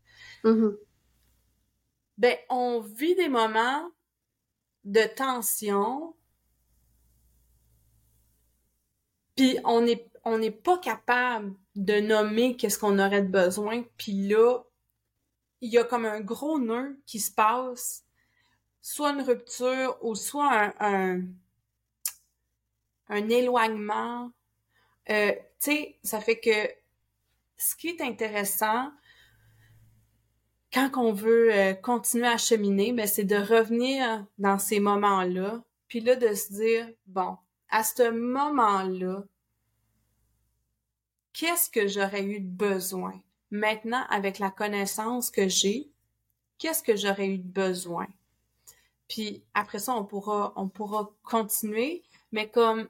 mm-hmm. 0.46 0.78
ben, 2.18 2.38
on 2.50 2.80
vit 2.80 3.16
des 3.16 3.28
moments 3.28 3.92
de 4.86 5.02
tension, 5.14 6.16
puis 9.36 9.58
on 9.66 9.82
n'est 9.82 10.10
on 10.24 10.38
n'est 10.38 10.52
pas 10.52 10.78
capable 10.78 11.54
de 11.76 12.00
nommer 12.00 12.56
qu'est-ce 12.56 12.80
qu'on 12.80 13.00
aurait 13.00 13.24
de 13.24 13.28
besoin, 13.28 13.84
puis 13.98 14.28
là, 14.28 14.60
il 15.62 15.72
y 15.72 15.78
a 15.78 15.84
comme 15.84 16.06
un 16.06 16.22
gros 16.22 16.60
nœud 16.60 17.02
qui 17.06 17.20
se 17.20 17.32
passe 17.32 18.06
soit 18.82 19.12
une 19.12 19.22
rupture 19.22 19.98
ou 20.02 20.16
soit 20.16 20.74
un, 20.80 21.22
un, 23.10 23.30
éloignement. 23.30 24.32
Euh, 25.10 25.32
tu 25.32 25.72
sais, 25.72 26.00
ça 26.04 26.20
fait 26.22 26.40
que 26.40 26.72
ce 27.58 27.76
qui 27.76 27.90
est 27.90 28.02
intéressant 28.02 28.92
quand 30.72 30.92
on 30.98 31.12
veut 31.12 31.54
euh, 31.54 31.74
continuer 31.74 32.28
à 32.28 32.38
cheminer, 32.38 32.94
ben, 32.94 33.08
c'est 33.08 33.24
de 33.24 33.36
revenir 33.36 34.26
dans 34.38 34.60
ces 34.60 34.80
moments-là, 34.80 35.64
puis 35.88 36.00
là 36.00 36.16
de 36.16 36.34
se 36.34 36.54
dire, 36.54 36.88
bon, 37.08 37.38
à 37.70 37.84
ce 37.84 38.12
moment-là, 38.12 39.24
qu'est-ce 41.34 41.70
que 41.70 41.88
j'aurais 41.88 42.24
eu 42.24 42.40
de 42.40 42.50
besoin? 42.50 43.20
Maintenant, 43.52 44.06
avec 44.10 44.38
la 44.38 44.52
connaissance 44.52 45.32
que 45.32 45.48
j'ai, 45.48 45.90
qu'est-ce 46.60 46.84
que 46.84 46.96
j'aurais 46.96 47.28
eu 47.28 47.40
de 47.40 47.48
besoin? 47.48 48.08
Puis 49.10 49.44
après 49.54 49.80
ça, 49.80 49.94
on 49.94 50.06
pourra, 50.06 50.54
on 50.56 50.70
pourra 50.70 51.12
continuer. 51.24 52.04
Mais 52.32 52.50
comme 52.50 52.88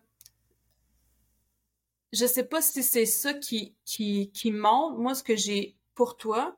je 2.11 2.26
sais 2.26 2.43
pas 2.43 2.61
si 2.61 2.84
c'est 2.84 3.05
ça 3.05 3.34
qui, 3.34 3.76
qui, 3.86 4.32
qui 4.32 4.51
montre, 4.51 4.97
moi, 4.97 5.15
ce 5.15 5.24
que 5.24 5.36
j'ai 5.36 5.78
pour 5.95 6.17
toi, 6.17 6.57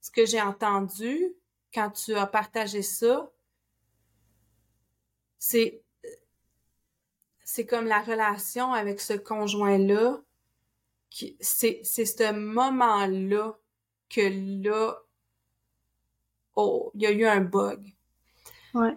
ce 0.00 0.10
que 0.10 0.26
j'ai 0.26 0.40
entendu 0.40 1.34
quand 1.74 1.90
tu 1.90 2.14
as 2.14 2.26
partagé 2.26 2.82
ça, 2.82 3.30
c'est 5.38 5.82
c'est 7.44 7.64
comme 7.64 7.86
la 7.86 8.02
relation 8.02 8.74
avec 8.74 9.00
ce 9.00 9.14
conjoint-là, 9.14 10.20
c'est, 11.40 11.80
c'est 11.82 12.04
ce 12.04 12.32
moment-là 12.32 13.58
que 14.10 14.20
là, 14.62 15.02
oh, 16.56 16.90
il 16.94 17.02
y 17.02 17.06
a 17.06 17.10
eu 17.10 17.24
un 17.24 17.40
bug. 17.40 17.94
Ouais. 18.74 18.94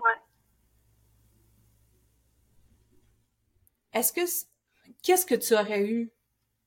Est-ce 3.93 4.13
que 4.13 4.21
qu'est-ce 5.03 5.25
que 5.25 5.35
tu 5.35 5.53
aurais 5.53 5.85
eu 5.85 6.11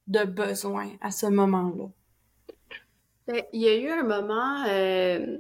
de 0.07 0.25
besoin 0.25 0.91
à 1.01 1.11
ce 1.11 1.27
moment-là? 1.27 1.89
Ben, 3.27 3.43
il 3.53 3.63
y 3.63 3.69
a 3.69 3.77
eu 3.77 3.89
un 3.89 4.03
moment 4.03 4.65
euh, 4.69 5.39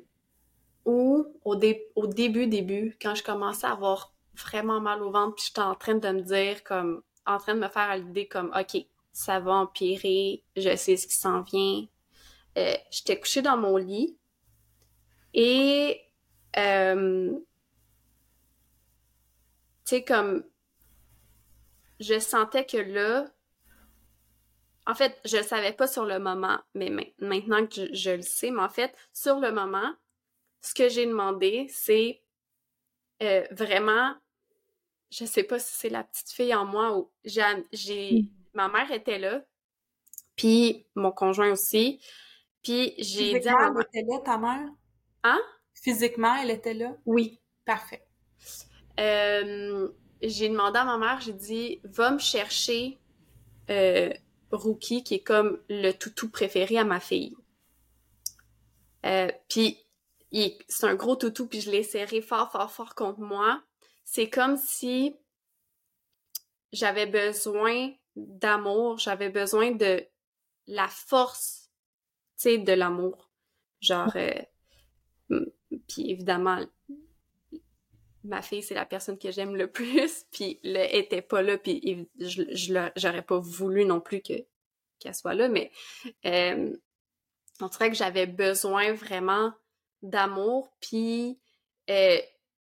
où, 0.86 1.26
au, 1.44 1.54
au 1.96 2.06
début, 2.06 2.46
début, 2.46 2.96
quand 3.00 3.14
je 3.14 3.22
commençais 3.22 3.66
à 3.66 3.72
avoir 3.72 4.14
vraiment 4.34 4.80
mal 4.80 5.02
au 5.02 5.10
ventre, 5.10 5.34
puis 5.34 5.44
j'étais 5.48 5.60
en 5.60 5.74
train 5.74 5.94
de 5.94 6.08
me 6.08 6.22
dire, 6.22 6.64
comme, 6.64 7.02
en 7.26 7.38
train 7.38 7.54
de 7.54 7.60
me 7.60 7.68
faire 7.68 7.90
à 7.90 7.96
l'idée 7.96 8.26
comme, 8.26 8.52
OK, 8.58 8.86
ça 9.12 9.38
va 9.40 9.52
empirer, 9.52 10.42
je 10.56 10.74
sais 10.76 10.96
ce 10.96 11.06
qui 11.06 11.14
s'en 11.14 11.42
vient. 11.42 11.86
Euh, 12.56 12.74
j'étais 12.90 13.18
couchée 13.18 13.42
dans 13.42 13.56
mon 13.56 13.76
lit 13.76 14.16
et 15.34 16.00
euh, 16.56 17.32
tu 19.85 19.97
sais, 19.97 20.05
comme, 20.05 20.45
je 22.01 22.18
sentais 22.18 22.66
que 22.66 22.76
là, 22.76 23.26
en 24.87 24.95
fait, 24.95 25.18
je 25.24 25.39
le 25.39 25.43
savais 25.43 25.72
pas 25.72 25.87
sur 25.87 26.05
le 26.05 26.18
moment, 26.18 26.59
mais 26.74 26.91
maintenant 27.18 27.66
que 27.66 27.95
je, 27.95 28.11
le 28.11 28.22
sais, 28.22 28.51
mais 28.51 28.62
en 28.62 28.68
fait, 28.68 28.95
sur 29.12 29.41
le 29.41 29.51
moment, 29.51 29.95
ce 30.61 30.74
que 30.74 30.89
j'ai 30.89 31.07
demandé, 31.07 31.66
c'est 31.70 32.22
euh, 33.22 33.47
vraiment, 33.51 34.14
je 35.11 35.24
sais 35.24 35.45
pas 35.45 35.59
si 35.59 35.72
c'est 35.74 35.89
la 35.89 36.05
petite 36.05 36.30
fille 36.30 36.55
en 36.55 36.66
moi 36.66 36.97
ou 36.99 37.11
j'ai, 37.24 38.12
hmm. 38.12 38.28
ma 38.53 38.68
mère 38.68 38.91
était 38.93 39.18
là, 39.18 39.43
puis 40.37 40.87
mon 40.95 41.12
conjoint 41.12 41.53
aussi, 41.53 42.03
puis 42.62 42.95
j'ai 42.99 43.39
dit 43.39 43.49
à 43.49 43.70
elle 43.70 43.82
était 43.82 44.11
là, 44.11 44.18
ta 44.24 44.39
mère? 44.39 44.68
Hein? 45.22 45.41
Physiquement, 45.74 46.35
elle 46.37 46.51
était 46.51 46.74
là? 46.74 46.97
Oui. 47.07 47.41
Parfait. 47.64 48.07
Euh, 49.01 49.88
j'ai 50.22 50.49
demandé 50.49 50.78
à 50.78 50.84
ma 50.84 50.99
mère, 50.99 51.20
j'ai 51.20 51.32
dit, 51.32 51.80
va 51.84 52.11
me 52.11 52.18
chercher, 52.18 52.99
euh, 53.70 54.12
Rookie, 54.51 55.03
qui 55.03 55.14
est 55.14 55.22
comme 55.22 55.61
le 55.68 55.92
toutou 55.92 56.28
préféré 56.30 56.78
à 56.78 56.84
ma 56.84 57.01
fille. 57.01 57.36
Euh, 59.05 59.30
puis 59.49 59.78
c'est 60.68 60.86
un 60.86 60.95
gros 60.95 61.16
toutou, 61.16 61.47
puis 61.47 61.61
je 61.61 61.70
l'ai 61.70 61.82
serré 61.82 62.20
fort, 62.20 62.51
fort, 62.51 62.70
fort 62.70 62.95
contre 62.95 63.20
moi. 63.20 63.62
C'est 64.05 64.28
comme 64.28 64.57
si 64.57 65.16
j'avais 66.72 67.07
besoin 67.07 67.92
d'amour, 68.16 68.99
j'avais 68.99 69.30
besoin 69.30 69.72
de 69.72 70.05
la 70.66 70.88
force, 70.88 71.70
tu 72.36 72.42
sais, 72.42 72.59
de 72.59 72.72
l'amour. 72.72 73.30
Genre, 73.80 74.12
euh, 74.16 74.42
puis 75.88 76.11
évidemment, 76.11 76.64
ma 78.25 78.43
fille, 78.43 78.62
c'est 78.62 78.75
la 78.75 78.87
personne 78.87 79.18
que 79.18 79.31
j'aime 79.31 79.55
le 79.55 79.70
plus, 79.70 80.25
puis 80.33 80.59
le 80.64 80.95
était 80.95 81.22
pas 81.22 81.43
là, 81.43 81.59
puis 81.59 82.09
je, 82.18 82.43
j'aurais 82.97 83.22
pas 83.22 83.39
voulu 83.39 83.85
non 83.85 84.01
plus 84.01 84.20
que 84.20 84.35
qu'elle 84.99 85.14
soit 85.14 85.35
là, 85.35 85.49
mais 85.49 85.70
euh, 86.25 86.75
on 87.61 87.68
dirait 87.68 87.91
que 87.91 87.97
j'avais 87.97 88.27
besoin 88.27 88.93
vraiment 88.93 89.53
d'amour, 90.03 90.72
puis 90.81 91.39
euh, 91.91 92.18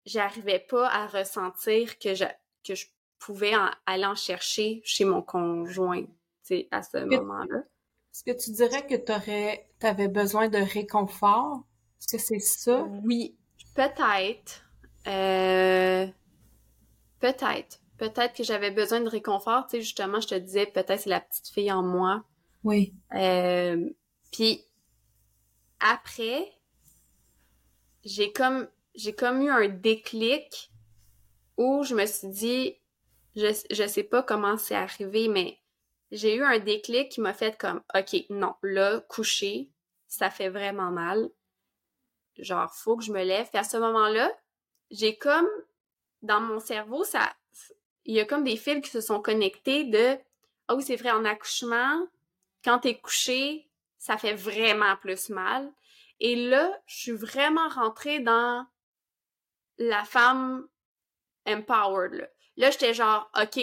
j'arrivais 0.07 0.59
pas 0.59 0.89
à 0.89 1.07
ressentir 1.07 1.99
que 1.99 2.15
je, 2.15 2.25
que 2.65 2.75
je 2.75 2.87
pouvais 3.19 3.53
aller 3.87 4.05
en 4.05 4.15
chercher 4.15 4.81
chez 4.85 5.05
mon 5.05 5.23
conjoint, 5.23 6.05
à 6.71 6.83
ce 6.83 6.99
moment-là. 6.99 7.63
Est-ce 8.13 8.25
que 8.25 8.33
tu 8.33 8.51
dirais 8.51 8.87
que 8.87 8.97
tu 8.97 9.87
avais 9.87 10.09
besoin 10.09 10.49
de 10.49 10.59
réconfort? 10.59 11.65
Est-ce 12.01 12.17
que 12.17 12.23
c'est 12.23 12.41
ça? 12.41 12.83
Oui, 13.05 13.39
peut-être. 13.75 14.65
Euh, 15.07 16.07
peut-être. 17.21 17.81
Peut-être 17.99 18.35
que 18.35 18.45
j'avais 18.45 18.71
besoin 18.71 19.01
de 19.01 19.09
réconfort. 19.09 19.67
Tu 19.67 19.77
sais, 19.77 19.83
justement, 19.83 20.21
je 20.21 20.29
te 20.29 20.35
disais, 20.35 20.67
peut-être 20.67 21.01
c'est 21.01 21.11
la 21.11 21.21
petite 21.21 21.49
fille 21.49 21.73
en 21.73 21.83
moi. 21.83 22.25
Oui. 22.65 22.95
Euh, 23.15 23.89
puis 24.33 24.65
après, 25.81 26.53
j'ai 28.05 28.33
comme 28.33 28.69
j'ai 28.95 29.13
comme 29.15 29.43
eu 29.43 29.51
un 29.51 29.69
déclic 29.69 30.71
où 31.57 31.83
je 31.85 31.95
me 31.95 32.07
suis 32.07 32.29
dit 32.29 32.77
je 33.37 33.47
je 33.71 33.87
sais 33.87 34.03
pas 34.03 34.23
comment 34.23 34.57
c'est 34.57 34.75
arrivé 34.75 35.29
mais 35.29 35.59
j'ai 36.11 36.37
eu 36.37 36.43
un 36.43 36.59
déclic 36.59 37.11
qui 37.11 37.21
m'a 37.21 37.33
fait 37.33 37.57
comme 37.59 37.83
OK 37.95 38.17
non 38.31 38.55
là 38.63 39.01
coucher 39.09 39.71
ça 40.09 40.31
fait 40.31 40.51
vraiment 40.51 40.91
mal 40.91 41.31
genre 42.39 42.75
faut 42.75 42.97
que 42.97 43.05
je 43.05 43.13
me 43.13 43.23
lève 43.23 43.49
puis 43.49 43.59
à 43.59 43.65
ce 43.65 43.77
moment-là 43.77 44.31
j'ai 44.93 45.17
comme 45.17 45.49
dans 46.23 46.41
mon 46.41 46.61
cerveau 46.61 47.03
ça 47.03 47.35
il 48.05 48.15
y 48.15 48.21
a 48.21 48.25
comme 48.25 48.45
des 48.45 48.57
fils 48.57 48.81
qui 48.83 48.91
se 48.91 49.01
sont 49.01 49.21
connectés 49.21 49.85
de 49.85 50.17
ah 50.69 50.77
oui 50.77 50.83
c'est 50.83 50.97
vrai 50.97 51.11
en 51.11 51.25
accouchement 51.25 52.07
quand 52.65 52.79
t'es 52.79 52.99
couché 52.99 53.69
ça 53.99 54.17
fait 54.17 54.35
vraiment 54.35 54.97
plus 54.97 55.29
mal 55.29 55.73
et 56.25 56.37
là, 56.37 56.81
je 56.87 56.95
suis 56.95 57.13
vraiment 57.13 57.69
rentrée 57.69 58.21
dans 58.21 58.65
la 59.79 60.05
femme 60.05 60.69
empowered. 61.47 62.13
Là, 62.13 62.29
là 62.57 62.71
j'étais 62.71 62.95
genre, 62.95 63.29
OK, 63.37 63.59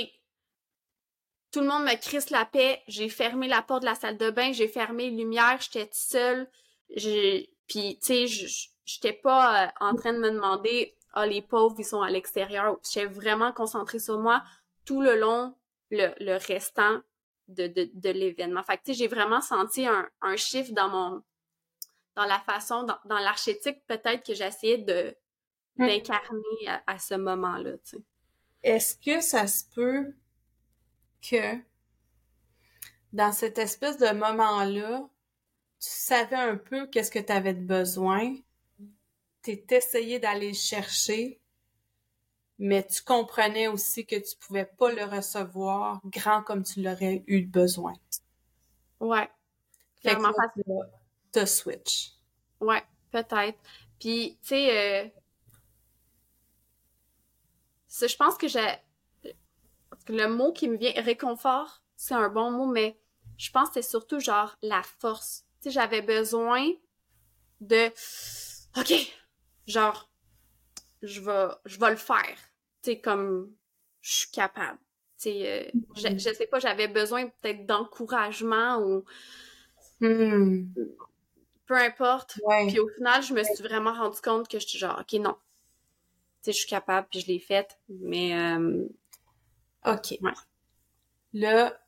tout 1.54 1.62
le 1.62 1.68
monde 1.68 1.84
me 1.84 1.96
crisse 1.96 2.32
la 2.32 2.44
paix. 2.44 2.84
J'ai 2.90 3.08
fermé 3.08 3.48
la 3.48 3.62
porte 3.62 3.84
de 3.84 3.86
la 3.86 3.96
salle 3.96 4.18
de 4.18 4.30
bain, 4.30 4.52
j'ai 4.52 4.68
fermé 4.68 5.10
les 5.10 5.16
lumières, 5.16 5.62
j'étais 5.62 5.90
seule. 5.94 6.50
Puis, 6.90 7.98
tu 8.04 8.28
sais, 8.28 8.28
j'étais 8.86 9.14
pas 9.14 9.64
euh, 9.64 9.68
en 9.80 9.96
train 9.96 10.12
de 10.12 10.20
me 10.20 10.30
demander, 10.30 10.98
ah, 11.22 11.28
les 11.28 11.42
pauvres, 11.42 11.76
ils 11.80 11.86
sont 11.86 12.02
à 12.02 12.10
l'extérieur. 12.10 12.78
J'étais 12.84 13.06
vraiment 13.06 13.52
concentrée 13.52 14.00
sur 14.00 14.20
moi 14.20 14.44
tout 14.86 15.02
le 15.02 15.20
long, 15.20 15.56
le, 15.92 16.14
le 16.20 16.38
restant 16.38 17.02
de, 17.48 17.68
de, 17.68 17.90
de 17.94 18.10
l'événement. 18.10 18.64
Fait 18.64 18.78
que, 18.78 18.94
j'ai 18.94 19.08
vraiment 19.08 19.42
senti 19.42 19.86
un, 19.86 20.08
un 20.22 20.36
chiffre 20.36 20.72
dans 20.74 20.90
mon, 20.90 21.24
dans 22.16 22.26
la 22.26 22.40
façon, 22.40 22.84
dans, 22.84 22.98
dans 23.06 23.20
l'archétype 23.20 23.78
peut-être 23.88 24.26
que 24.26 24.34
j'essayais 24.34 24.78
de 24.78 25.16
hmm. 25.78 25.88
d'incarner 25.88 26.82
à, 26.86 27.00
ce 27.00 27.16
moment-là. 27.16 27.78
Tu 27.78 27.98
sais. 27.98 28.04
Est-ce 28.64 28.96
que 28.96 29.22
ça 29.22 29.48
se 29.48 29.64
peut 29.74 30.14
que 31.22 31.56
dans 33.14 33.32
cette 33.32 33.58
espèce 33.58 33.98
de 33.98 34.12
moment-là, 34.14 35.08
tu 35.80 35.90
savais 35.90 36.36
un 36.36 36.58
peu 36.58 36.88
qu'est-ce 36.88 37.10
que 37.10 37.20
tu 37.20 37.32
avais 37.32 37.54
de 37.54 37.66
besoin, 37.66 38.36
tu 39.44 39.64
essayé 39.70 40.20
d'aller 40.20 40.50
le 40.50 40.54
chercher, 40.54 41.40
mais 42.58 42.86
tu 42.86 43.02
comprenais 43.04 43.68
aussi 43.68 44.06
que 44.06 44.16
tu 44.16 44.36
pouvais 44.38 44.66
pas 44.66 44.92
le 44.92 45.06
recevoir 45.06 46.02
grand 46.06 46.44
comme 46.44 46.64
tu 46.64 46.82
l'aurais 46.82 47.24
eu 47.28 47.46
besoin. 47.46 47.94
Ouais. 49.00 49.30
Clairement 50.02 50.34
te 51.32 51.46
switch. 51.46 52.14
Ouais, 52.60 52.84
peut-être. 53.12 53.60
Puis, 54.00 54.38
tu 54.42 54.50
sais, 54.50 55.06
euh, 55.06 55.10
je 58.08 58.16
pense 58.16 58.38
que 58.38 58.48
j'ai. 58.48 58.68
Le 60.08 60.28
mot 60.28 60.52
qui 60.52 60.68
me 60.68 60.78
vient, 60.78 60.94
réconfort, 60.96 61.84
c'est 61.96 62.16
un 62.16 62.30
bon 62.30 62.52
mot, 62.52 62.66
mais 62.66 63.00
je 63.38 63.52
pense 63.52 63.70
que 63.70 63.76
c'est 63.76 63.90
surtout 63.90 64.20
genre 64.20 64.58
la 64.62 64.82
force. 64.82 65.46
Tu 65.62 65.66
sais, 65.66 65.72
j'avais 65.72 66.02
besoin 66.02 66.68
de. 67.62 67.88
OK, 68.78 68.94
genre, 69.70 70.10
je 71.02 71.22
vais, 71.22 71.48
je 71.66 71.80
vais 71.80 71.90
le 71.92 71.96
faire. 71.96 72.38
Tu 72.82 72.92
sais, 72.92 73.02
comme 73.02 73.52
je 74.02 74.18
suis 74.18 74.32
capable. 74.32 74.80
Tu 75.18 75.32
sais, 75.32 75.72
euh, 75.76 75.80
je, 75.96 76.18
je 76.18 76.34
sais 76.34 76.48
pas, 76.48 76.60
j'avais 76.60 76.88
besoin 76.88 77.28
peut-être 77.28 77.66
d'encouragement 77.66 78.80
ou. 78.80 79.04
Hmm 80.02 80.66
peu 81.70 81.78
importe. 81.78 82.42
Puis 82.68 82.80
au 82.80 82.90
final, 82.90 83.22
je 83.22 83.32
me 83.32 83.44
suis 83.44 83.64
vraiment 83.64 83.94
rendu 83.94 84.20
compte 84.22 84.48
que 84.48 84.60
je 84.60 84.68
suis 84.68 84.80
genre, 84.80 85.00
OK, 85.00 85.14
non. 85.20 85.36
Tu 86.42 86.46
sais, 86.46 86.52
je 86.52 86.58
suis 86.58 86.68
capable, 86.68 87.08
puis 87.12 87.20
je 87.20 87.28
l'ai 87.28 87.38
faite, 87.38 87.78
mais... 87.88 88.34
Euh, 88.36 88.88
OK. 89.86 90.18
Là, 91.34 91.80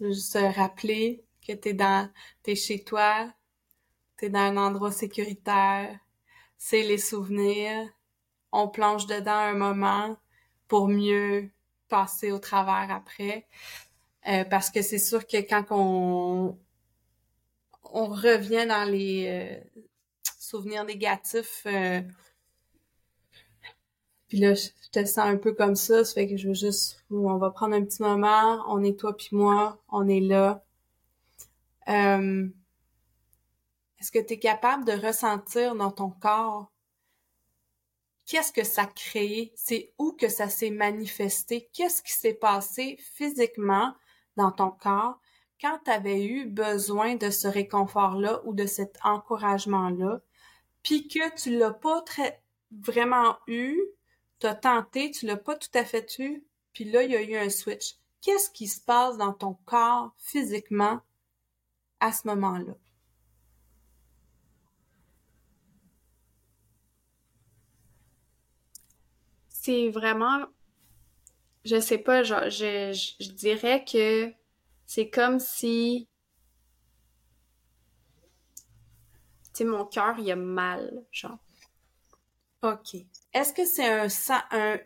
juste 0.00 0.38
rappeler 0.56 1.22
que 1.46 1.52
t'es 1.52 1.74
dans... 1.74 2.10
T'es 2.42 2.54
chez 2.54 2.82
toi, 2.82 3.30
t'es 4.16 4.30
dans 4.30 4.38
un 4.38 4.56
endroit 4.56 4.90
sécuritaire, 4.90 5.98
c'est 6.58 6.82
les 6.82 6.98
souvenirs, 6.98 7.88
on 8.52 8.68
plonge 8.68 9.06
dedans 9.06 9.32
un 9.32 9.54
moment 9.54 10.16
pour 10.68 10.88
mieux 10.88 11.50
passer 11.88 12.32
au 12.32 12.38
travers 12.38 12.90
après. 12.90 13.46
Euh, 14.28 14.44
parce 14.44 14.70
que 14.70 14.82
c'est 14.82 14.98
sûr 14.98 15.26
que 15.26 15.36
quand 15.36 15.66
on, 15.70 16.58
on 17.92 18.06
revient 18.06 18.66
dans 18.66 18.88
les 18.90 19.26
euh, 19.28 19.80
souvenirs 20.38 20.84
négatifs. 20.84 21.62
Euh, 21.66 22.00
puis 24.28 24.38
là, 24.38 24.54
je 24.54 24.70
te 24.90 25.04
sens 25.04 25.18
un 25.18 25.36
peu 25.36 25.52
comme 25.52 25.76
ça, 25.76 26.04
ça 26.04 26.14
fait 26.14 26.28
que 26.28 26.36
je 26.36 26.48
veux 26.48 26.54
juste, 26.54 27.04
on 27.10 27.36
va 27.36 27.50
prendre 27.50 27.76
un 27.76 27.84
petit 27.84 28.02
moment, 28.02 28.64
on 28.68 28.82
est 28.82 28.98
toi 28.98 29.16
puis 29.16 29.28
moi, 29.32 29.80
on 29.88 30.08
est 30.08 30.20
là. 30.20 30.64
Est-ce 34.06 34.12
que 34.12 34.24
tu 34.24 34.34
es 34.34 34.38
capable 34.38 34.84
de 34.84 34.92
ressentir 34.92 35.74
dans 35.74 35.90
ton 35.90 36.10
corps 36.10 36.70
qu'est-ce 38.24 38.52
que 38.52 38.62
ça 38.62 38.82
a 38.82 38.86
créé, 38.86 39.52
c'est 39.56 39.94
où 39.98 40.12
que 40.12 40.28
ça 40.28 40.48
s'est 40.48 40.70
manifesté, 40.70 41.68
qu'est-ce 41.72 42.04
qui 42.04 42.12
s'est 42.12 42.34
passé 42.34 42.98
physiquement 43.00 43.96
dans 44.36 44.52
ton 44.52 44.70
corps 44.70 45.20
quand 45.60 45.80
tu 45.84 45.90
avais 45.90 46.24
eu 46.24 46.46
besoin 46.46 47.16
de 47.16 47.30
ce 47.30 47.48
réconfort-là 47.48 48.42
ou 48.44 48.54
de 48.54 48.66
cet 48.66 48.96
encouragement-là, 49.02 50.20
puis 50.84 51.08
que 51.08 51.34
tu 51.34 51.58
l'as 51.58 51.72
pas 51.72 52.04
vraiment 52.70 53.36
eu, 53.48 53.76
tu 54.38 54.46
as 54.46 54.54
tenté, 54.54 55.10
tu 55.10 55.26
l'as 55.26 55.36
pas 55.36 55.56
tout 55.56 55.76
à 55.76 55.84
fait 55.84 56.16
eu, 56.20 56.46
puis 56.72 56.84
là, 56.84 57.02
il 57.02 57.10
y 57.10 57.16
a 57.16 57.22
eu 57.22 57.34
un 57.34 57.50
switch. 57.50 57.96
Qu'est-ce 58.20 58.50
qui 58.50 58.68
se 58.68 58.80
passe 58.80 59.16
dans 59.16 59.32
ton 59.32 59.54
corps 59.64 60.14
physiquement 60.16 61.00
à 61.98 62.12
ce 62.12 62.28
moment-là? 62.28 62.74
C'est 69.66 69.88
vraiment, 69.88 70.46
je 71.64 71.80
sais 71.80 71.98
pas, 71.98 72.22
genre, 72.22 72.48
je, 72.50 72.92
je 73.18 73.32
dirais 73.32 73.84
que 73.84 74.32
c'est 74.86 75.10
comme 75.10 75.40
si. 75.40 76.06
Tu 79.52 79.64
mon 79.64 79.84
cœur, 79.84 80.20
il 80.20 80.30
a 80.30 80.36
mal, 80.36 81.04
genre. 81.10 81.40
OK. 82.62 82.94
Est-ce 83.32 83.52
que 83.52 83.64
c'est 83.64 83.88
un, 83.88 84.06
un, 84.52 84.78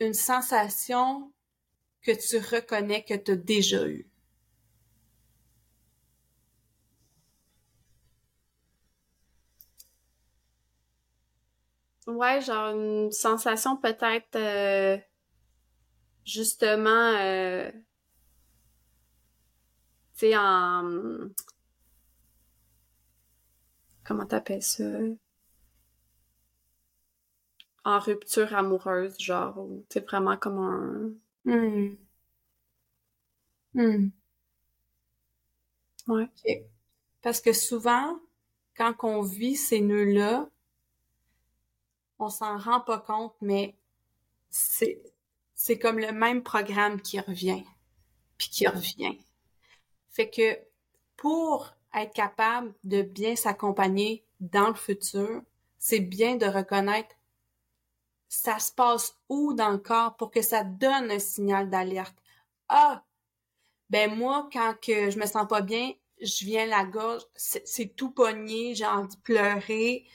une 0.00 0.14
sensation 0.14 1.30
que 2.00 2.12
tu 2.12 2.38
reconnais 2.38 3.04
que 3.04 3.12
tu 3.12 3.32
as 3.32 3.36
déjà 3.36 3.86
eue? 3.86 4.07
Ouais, 12.08 12.40
genre 12.40 12.74
une 12.74 13.12
sensation 13.12 13.76
peut-être 13.76 14.34
euh, 14.34 14.98
justement 16.24 17.14
euh, 17.18 17.70
sais, 20.14 20.34
en... 20.36 21.30
Comment 24.02 24.26
t'appelles 24.26 24.60
ça? 24.64 24.82
En 27.84 27.98
rupture 27.98 28.54
amoureuse, 28.54 29.18
genre, 29.18 29.58
ou 29.58 29.84
c'est 29.88 30.06
vraiment 30.06 30.36
comme 30.36 30.58
un... 30.58 31.10
Hmm. 31.44 31.96
Hmm. 33.74 34.08
Ouais. 36.08 36.28
Parce 37.22 37.40
que 37.40 37.52
souvent, 37.52 38.18
quand 38.76 38.94
on 39.04 39.22
vit 39.22 39.56
ces 39.56 39.80
nœuds-là, 39.80 40.48
on 42.18 42.30
s'en 42.30 42.58
rend 42.58 42.80
pas 42.80 42.98
compte, 42.98 43.34
mais 43.40 43.74
c'est, 44.50 45.00
c'est 45.54 45.78
comme 45.78 45.98
le 45.98 46.12
même 46.12 46.42
programme 46.42 47.00
qui 47.00 47.20
revient, 47.20 47.64
puis 48.36 48.48
qui 48.48 48.66
revient. 48.66 49.18
Fait 50.10 50.30
que 50.30 50.58
pour 51.16 51.74
être 51.94 52.12
capable 52.12 52.74
de 52.84 53.02
bien 53.02 53.36
s'accompagner 53.36 54.24
dans 54.40 54.68
le 54.68 54.74
futur, 54.74 55.42
c'est 55.78 56.00
bien 56.00 56.36
de 56.36 56.46
reconnaître 56.46 57.14
ça 58.28 58.58
se 58.58 58.72
passe 58.72 59.16
où 59.28 59.54
dans 59.54 59.70
le 59.70 59.78
corps 59.78 60.16
pour 60.16 60.30
que 60.30 60.42
ça 60.42 60.62
donne 60.62 61.10
un 61.10 61.18
signal 61.18 61.70
d'alerte. 61.70 62.16
Ah, 62.68 63.02
ben 63.90 64.14
moi, 64.14 64.48
quand 64.52 64.74
que 64.80 65.10
je 65.10 65.18
me 65.18 65.26
sens 65.26 65.48
pas 65.48 65.62
bien, 65.62 65.92
je 66.20 66.44
viens 66.44 66.66
la 66.66 66.84
gorge, 66.84 67.22
c'est 67.34 67.96
tout 67.96 68.10
pogné, 68.10 68.74
j'ai 68.74 68.86
envie 68.86 69.16
de 69.16 69.22
pleurer. 69.22 70.06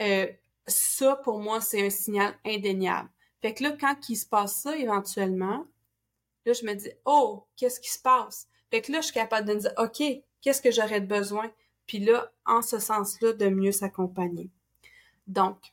Euh, 0.00 0.26
ça, 0.70 1.16
pour 1.16 1.40
moi, 1.40 1.60
c'est 1.60 1.84
un 1.84 1.90
signal 1.90 2.34
indéniable. 2.44 3.10
Fait 3.42 3.54
que 3.54 3.62
là, 3.62 3.76
quand 3.78 4.08
il 4.08 4.16
se 4.16 4.26
passe 4.26 4.62
ça, 4.62 4.76
éventuellement, 4.76 5.66
là, 6.46 6.52
je 6.52 6.64
me 6.64 6.74
dis, 6.74 6.90
oh, 7.04 7.46
qu'est-ce 7.56 7.80
qui 7.80 7.90
se 7.90 8.00
passe? 8.00 8.48
Fait 8.70 8.82
que 8.82 8.92
là, 8.92 9.00
je 9.00 9.06
suis 9.06 9.14
capable 9.14 9.48
de 9.48 9.54
me 9.54 9.60
dire, 9.60 9.74
OK, 9.78 10.02
qu'est-ce 10.40 10.62
que 10.62 10.70
j'aurais 10.70 11.00
besoin? 11.00 11.50
Puis 11.86 11.98
là, 11.98 12.32
en 12.46 12.62
ce 12.62 12.78
sens-là, 12.78 13.32
de 13.32 13.48
mieux 13.48 13.72
s'accompagner. 13.72 14.50
Donc, 15.26 15.72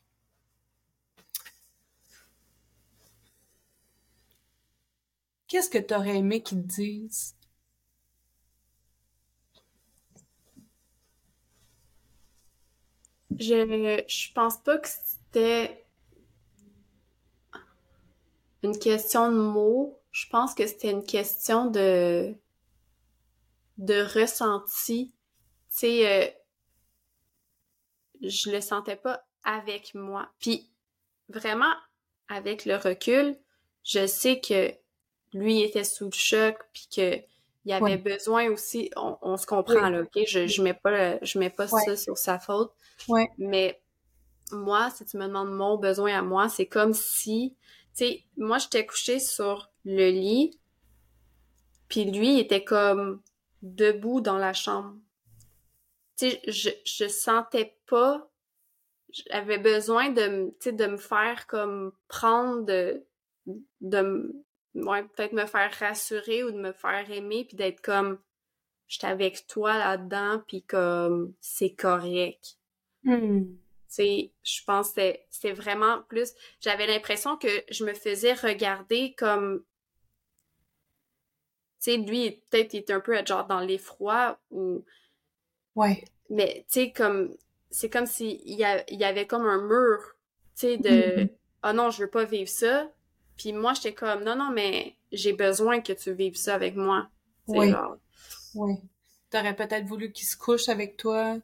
qu'est-ce 5.46 5.70
que 5.70 5.78
tu 5.78 5.94
aurais 5.94 6.16
aimé 6.16 6.42
qu'ils 6.42 6.62
te 6.62 6.66
disent? 6.66 7.37
Je, 13.38 14.02
je 14.08 14.32
pense 14.32 14.58
pas 14.58 14.78
que 14.78 14.88
c'était 14.88 15.86
une 18.62 18.78
question 18.78 19.30
de 19.30 19.36
mots. 19.36 20.00
Je 20.10 20.26
pense 20.28 20.54
que 20.54 20.66
c'était 20.66 20.90
une 20.90 21.04
question 21.04 21.70
de 21.70 22.34
de 23.78 24.02
ressenti. 24.02 25.12
Tu 25.70 25.78
sais, 25.78 26.08
euh, 26.08 26.30
je 28.22 28.50
le 28.50 28.60
sentais 28.60 28.96
pas 28.96 29.24
avec 29.44 29.94
moi. 29.94 30.28
Puis 30.40 30.68
vraiment, 31.28 31.72
avec 32.28 32.64
le 32.64 32.76
recul, 32.76 33.36
je 33.84 34.06
sais 34.06 34.40
que 34.40 34.74
lui 35.32 35.62
était 35.62 35.84
sous 35.84 36.06
le 36.06 36.12
choc, 36.12 36.58
puis 36.72 36.88
que 36.94 37.22
il 37.68 37.74
avait 37.74 37.98
besoin 37.98 38.50
aussi. 38.50 38.90
On, 38.96 39.36
se 39.36 39.46
comprend 39.46 39.90
là, 39.90 40.02
ok? 40.02 40.24
Je, 40.26 40.46
je 40.46 40.62
mets 40.62 40.74
pas 40.74 41.22
je 41.22 41.38
mets 41.38 41.50
pas 41.50 41.68
ça 41.68 41.96
sur 41.96 42.16
sa 42.16 42.38
faute. 42.38 42.72
Ouais. 43.08 43.28
Mais 43.36 43.80
moi, 44.52 44.90
si 44.90 45.04
tu 45.04 45.18
me 45.18 45.26
demandes 45.26 45.52
mon 45.52 45.76
besoin 45.76 46.18
à 46.18 46.22
moi, 46.22 46.48
c'est 46.48 46.66
comme 46.66 46.94
si, 46.94 47.56
tu 47.94 48.04
sais, 48.04 48.24
moi 48.38 48.56
j'étais 48.58 48.86
couchée 48.86 49.20
sur 49.20 49.70
le 49.84 50.10
lit, 50.10 50.58
puis 51.88 52.04
lui 52.10 52.34
il 52.34 52.40
était 52.40 52.64
comme 52.64 53.20
debout 53.60 54.20
dans 54.22 54.38
la 54.38 54.54
chambre. 54.54 54.96
Tu 56.16 56.30
sais, 56.30 56.40
je, 56.48 56.70
je 56.86 57.06
sentais 57.06 57.76
pas, 57.86 58.30
j'avais 59.10 59.58
besoin 59.58 60.08
de, 60.08 60.48
tu 60.60 60.70
sais, 60.70 60.72
de 60.72 60.86
me 60.86 60.96
faire 60.96 61.46
comme 61.46 61.92
prendre 62.08 62.64
de, 62.64 63.04
de, 63.82 64.34
ouais, 64.86 65.02
peut-être 65.02 65.32
me 65.32 65.46
faire 65.46 65.72
rassurer 65.78 66.44
ou 66.44 66.50
de 66.50 66.58
me 66.58 66.72
faire 66.72 67.10
aimer 67.10 67.44
puis 67.44 67.56
d'être 67.56 67.80
comme, 67.80 68.18
j'étais 68.86 69.06
avec 69.06 69.46
toi 69.46 69.76
là-dedans 69.78 70.42
puis 70.46 70.62
comme, 70.62 71.34
c'est 71.40 71.74
correct. 71.74 72.56
Hmm. 73.04 73.44
Tu 73.44 73.94
sais, 73.94 74.32
je 74.42 74.64
pense 74.66 74.92
que 74.92 75.14
c'est 75.30 75.52
vraiment 75.52 76.02
plus, 76.08 76.34
j'avais 76.60 76.86
l'impression 76.86 77.36
que 77.36 77.48
je 77.70 77.84
me 77.84 77.94
faisais 77.94 78.34
regarder 78.34 79.14
comme 79.16 79.64
tu 81.80 81.92
sais, 81.92 81.96
lui, 81.96 82.42
peut-être 82.50 82.74
il 82.74 82.78
était 82.78 82.92
un 82.92 83.00
peu 83.00 83.16
genre 83.24 83.46
dans 83.46 83.60
l'effroi 83.60 84.38
ou... 84.50 84.84
Ouais. 85.76 86.04
Mais, 86.28 86.64
tu 86.68 86.80
sais, 86.80 86.92
comme... 86.92 87.36
C'est 87.70 87.90
comme 87.90 88.06
s'il 88.06 88.40
y, 88.40 88.56
y 88.56 89.04
avait 89.04 89.26
comme 89.26 89.46
un 89.46 89.62
mur, 89.62 89.98
tu 90.56 90.60
sais, 90.60 90.76
de... 90.76 91.28
Ah 91.62 91.70
oh 91.70 91.72
non, 91.76 91.90
je 91.90 92.02
veux 92.02 92.10
pas 92.10 92.24
vivre 92.24 92.48
ça. 92.48 92.90
Puis 93.38 93.52
moi, 93.52 93.72
j'étais 93.72 93.94
comme, 93.94 94.24
non, 94.24 94.36
non, 94.36 94.50
mais 94.52 94.96
j'ai 95.12 95.32
besoin 95.32 95.80
que 95.80 95.92
tu 95.92 96.12
vives 96.12 96.36
ça 96.36 96.54
avec 96.54 96.76
moi. 96.76 97.08
Oui. 97.46 97.72
Oui. 98.54 98.74
T'aurais 99.30 99.54
peut-être 99.54 99.86
voulu 99.86 100.12
qu'il 100.12 100.26
se 100.26 100.36
couche 100.36 100.68
avec 100.68 100.96
toi. 100.96 101.38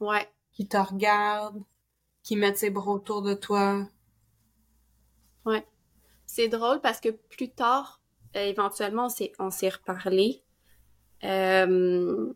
Ouais. 0.00 0.28
Qu'il 0.52 0.66
te 0.66 0.78
regarde. 0.78 1.62
Qu'il 2.22 2.38
mette 2.38 2.56
ses 2.56 2.70
bras 2.70 2.92
autour 2.92 3.22
de 3.22 3.34
toi. 3.34 3.86
Ouais. 5.44 5.66
C'est 6.26 6.48
drôle 6.48 6.80
parce 6.80 7.00
que 7.00 7.10
plus 7.10 7.50
tard, 7.50 8.00
euh, 8.36 8.46
éventuellement, 8.46 9.08
on 9.38 9.50
s'est 9.50 9.68
reparlé. 9.68 10.42
Euh, 11.22 12.32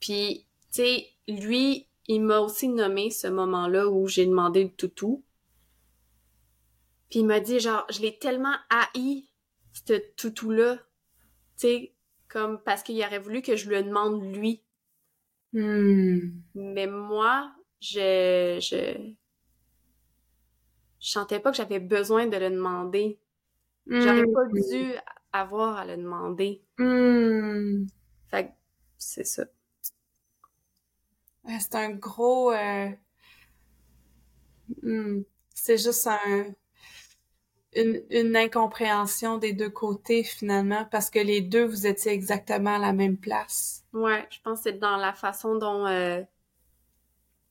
puis, 0.00 0.46
tu 0.70 0.82
sais, 0.82 1.06
lui, 1.26 1.88
il 2.06 2.20
m'a 2.20 2.40
aussi 2.40 2.68
nommé 2.68 3.10
ce 3.10 3.26
moment-là 3.26 3.88
où 3.88 4.06
j'ai 4.06 4.26
demandé 4.26 4.64
le 4.64 4.70
toutou. 4.70 5.24
Puis 7.10 7.20
il 7.20 7.26
m'a 7.26 7.40
dit, 7.40 7.60
genre, 7.60 7.86
je 7.90 8.00
l'ai 8.00 8.18
tellement 8.18 8.54
haï, 8.68 9.28
ce 9.72 9.94
toutou-là. 10.16 10.76
Tu 10.76 10.82
sais, 11.56 11.94
comme 12.28 12.60
parce 12.62 12.82
qu'il 12.82 13.02
aurait 13.02 13.18
voulu 13.18 13.42
que 13.42 13.56
je 13.56 13.68
lui 13.68 13.82
demande 13.82 14.34
lui. 14.34 14.62
Hmm. 15.52 16.18
Mais 16.54 16.86
moi, 16.86 17.54
je, 17.80 18.58
je, 18.60 19.14
je 21.00 21.08
sentais 21.08 21.40
pas 21.40 21.50
que 21.50 21.56
j'avais 21.56 21.80
besoin 21.80 22.26
de 22.26 22.36
le 22.36 22.50
demander. 22.50 23.20
J'aurais 23.86 24.26
pas 24.26 24.44
hmm. 24.44 24.70
dû 24.70 24.92
avoir 25.32 25.76
à 25.76 25.86
le 25.86 25.96
demander. 25.96 26.62
Hmm. 26.78 27.86
Fait 28.28 28.48
que 28.48 28.52
c'est 28.98 29.24
ça. 29.24 29.44
C'est 31.60 31.76
un 31.76 31.90
gros... 31.90 32.52
Euh... 32.52 32.90
Hmm. 34.82 35.22
C'est 35.54 35.78
juste 35.78 36.08
un... 36.08 36.52
Une, 37.76 38.02
une, 38.08 38.34
incompréhension 38.36 39.36
des 39.36 39.52
deux 39.52 39.68
côtés 39.68 40.24
finalement 40.24 40.86
parce 40.90 41.10
que 41.10 41.18
les 41.18 41.42
deux 41.42 41.66
vous 41.66 41.86
étiez 41.86 42.10
exactement 42.10 42.76
à 42.76 42.78
la 42.78 42.94
même 42.94 43.18
place. 43.18 43.84
Ouais, 43.92 44.26
je 44.30 44.38
pense 44.42 44.60
que 44.60 44.70
c'est 44.70 44.78
dans 44.78 44.96
la 44.96 45.12
façon 45.12 45.56
dont 45.56 45.86
euh, 45.86 46.22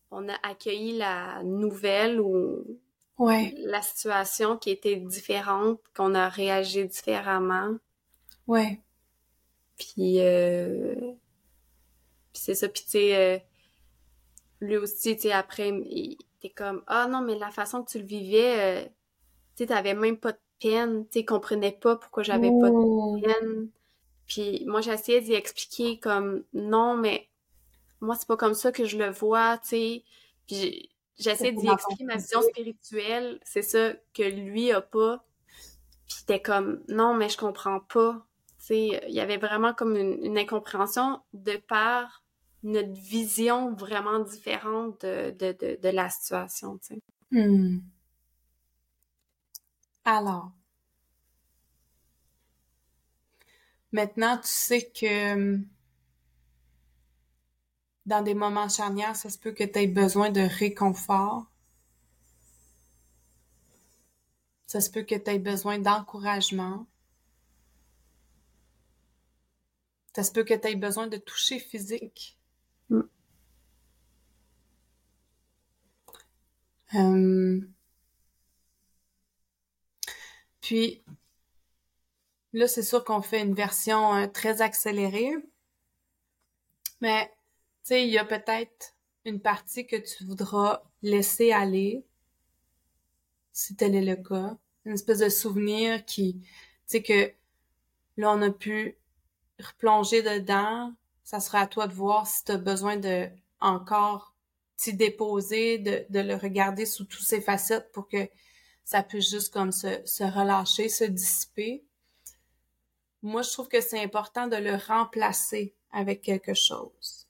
on 0.10 0.28
a 0.28 0.36
accueilli 0.42 0.98
la 0.98 1.44
nouvelle 1.44 2.20
ou 2.20 2.66
ouais. 3.20 3.54
la 3.58 3.82
situation 3.82 4.58
qui 4.58 4.72
était 4.72 4.96
différente, 4.96 5.80
qu'on 5.96 6.16
a 6.16 6.28
réagi 6.28 6.86
différemment. 6.86 7.76
Ouais. 8.48 8.82
Puis, 9.78 10.20
euh... 10.22 10.96
puis 12.34 12.42
c'est 12.42 12.56
ça. 12.56 12.70
Puis 12.70 12.84
tu 12.84 12.90
sais, 12.90 13.16
euh... 13.16 13.40
lui 14.60 14.78
aussi, 14.78 15.16
tu 15.16 15.24
sais, 15.24 15.32
après, 15.32 15.70
était 15.70 16.54
comme 16.54 16.84
«Ah 16.88 17.08
non, 17.08 17.22
mais 17.22 17.38
la 17.38 17.52
façon 17.52 17.84
que 17.84 17.92
tu 17.92 18.00
le 18.00 18.06
vivais, 18.06 18.86
euh... 18.86 18.90
tu 19.56 19.64
sais, 19.64 19.68
t'avais 19.68 19.94
même 19.94 20.18
pas 20.18 20.34
de 20.34 20.40
peine. 20.62 21.08
Tu 21.10 21.26
comprenais 21.26 21.72
pas 21.72 21.96
pourquoi 21.96 22.24
j'avais 22.24 22.50
pas 22.50 22.70
de 22.70 23.22
peine.» 23.22 23.70
Puis 24.28 24.64
moi, 24.66 24.82
j'essayais 24.82 25.22
d'y 25.22 25.34
expliquer 25.34 26.00
comme 26.00 26.44
«Non, 26.54 26.98
mais 26.98 27.30
moi, 28.02 28.16
c'est 28.16 28.28
pas 28.28 28.38
comme 28.38 28.56
ça 28.56 28.72
que 28.72 28.86
je 28.86 28.98
le 28.98 29.12
vois, 29.12 29.58
tu 29.60 29.70
sais.» 29.70 30.04
Puis 30.48 30.90
j'essaie 31.18 31.52
d'y 31.52 31.68
expliquer 31.68 32.04
ma 32.04 32.18
vision 32.18 32.42
spirituelle, 32.42 33.40
c'est 33.44 33.62
ça 33.62 33.94
que 34.14 34.24
lui 34.24 34.72
a 34.72 34.82
pas. 34.82 35.24
Puis 36.08 36.18
t'es 36.28 36.42
comme 36.42 36.84
non 36.88 37.16
mais 37.16 37.30
je 37.30 37.38
comprends 37.38 37.80
pas. 37.80 38.26
Tu 38.60 38.66
sais, 38.68 39.02
il 39.08 39.14
y 39.14 39.20
avait 39.20 39.38
vraiment 39.38 39.74
comme 39.74 39.96
une, 39.96 40.24
une, 40.24 40.38
incompréhension 40.38 41.22
de 41.34 41.58
par 41.68 42.24
notre 42.64 42.94
vision 42.94 43.74
vraiment 43.74 44.20
différente 44.20 45.02
de, 45.06 45.32
de, 45.32 45.56
de, 45.60 45.80
de 45.82 45.90
la 45.90 46.10
situation, 46.10 46.78
tu 46.80 46.96
sais. 46.96 47.02
Hmm. 47.32 47.80
Alors, 50.06 50.52
maintenant 53.92 54.38
tu 54.38 54.48
sais 54.48 54.88
que 54.88 55.60
dans 58.06 58.22
des 58.22 58.36
moments 58.36 58.70
charnières, 58.70 59.16
ça 59.16 59.30
se 59.30 59.40
peut 59.40 59.52
que 59.52 59.64
tu 59.64 59.80
aies 59.80 59.88
besoin 59.88 60.30
de 60.30 60.42
réconfort. 60.42 61.48
Ça 64.68 64.80
se 64.80 64.92
peut 64.92 65.04
que 65.04 65.16
tu 65.16 65.32
aies 65.32 65.40
besoin 65.40 65.80
d'encouragement. 65.80 66.86
Ça 70.16 70.24
se 70.24 70.32
peut 70.32 70.44
que 70.44 70.54
tu 70.54 70.68
aies 70.68 70.76
besoin 70.76 71.08
de 71.08 71.18
toucher 71.18 71.60
physique. 71.60 72.38
Mm. 72.90 73.02
Euh, 76.96 77.75
puis, 80.66 81.04
là, 82.52 82.68
c'est 82.68 82.82
sûr 82.82 83.04
qu'on 83.04 83.22
fait 83.22 83.40
une 83.40 83.54
version 83.54 84.16
euh, 84.16 84.26
très 84.26 84.64
accélérée. 84.64 85.36
Mais, 87.02 87.28
tu 87.28 87.34
sais, 87.84 88.08
il 88.08 88.10
y 88.10 88.18
a 88.18 88.26
peut-être 88.26 88.96
une 89.26 89.40
partie 89.40 89.86
que 89.86 89.96
tu 89.96 90.24
voudras 90.24 90.82
laisser 91.04 91.52
aller, 91.52 92.04
si 93.52 93.76
tel 93.76 93.94
est 93.94 94.02
le 94.02 94.16
cas. 94.16 94.58
Une 94.86 94.94
espèce 94.94 95.20
de 95.20 95.30
souvenir 95.30 96.04
qui, 96.04 96.40
tu 96.42 96.48
sais, 96.88 97.04
que 97.04 97.32
là, 98.18 98.32
on 98.32 98.42
a 98.42 98.50
pu 98.50 98.98
replonger 99.60 100.24
dedans. 100.24 100.96
Ça 101.24 101.40
sera 101.40 101.60
à 101.60 101.68
toi 101.68 101.86
de 101.86 101.94
voir 101.94 102.26
si 102.26 102.44
tu 102.44 102.54
as 102.54 102.58
besoin 102.58 102.98
de 102.98 103.30
encore 103.60 104.34
t'y 104.78 104.96
déposer, 104.96 105.78
de, 105.78 106.08
de 106.10 106.22
le 106.22 106.34
regarder 106.34 106.88
sous 106.88 107.06
toutes 107.06 107.22
ses 107.22 107.40
facettes 107.40 107.92
pour 107.92 108.10
que 108.10 108.28
ça 108.86 109.02
puisse 109.02 109.32
juste 109.32 109.52
comme 109.52 109.72
se, 109.72 110.06
se 110.06 110.24
relâcher, 110.24 110.88
se 110.88 111.04
dissiper. 111.04 111.84
Moi, 113.24 113.42
je 113.42 113.52
trouve 113.52 113.68
que 113.68 113.82
c'est 113.82 114.02
important 114.02 114.48
de 114.48 114.56
le 114.56 114.76
remplacer 114.76 115.76
avec 115.92 116.22
quelque 116.22 116.54
chose. 116.54 117.28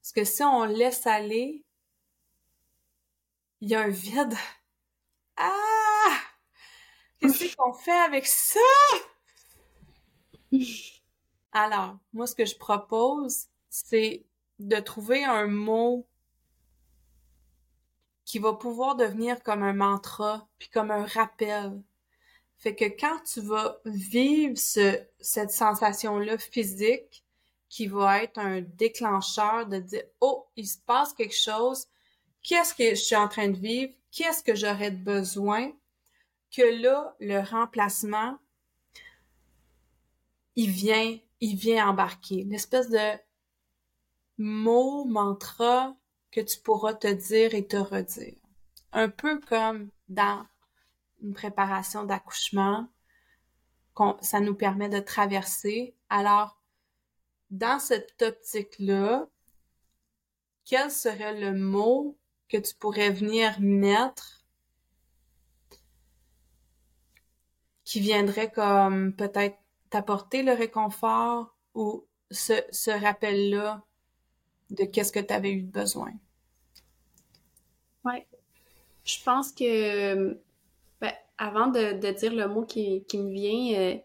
Parce 0.00 0.12
que 0.12 0.24
si 0.24 0.42
on 0.42 0.64
laisse 0.64 1.06
aller, 1.06 1.64
il 3.60 3.70
y 3.70 3.74
a 3.74 3.80
un 3.80 3.88
vide. 3.88 4.34
Ah! 5.40 6.18
Qu'est-ce 7.20 7.54
qu'on 7.54 7.72
fait 7.72 7.92
avec 7.92 8.26
ça? 8.26 8.58
Alors, 11.52 11.96
moi, 12.12 12.26
ce 12.26 12.34
que 12.34 12.44
je 12.44 12.56
propose, 12.56 13.46
c'est 13.70 14.26
de 14.58 14.80
trouver 14.80 15.22
un 15.22 15.46
mot 15.46 16.08
qui 18.28 18.38
va 18.38 18.52
pouvoir 18.52 18.94
devenir 18.94 19.42
comme 19.42 19.62
un 19.62 19.72
mantra, 19.72 20.46
puis 20.58 20.68
comme 20.68 20.90
un 20.90 21.06
rappel. 21.06 21.82
Fait 22.58 22.74
que 22.74 22.84
quand 22.84 23.22
tu 23.24 23.40
vas 23.40 23.78
vivre 23.86 24.58
ce, 24.58 25.00
cette 25.18 25.50
sensation-là 25.50 26.36
physique, 26.36 27.24
qui 27.70 27.86
va 27.86 28.22
être 28.22 28.38
un 28.38 28.60
déclencheur 28.60 29.66
de 29.66 29.78
dire, 29.78 30.02
oh, 30.20 30.46
il 30.56 30.68
se 30.68 30.76
passe 30.76 31.14
quelque 31.14 31.34
chose, 31.34 31.86
qu'est-ce 32.42 32.74
que 32.74 32.90
je 32.90 33.02
suis 33.02 33.16
en 33.16 33.28
train 33.28 33.48
de 33.48 33.56
vivre, 33.56 33.94
qu'est-ce 34.10 34.42
que 34.42 34.54
j'aurais 34.54 34.90
besoin, 34.90 35.72
que 36.54 36.82
là, 36.82 37.16
le 37.20 37.40
remplacement, 37.40 38.36
il 40.54 40.68
vient, 40.68 41.18
il 41.40 41.56
vient 41.56 41.88
embarquer. 41.88 42.44
L'espèce 42.44 42.90
de 42.90 43.18
mot, 44.36 45.06
mantra 45.06 45.96
que 46.30 46.40
tu 46.40 46.60
pourras 46.60 46.94
te 46.94 47.08
dire 47.08 47.54
et 47.54 47.66
te 47.66 47.76
redire. 47.76 48.36
Un 48.92 49.08
peu 49.08 49.40
comme 49.40 49.90
dans 50.08 50.46
une 51.22 51.34
préparation 51.34 52.04
d'accouchement, 52.04 52.88
ça 54.20 54.40
nous 54.40 54.54
permet 54.54 54.88
de 54.88 55.00
traverser. 55.00 55.96
Alors, 56.08 56.60
dans 57.50 57.78
cette 57.78 58.22
optique-là, 58.22 59.26
quel 60.64 60.90
serait 60.90 61.40
le 61.40 61.52
mot 61.52 62.16
que 62.48 62.58
tu 62.58 62.74
pourrais 62.74 63.10
venir 63.10 63.60
mettre 63.60 64.44
qui 67.84 68.00
viendrait 68.00 68.52
comme 68.52 69.14
peut-être 69.14 69.56
t'apporter 69.88 70.42
le 70.42 70.52
réconfort 70.52 71.56
ou 71.74 72.06
ce, 72.30 72.62
ce 72.70 72.90
rappel-là 72.90 73.82
de 74.70 74.84
qu'est-ce 74.84 75.12
que 75.12 75.20
tu 75.20 75.32
avais 75.32 75.52
eu 75.52 75.62
besoin. 75.62 76.12
Ouais. 78.04 78.26
Je 79.04 79.22
pense 79.24 79.52
que 79.52 80.38
ben, 81.00 81.12
avant 81.38 81.68
de, 81.68 82.12
dire 82.12 82.34
le 82.34 82.46
mot 82.48 82.64
qui, 82.64 83.04
me 83.14 83.32
vient, 83.32 83.78
euh, 83.78 83.96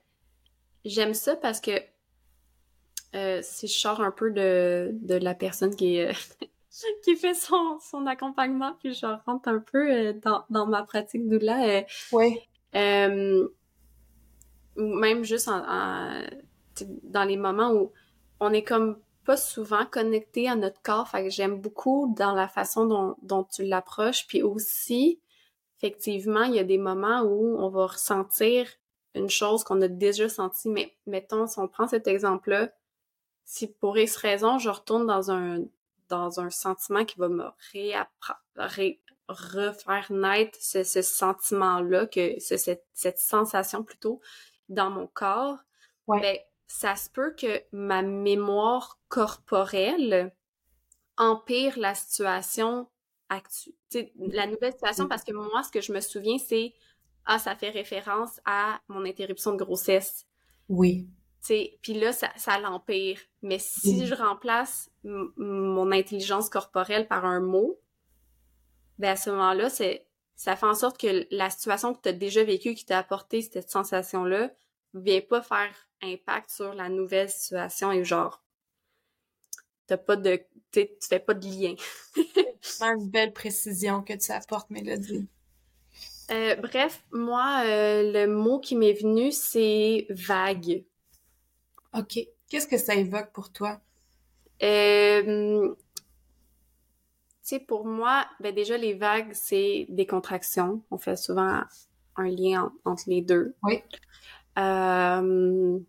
j'aime 0.86 1.14
ça 1.14 1.36
parce 1.36 1.60
que 1.60 1.72
euh, 3.16 3.42
si 3.44 3.68
je 3.68 3.78
sors 3.78 4.02
un 4.02 4.12
peu 4.12 4.32
de, 4.32 5.16
la 5.16 5.36
personne 5.36 5.76
qui, 5.76 6.00
euh, 6.00 6.14
qui 7.04 7.16
fait 7.16 7.34
son, 7.34 7.80
son 7.80 8.08
accompagnement, 8.08 8.76
puis 8.80 8.94
je 8.94 9.06
rentre 9.26 9.50
un 9.50 9.60
peu 9.60 10.14
dans, 10.14 10.68
ma 10.68 10.84
pratique 10.84 11.28
doula. 11.28 11.84
oui. 12.12 12.40
ou 14.76 14.82
même 14.82 15.24
juste 15.24 15.50
dans 17.04 17.24
les 17.26 17.38
moments 17.38 17.72
où 17.74 17.92
on 18.40 18.52
est 18.52 18.64
comme 18.64 18.98
pas 19.26 19.38
souvent 19.38 19.86
connecté 19.86 20.50
à 20.50 20.56
notre 20.56 20.82
corps. 20.82 21.08
Fait 21.08 21.24
que 21.24 21.30
j'aime 21.30 21.60
beaucoup 21.60 22.14
dans 22.18 22.34
la 22.34 22.48
façon 22.48 22.86
dont, 22.86 23.16
dont 23.22 23.44
tu 23.44 23.64
l'approches. 23.64 24.28
Puis 24.28 24.44
aussi, 24.44 25.20
effectivement, 25.78 26.44
il 26.44 26.56
y 26.56 26.60
a 26.60 26.64
des 26.64 26.78
moments 26.78 27.22
où 27.22 27.58
on 27.60 27.70
va 27.70 27.88
ressentir 27.88 28.68
une 29.16 29.30
chose 29.30 29.64
qu'on 29.64 29.82
a 29.82 29.88
déjà 29.88 30.30
sentie. 30.30 30.70
Mais 30.70 30.96
mettons, 31.06 31.48
si 31.48 31.60
on 31.60 31.68
prend 31.68 31.88
cet 31.88 32.08
exemple-là, 32.08 32.70
si 33.46 33.68
pour 33.68 33.98
X 33.98 34.16
raison, 34.18 34.58
je 34.58 34.70
retourne 34.70 35.06
dans 35.06 35.32
un 35.32 35.64
dans 36.10 36.40
un 36.40 36.50
sentiment 36.50 37.06
qui 37.06 37.18
va 37.18 37.28
me 37.28 37.46
refaire 39.28 40.12
naître 40.12 40.58
ce, 40.62 40.84
ce 40.84 41.02
sentiment-là, 41.02 42.06
que 42.08 42.40
cette, 42.40 42.86
cette 42.94 43.20
sensation 43.20 43.84
plutôt 43.84 44.20
dans 44.70 44.90
mon 44.90 45.08
corps, 45.08 45.58
ouais. 46.08 46.22
Ben, 46.22 46.38
ça 46.68 46.96
se 46.96 47.10
peut 47.10 47.34
que 47.36 47.62
ma 47.72 48.02
mémoire 48.02 49.00
corporelle 49.10 50.34
empire 51.18 51.78
la 51.78 51.94
situation 51.96 52.88
actuelle, 53.30 54.12
la 54.18 54.48
nouvelle 54.48 54.74
situation, 54.74 55.08
parce 55.08 55.24
que 55.24 55.34
moi, 55.34 55.64
ce 55.64 55.72
que 55.72 55.82
je 55.82 55.94
me 55.94 56.00
souviens, 56.00 56.38
c'est 56.38 56.74
ah, 57.26 57.40
ça 57.40 57.56
fait 57.56 57.70
référence 57.70 58.42
à 58.46 58.82
mon 58.88 59.06
interruption 59.06 59.54
de 59.54 59.64
grossesse. 59.64 60.26
Oui. 60.68 61.08
Puis 61.42 61.94
là, 61.94 62.14
ça, 62.14 62.30
ça 62.38 62.60
l'empire. 62.60 63.20
Mais 63.42 63.60
si 63.60 64.06
je 64.06 64.16
remplace 64.16 64.90
mon 65.04 65.92
intelligence 65.92 66.50
corporelle 66.50 67.08
par 67.08 67.26
un 67.26 67.42
mot, 67.42 67.80
ben 68.98 69.12
à 69.12 69.16
ce 69.16 69.30
moment-là, 69.30 69.70
c'est 69.70 70.08
ça 70.36 70.56
fait 70.56 70.66
en 70.66 70.74
sorte 70.74 71.00
que 71.00 71.28
la 71.32 71.50
situation 71.50 71.94
que 71.94 72.02
tu 72.02 72.10
as 72.10 72.14
déjà 72.14 72.44
vécue, 72.44 72.74
qui 72.74 72.86
t'a 72.86 72.98
apporté 72.98 73.42
cette 73.42 73.70
sensation-là, 73.70 74.52
vient 74.94 75.22
pas 75.22 75.42
faire 75.42 75.74
impact 76.04 76.50
sur 76.50 76.74
la 76.74 76.90
nouvelle 76.90 77.30
situation 77.30 77.92
et 77.92 78.04
genre 78.04 78.44
t'as 79.88 79.98
pas 79.98 80.16
de 80.16 80.40
tu 80.72 80.88
fais 81.08 81.20
pas 81.20 81.34
de 81.34 81.46
lien. 81.46 81.76
C'est 82.62 82.84
une 82.86 83.10
belle 83.10 83.34
précision 83.34 84.02
que 84.02 84.14
tu 84.14 84.32
apportes, 84.32 84.70
Mélodie. 84.70 85.28
Euh, 86.32 86.56
bref, 86.56 87.04
moi, 87.12 87.64
euh, 87.66 88.12
le 88.12 88.28
mot 88.28 88.60
qui 88.60 88.76
m'est 88.76 88.94
venu, 88.94 89.32
c'est 89.32 90.08
vague. 90.10 90.86
OK. 91.94 92.20
Qu'est-ce 92.50 92.68
que 92.68 92.78
ça 92.78 92.96
évoque 92.96 93.32
pour 93.34 93.52
toi? 93.52 93.82
Euh, 94.64 95.76
tu 95.76 95.76
sais, 97.42 97.60
pour 97.60 97.86
moi, 97.86 98.26
ben 98.40 98.56
déjà, 98.56 98.78
les 98.78 98.94
vagues, 98.94 99.32
c'est 99.34 99.86
des 99.90 100.06
contractions. 100.06 100.82
On 100.90 100.98
fait 100.98 101.18
souvent 101.18 101.62
un 102.16 102.30
lien 102.30 102.72
entre 102.86 103.04
les 103.08 103.22
deux. 103.22 103.56
Oui. 103.64 103.82
Euh, 104.58 105.80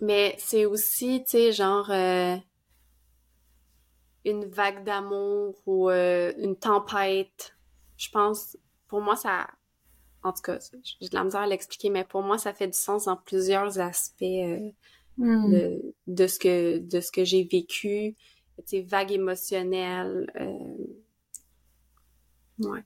mais 0.00 0.34
c'est 0.38 0.64
aussi, 0.64 1.22
tu 1.24 1.30
sais, 1.30 1.52
genre 1.52 1.90
euh, 1.90 2.36
une 4.24 4.46
vague 4.46 4.84
d'amour 4.84 5.60
ou 5.66 5.90
euh, 5.90 6.32
une 6.38 6.56
tempête. 6.56 7.56
Je 7.96 8.10
pense, 8.10 8.56
pour 8.86 9.00
moi, 9.00 9.16
ça... 9.16 9.48
En 10.22 10.32
tout 10.32 10.42
cas, 10.42 10.58
j'ai 10.82 11.08
de 11.08 11.14
la 11.14 11.24
misère 11.24 11.42
à 11.42 11.46
l'expliquer, 11.46 11.90
mais 11.90 12.04
pour 12.04 12.22
moi, 12.22 12.38
ça 12.38 12.52
fait 12.52 12.66
du 12.66 12.76
sens 12.76 13.04
dans 13.04 13.16
plusieurs 13.16 13.78
aspects 13.78 14.22
euh, 14.22 14.70
hmm. 15.16 15.52
de, 15.52 15.94
de, 16.06 16.26
ce 16.26 16.38
que, 16.38 16.78
de 16.78 17.00
ce 17.00 17.12
que 17.12 17.24
j'ai 17.24 17.44
vécu. 17.44 18.16
Tu 18.58 18.64
sais, 18.66 18.80
vague 18.82 19.12
émotionnelle. 19.12 20.30
Ouais. 22.58 22.82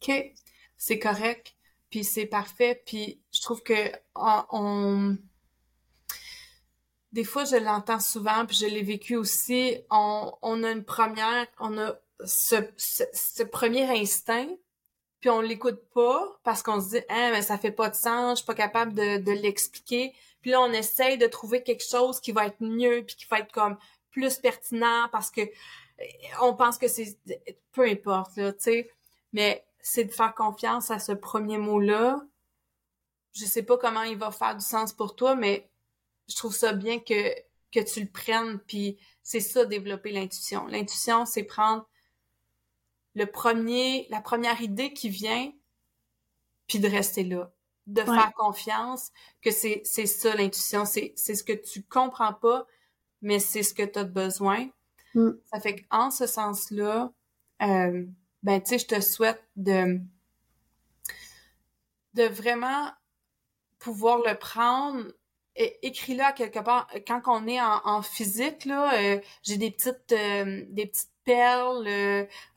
OK. 0.00 0.32
C'est 0.76 0.98
correct. 0.98 1.54
Puis 1.90 2.04
c'est 2.04 2.26
parfait. 2.26 2.80
Puis 2.86 3.20
je 3.32 3.42
trouve 3.42 3.62
que 3.62 3.74
on 4.14 5.18
des 7.12 7.24
fois, 7.24 7.44
je 7.44 7.56
l'entends 7.56 8.00
souvent, 8.00 8.46
puis 8.46 8.56
je 8.56 8.66
l'ai 8.66 8.82
vécu 8.82 9.16
aussi. 9.16 9.78
On, 9.90 10.32
on 10.42 10.62
a 10.62 10.70
une 10.70 10.84
première, 10.84 11.46
on 11.58 11.76
a 11.78 11.94
ce, 12.24 12.56
ce, 12.76 13.42
premier 13.42 13.84
instinct, 14.00 14.48
puis 15.20 15.30
on 15.30 15.40
l'écoute 15.40 15.80
pas 15.92 16.38
parce 16.44 16.62
qu'on 16.62 16.80
se 16.80 16.90
dit, 16.90 17.04
ah, 17.08 17.30
mais 17.32 17.42
ça 17.42 17.58
fait 17.58 17.72
pas 17.72 17.90
de 17.90 17.94
sens, 17.94 18.38
je 18.38 18.44
suis 18.44 18.46
pas 18.46 18.54
capable 18.54 18.94
de, 18.94 19.18
de 19.18 19.32
l'expliquer. 19.32 20.14
Puis 20.40 20.52
là, 20.52 20.60
on 20.60 20.72
essaye 20.72 21.18
de 21.18 21.26
trouver 21.26 21.62
quelque 21.62 21.84
chose 21.84 22.20
qui 22.20 22.32
va 22.32 22.46
être 22.46 22.60
mieux, 22.60 23.04
puis 23.06 23.16
qui 23.16 23.26
va 23.26 23.40
être 23.40 23.52
comme 23.52 23.76
plus 24.10 24.38
pertinent 24.38 25.08
parce 25.12 25.30
que 25.30 25.40
euh, 25.40 26.04
on 26.42 26.54
pense 26.54 26.78
que 26.78 26.88
c'est 26.88 27.18
peu 27.72 27.86
importe 27.86 28.36
là, 28.36 28.52
tu 28.52 28.60
sais. 28.60 28.90
Mais 29.32 29.64
c'est 29.80 30.04
de 30.04 30.12
faire 30.12 30.34
confiance 30.34 30.90
à 30.90 30.98
ce 30.98 31.12
premier 31.12 31.58
mot-là. 31.58 32.20
Je 33.32 33.44
sais 33.44 33.62
pas 33.62 33.78
comment 33.78 34.02
il 34.02 34.18
va 34.18 34.30
faire 34.30 34.56
du 34.56 34.64
sens 34.64 34.92
pour 34.92 35.14
toi, 35.14 35.34
mais 35.36 35.70
je 36.30 36.36
trouve 36.36 36.54
ça 36.54 36.72
bien 36.72 36.98
que, 37.00 37.34
que 37.72 37.80
tu 37.80 38.00
le 38.00 38.08
prennes, 38.08 38.58
puis 38.60 38.98
c'est 39.22 39.40
ça, 39.40 39.64
développer 39.64 40.12
l'intuition. 40.12 40.66
L'intuition, 40.66 41.26
c'est 41.26 41.42
prendre 41.42 41.88
le 43.14 43.26
premier, 43.26 44.06
la 44.10 44.20
première 44.20 44.60
idée 44.62 44.92
qui 44.92 45.08
vient, 45.08 45.52
puis 46.66 46.78
de 46.78 46.88
rester 46.88 47.24
là. 47.24 47.52
De 47.86 48.02
faire 48.02 48.32
confiance 48.34 49.10
que 49.42 49.50
c'est, 49.50 49.82
c'est 49.84 50.06
ça 50.06 50.36
l'intuition, 50.36 50.84
c'est, 50.84 51.12
c'est 51.16 51.34
ce 51.34 51.42
que 51.42 51.52
tu 51.52 51.82
comprends 51.82 52.34
pas, 52.34 52.66
mais 53.20 53.40
c'est 53.40 53.64
ce 53.64 53.74
que 53.74 53.82
tu 53.82 53.98
as 53.98 54.04
besoin. 54.04 54.68
Mm. 55.14 55.30
Ça 55.52 55.58
fait 55.58 55.82
qu'en 55.82 56.12
ce 56.12 56.26
sens-là, 56.26 57.12
euh, 57.62 58.06
ben 58.44 58.60
tu 58.60 58.68
sais, 58.68 58.78
je 58.78 58.86
te 58.86 59.00
souhaite 59.00 59.42
de 59.56 60.00
de 62.14 62.24
vraiment 62.24 62.90
pouvoir 63.78 64.18
le 64.18 64.36
prendre 64.36 65.12
écris-le 65.56 66.22
à 66.22 66.32
quelque 66.32 66.60
part. 66.60 66.88
Quand 67.06 67.22
on 67.26 67.46
est 67.46 67.60
en, 67.60 68.02
physique, 68.02 68.64
là, 68.64 68.94
euh, 68.94 69.20
j'ai 69.42 69.56
des 69.56 69.70
petites 69.70 70.12
euh, 70.12 70.64
des 70.68 70.86
petites 70.86 71.10
perles 71.24 71.86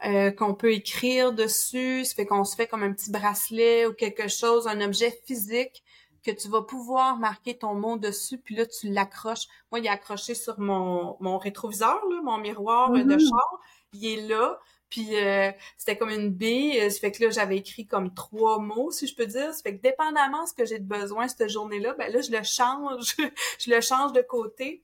euh, 0.06 0.32
qu'on 0.32 0.54
peut 0.54 0.72
écrire 0.72 1.34
dessus. 1.34 2.06
Ça 2.06 2.16
fait 2.16 2.26
qu'on 2.26 2.44
se 2.44 2.56
fait 2.56 2.68
comme 2.68 2.84
un 2.84 2.94
petit 2.94 3.12
bracelet 3.12 3.86
ou 3.86 3.94
quelque 3.94 4.28
chose, 4.28 4.68
un 4.68 4.82
objet 4.82 5.12
physique 5.26 5.84
que 6.24 6.32
tu 6.32 6.48
vas 6.48 6.62
pouvoir 6.62 7.18
marquer 7.18 7.58
ton 7.58 7.76
mot 7.76 7.98
dessus, 7.98 8.38
puis 8.38 8.56
là, 8.56 8.66
tu 8.66 8.89
l'accroches. 8.89 9.48
Moi, 9.72 9.80
il 9.80 9.86
est 9.86 9.89
accroché 9.89 10.36
sur 10.36 10.58
mon, 10.58 11.18
mon 11.20 11.38
rétroviseur, 11.38 12.02
là, 12.10 12.22
mon 12.24 12.38
miroir 12.38 12.91
de 12.91 13.04
mm-hmm. 13.04 13.20
char. 13.20 13.60
Il 13.91 14.06
est 14.06 14.28
là. 14.28 14.58
Puis 14.94 15.16
euh, 15.16 15.52
c'était 15.76 15.98
comme 15.98 16.12
une 16.12 16.30
bille. 16.30 16.91
Ça 16.91 17.00
fait 17.00 17.12
que 17.12 17.24
là, 17.24 17.32
j'avais 17.32 17.58
écrit 17.58 17.88
comme 17.88 18.14
trois 18.14 18.60
mots, 18.60 18.91
si 18.91 19.08
je 19.08 19.16
peux 19.16 19.26
dire. 19.26 19.52
Ça 19.52 19.64
fait 19.64 19.76
que 19.76 19.82
dépendamment 19.82 20.44
de 20.44 20.50
ce 20.50 20.54
que 20.54 20.66
j'ai 20.66 20.78
de 20.78 20.86
besoin 20.86 21.28
cette 21.28 21.50
journée-là, 21.50 21.96
ben 21.96 22.14
là, 22.14 22.22
je 22.22 22.30
le 22.30 22.44
change, 22.44 23.16
je 23.60 23.72
le 23.72 23.82
change 23.82 24.14
de 24.14 24.22
côté. 24.22 24.84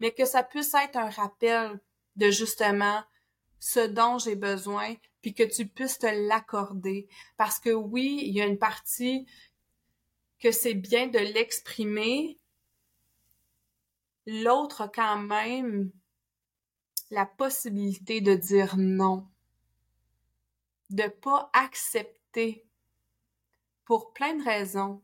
Mais 0.00 0.12
que 0.12 0.24
ça 0.24 0.42
puisse 0.42 0.72
être 0.72 0.96
un 0.96 1.10
rappel 1.10 1.78
de 2.16 2.30
justement 2.30 3.02
ce 3.58 3.80
dont 3.80 4.16
j'ai 4.16 4.34
besoin, 4.34 4.94
puis 5.20 5.34
que 5.34 5.42
tu 5.42 5.66
puisses 5.66 5.98
te 5.98 6.06
l'accorder. 6.06 7.06
Parce 7.36 7.60
que 7.60 7.68
oui, 7.68 8.22
il 8.22 8.32
y 8.32 8.40
a 8.40 8.46
une 8.46 8.58
partie 8.58 9.26
que 10.38 10.52
c'est 10.52 10.72
bien 10.72 11.08
de 11.08 11.18
l'exprimer. 11.18 12.38
L'autre, 14.24 14.90
quand 14.90 15.18
même, 15.18 15.90
la 17.10 17.26
possibilité 17.26 18.22
de 18.22 18.34
dire 18.34 18.78
non 18.78 19.28
de 20.90 21.08
pas 21.08 21.50
accepter 21.52 22.66
pour 23.84 24.12
plein 24.12 24.34
de 24.34 24.44
raisons. 24.44 25.02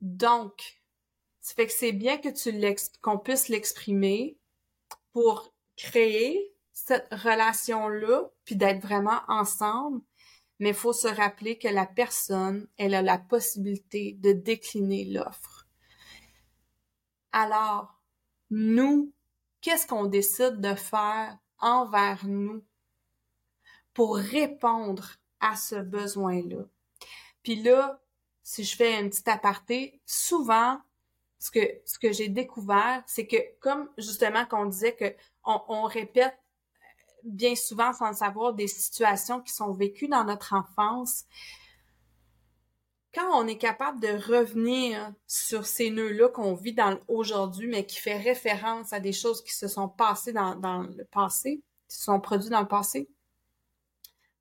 Donc, 0.00 0.82
ça 1.40 1.54
fait 1.54 1.66
que 1.66 1.72
c'est 1.72 1.92
bien 1.92 2.18
que 2.18 2.28
tu 2.28 2.52
qu'on 3.00 3.18
puisse 3.18 3.48
l'exprimer 3.48 4.38
pour 5.12 5.54
créer 5.76 6.52
cette 6.72 7.12
relation-là, 7.12 8.30
puis 8.44 8.56
d'être 8.56 8.80
vraiment 8.80 9.20
ensemble, 9.28 10.00
mais 10.58 10.70
il 10.70 10.74
faut 10.74 10.92
se 10.92 11.08
rappeler 11.08 11.58
que 11.58 11.68
la 11.68 11.86
personne, 11.86 12.68
elle 12.76 12.94
a 12.94 13.02
la 13.02 13.18
possibilité 13.18 14.14
de 14.20 14.32
décliner 14.32 15.04
l'offre. 15.04 15.68
Alors, 17.32 18.00
nous, 18.50 19.12
qu'est-ce 19.60 19.86
qu'on 19.86 20.06
décide 20.06 20.60
de 20.60 20.74
faire 20.74 21.38
envers 21.58 22.26
nous? 22.26 22.64
Pour 23.94 24.16
répondre 24.16 25.12
à 25.40 25.56
ce 25.56 25.76
besoin-là. 25.76 26.64
Puis 27.42 27.56
là, 27.56 28.00
si 28.42 28.64
je 28.64 28.76
fais 28.76 28.96
un 28.96 29.08
petit 29.08 29.28
aparté, 29.28 30.00
souvent, 30.06 30.78
ce 31.38 31.50
que, 31.50 31.60
ce 31.84 31.98
que 31.98 32.12
j'ai 32.12 32.28
découvert, 32.28 33.02
c'est 33.06 33.26
que 33.26 33.36
comme 33.60 33.90
justement 33.98 34.46
qu'on 34.46 34.66
disait 34.66 34.94
que 34.94 35.14
on, 35.44 35.82
répète 35.84 36.38
bien 37.24 37.56
souvent 37.56 37.92
sans 37.92 38.10
le 38.10 38.14
savoir 38.14 38.54
des 38.54 38.68
situations 38.68 39.40
qui 39.40 39.52
sont 39.52 39.72
vécues 39.72 40.06
dans 40.06 40.24
notre 40.24 40.54
enfance, 40.54 41.24
quand 43.12 43.28
on 43.34 43.46
est 43.46 43.58
capable 43.58 44.00
de 44.00 44.08
revenir 44.08 45.12
sur 45.26 45.66
ces 45.66 45.90
nœuds-là 45.90 46.28
qu'on 46.28 46.54
vit 46.54 46.74
dans 46.74 46.98
aujourd'hui, 47.08 47.66
mais 47.66 47.84
qui 47.84 47.98
fait 47.98 48.16
référence 48.16 48.92
à 48.92 49.00
des 49.00 49.12
choses 49.12 49.42
qui 49.42 49.52
se 49.52 49.68
sont 49.68 49.88
passées 49.88 50.32
dans, 50.32 50.54
dans 50.54 50.82
le 50.82 51.04
passé, 51.04 51.60
qui 51.88 51.96
se 51.96 52.04
sont 52.04 52.20
produites 52.20 52.50
dans 52.50 52.60
le 52.60 52.68
passé, 52.68 53.08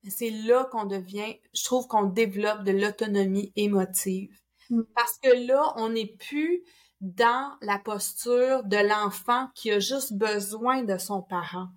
c'est 0.10 0.32
là 0.32 0.66
qu'on 0.72 0.86
devient, 0.86 1.39
je 1.54 1.64
trouve 1.64 1.88
qu'on 1.88 2.04
développe 2.04 2.64
de 2.64 2.72
l'autonomie 2.72 3.52
émotive. 3.56 4.36
Mm. 4.70 4.82
Parce 4.95 5.18
que 5.20 5.47
là, 5.47 5.74
on 5.78 5.89
n'est 5.89 6.16
plus 6.20 6.64
dans 7.02 7.56
la 7.62 7.80
posture 7.80 8.64
de 8.64 8.78
l'enfant 8.78 9.49
qui 9.56 9.72
a 9.72 9.80
juste 9.80 10.14
besoin 10.14 10.84
de 10.84 10.97
son 10.97 11.22
parent. 11.22 11.68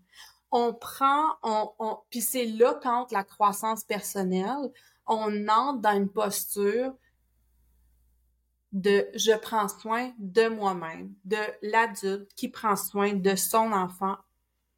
On 0.51 0.73
prend, 0.73 1.35
on, 1.43 1.71
on 1.79 1.99
puis 2.11 2.21
c'est 2.21 2.45
là 2.45 2.79
quand 2.83 3.11
la 3.11 3.25
croissance 3.25 3.85
personnelle, 3.85 4.71
on 5.07 5.49
entre 5.49 5.81
dans 5.81 5.97
une 5.97 6.11
posture 6.11 6.95
de 8.73 9.07
je 9.15 9.33
prends 9.33 9.69
soin 9.69 10.13
de 10.19 10.49
moi-même, 10.49 11.15
de 11.25 11.39
l'adulte 11.63 12.33
qui 12.35 12.49
prend 12.49 12.77
soin 12.77 13.15
de 13.15 13.35
son 13.35 13.73
enfant 13.73 14.17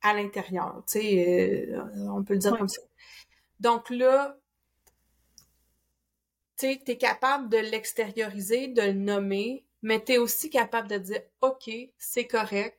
à 0.02 0.14
l'intérieur. 0.14 0.82
Tu 0.86 1.00
sais, 1.00 1.68
euh, 1.72 2.08
on 2.10 2.22
peut 2.22 2.34
le 2.34 2.38
dire 2.38 2.56
comme 2.56 2.68
ça. 2.68 2.82
Donc 3.60 3.90
là, 3.90 4.36
tu 6.56 6.66
es 6.66 6.96
capable 6.98 7.48
de 7.48 7.58
l'extérioriser, 7.58 8.68
de 8.68 8.82
le 8.82 8.92
nommer, 8.92 9.64
mais 9.82 10.02
tu 10.02 10.12
es 10.12 10.18
aussi 10.18 10.50
capable 10.50 10.88
de 10.88 10.98
dire, 10.98 11.22
OK, 11.40 11.70
c'est 11.98 12.26
correct, 12.26 12.78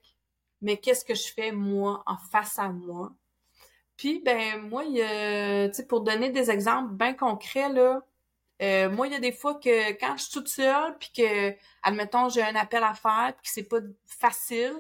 mais 0.62 0.78
qu'est-ce 0.78 1.06
que 1.06 1.16
je 1.16 1.32
fais, 1.34 1.52
moi, 1.52 2.04
en 2.06 2.18
face 2.18 2.58
à 2.60 2.70
moi? 2.70 3.14
Puis, 3.96 4.22
ben, 4.24 4.62
moi, 4.62 4.84
tu 4.86 5.74
sais, 5.74 5.86
pour 5.88 6.02
donner 6.02 6.30
des 6.30 6.52
exemples 6.52 6.94
bien 6.94 7.14
concrets, 7.14 7.70
là, 7.70 8.04
euh, 8.62 8.90
moi, 8.90 9.08
il 9.08 9.14
y 9.14 9.16
a 9.16 9.20
des 9.20 9.32
fois 9.32 9.56
que 9.56 9.92
quand 9.94 10.18
je 10.18 10.24
suis 10.24 10.32
toute 10.32 10.48
seule, 10.48 10.98
puis 10.98 11.12
que, 11.16 11.56
admettons, 11.84 12.30
j'ai 12.30 12.42
un 12.42 12.56
appel 12.56 12.84
à 12.84 12.94
faire, 12.94 13.34
puis 13.36 13.44
que 13.44 13.50
c'est 13.54 13.64
pas 13.70 13.82
facile, 14.06 14.74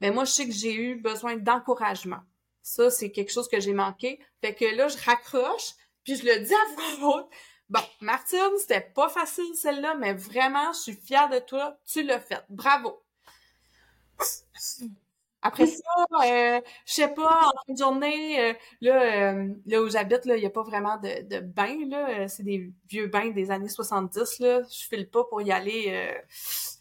ben 0.00 0.12
moi, 0.14 0.24
je 0.24 0.32
sais 0.32 0.46
que 0.46 0.52
j'ai 0.52 0.74
eu 0.74 0.96
besoin 0.96 1.36
d'encouragement. 1.36 2.20
Ça, 2.66 2.90
c'est 2.90 3.12
quelque 3.12 3.30
chose 3.30 3.46
que 3.48 3.60
j'ai 3.60 3.72
manqué. 3.72 4.18
Fait 4.40 4.52
que 4.52 4.64
là, 4.64 4.88
je 4.88 4.96
raccroche, 5.04 5.74
puis 6.02 6.16
je 6.16 6.24
le 6.24 6.40
dis 6.40 6.52
à 6.52 6.98
voix 6.98 7.20
haute. 7.20 7.30
Bon, 7.70 7.78
Martine, 8.00 8.40
c'était 8.58 8.80
pas 8.80 9.08
facile 9.08 9.54
celle-là, 9.54 9.94
mais 9.94 10.14
vraiment, 10.14 10.72
je 10.72 10.80
suis 10.80 10.92
fière 10.94 11.28
de 11.28 11.38
toi. 11.38 11.78
Tu 11.86 12.02
l'as 12.02 12.18
fait. 12.18 12.44
Bravo. 12.48 13.04
Après 15.42 15.66
ça, 15.66 15.82
euh, 16.24 16.60
je 16.86 16.92
sais 16.92 17.14
pas, 17.14 17.40
en 17.46 17.52
fin 17.66 17.72
de 17.72 17.78
journée, 17.78 18.40
euh, 18.50 18.52
là, 18.80 19.32
euh, 19.32 19.54
là 19.66 19.82
où 19.82 19.88
j'habite, 19.88 20.22
il 20.24 20.34
n'y 20.34 20.46
a 20.46 20.50
pas 20.50 20.64
vraiment 20.64 20.96
de, 20.96 21.22
de 21.22 21.38
bain, 21.38 21.86
là. 21.88 22.26
C'est 22.26 22.42
des 22.42 22.72
vieux 22.88 23.06
bains 23.06 23.30
des 23.30 23.52
années 23.52 23.68
70, 23.68 24.40
là. 24.40 24.62
Je 24.62 24.88
file 24.88 25.08
pas 25.08 25.22
pour 25.22 25.40
y 25.42 25.52
aller 25.52 26.16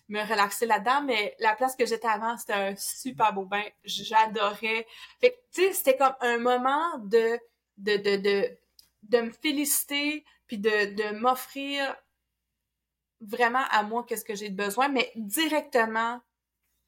me 0.08 0.22
relaxer 0.22 0.66
là-dedans, 0.66 1.02
mais 1.02 1.36
la 1.40 1.56
place 1.56 1.76
que 1.76 1.86
j'étais 1.86 2.08
avant, 2.08 2.38
c'était 2.38 2.54
un 2.54 2.76
super 2.76 3.34
beau 3.34 3.46
bain. 3.46 3.64
J'adorais. 3.84 4.86
Fait 5.20 5.44
tu 5.52 5.62
sais, 5.62 5.74
c'était 5.74 5.98
comme 5.98 6.16
un 6.22 6.38
moment 6.38 7.00
de, 7.00 7.40
de, 7.78 7.98
de, 7.98 8.16
de, 8.18 8.58
de 9.04 9.22
me 9.22 9.32
féliciter, 9.32 10.24
puis 10.48 10.58
de, 10.60 10.94
de 10.94 11.18
m'offrir 11.18 11.96
vraiment 13.22 13.64
à 13.72 13.82
moi 13.82 14.06
qu'est-ce 14.08 14.26
que 14.26 14.36
j'ai 14.36 14.50
de 14.50 14.56
besoin, 14.56 14.90
mais 14.90 15.12
directement 15.16 16.22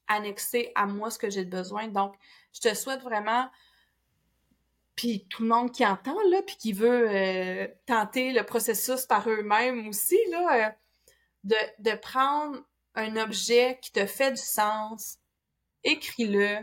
annexé 0.06 0.70
à 0.74 0.86
moi 0.86 1.10
ce 1.10 1.18
que 1.18 1.28
j'ai 1.28 1.44
de 1.44 1.50
besoin. 1.50 1.88
Donc, 1.88 2.14
je 2.52 2.60
te 2.60 2.74
souhaite 2.74 3.02
vraiment, 3.02 3.50
puis 4.94 5.26
tout 5.28 5.42
le 5.42 5.48
monde 5.48 5.72
qui 5.72 5.84
entend, 5.84 6.16
là, 6.30 6.40
puis 6.46 6.56
qui 6.56 6.72
veut 6.72 7.08
euh, 7.10 7.66
tenter 7.86 8.32
le 8.32 8.44
processus 8.44 9.06
par 9.06 9.28
eux-mêmes 9.28 9.88
aussi, 9.88 10.18
là, 10.30 10.68
euh, 10.68 10.70
de, 11.44 11.56
de 11.80 11.96
prendre 11.96 12.62
un 12.98 13.16
objet 13.16 13.78
qui 13.80 13.92
te 13.92 14.06
fait 14.06 14.32
du 14.32 14.42
sens, 14.42 15.18
écris-le, 15.84 16.58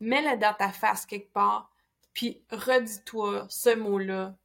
mets-le 0.00 0.38
dans 0.38 0.54
ta 0.54 0.70
face 0.72 1.06
quelque 1.06 1.32
part, 1.32 1.70
puis 2.12 2.42
redis-toi 2.50 3.46
ce 3.48 3.74
mot-là 3.74 4.36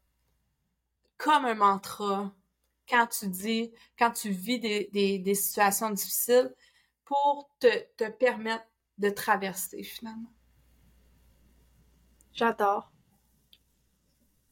comme 1.18 1.46
un 1.46 1.56
mantra 1.56 2.34
quand 2.88 3.08
tu 3.08 3.28
dis, 3.28 3.72
quand 3.98 4.12
tu 4.12 4.30
vis 4.30 4.60
des, 4.60 5.36
situations 5.36 5.90
difficiles 5.90 6.54
pour 7.04 7.50
te, 7.60 7.68
te 7.98 8.10
permettre 8.10 8.66
de 8.98 9.10
traverser 9.10 9.84
finalement. 9.84 10.32
J'adore. 12.34 12.92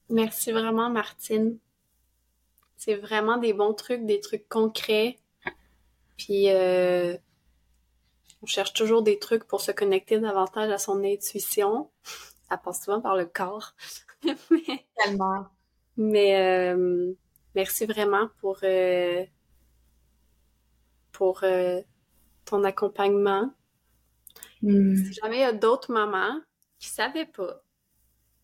Merci 0.10 0.52
vraiment, 0.52 0.90
Martine. 0.90 1.58
C'est 2.78 2.96
vraiment 2.96 3.38
des 3.38 3.54
bons 3.54 3.74
trucs, 3.74 4.06
des 4.06 4.20
trucs 4.20 4.48
concrets 4.50 5.20
puis, 6.18 6.50
euh, 6.50 7.18
on 8.42 8.46
cherche 8.46 8.74
toujours 8.74 9.04
des 9.04 9.20
trucs 9.20 9.46
pour 9.46 9.62
se 9.62 9.72
connecter 9.72 10.20
davantage 10.20 10.70
à 10.70 10.78
son 10.78 11.04
intuition. 11.04 11.90
Ça 12.50 12.58
passe 12.58 12.84
souvent 12.84 13.02
par 13.02 13.16
le 13.16 13.26
corps. 13.26 13.74
mais, 14.24 14.86
Tellement. 14.98 15.48
Mais 15.98 16.74
euh, 16.74 17.14
merci 17.56 17.86
vraiment 17.86 18.30
pour, 18.40 18.60
euh, 18.64 19.24
pour 21.12 21.44
ton 22.46 22.64
accompagnement. 22.64 23.54
Hmm. 24.62 24.96
Si 24.96 25.14
jamais 25.14 25.38
il 25.38 25.42
y 25.42 25.46
a 25.46 25.54
d'autres 25.54 25.92
mamans 25.92 26.40
qui 26.80 26.90
savaient 26.90 27.26
pas 27.26 27.64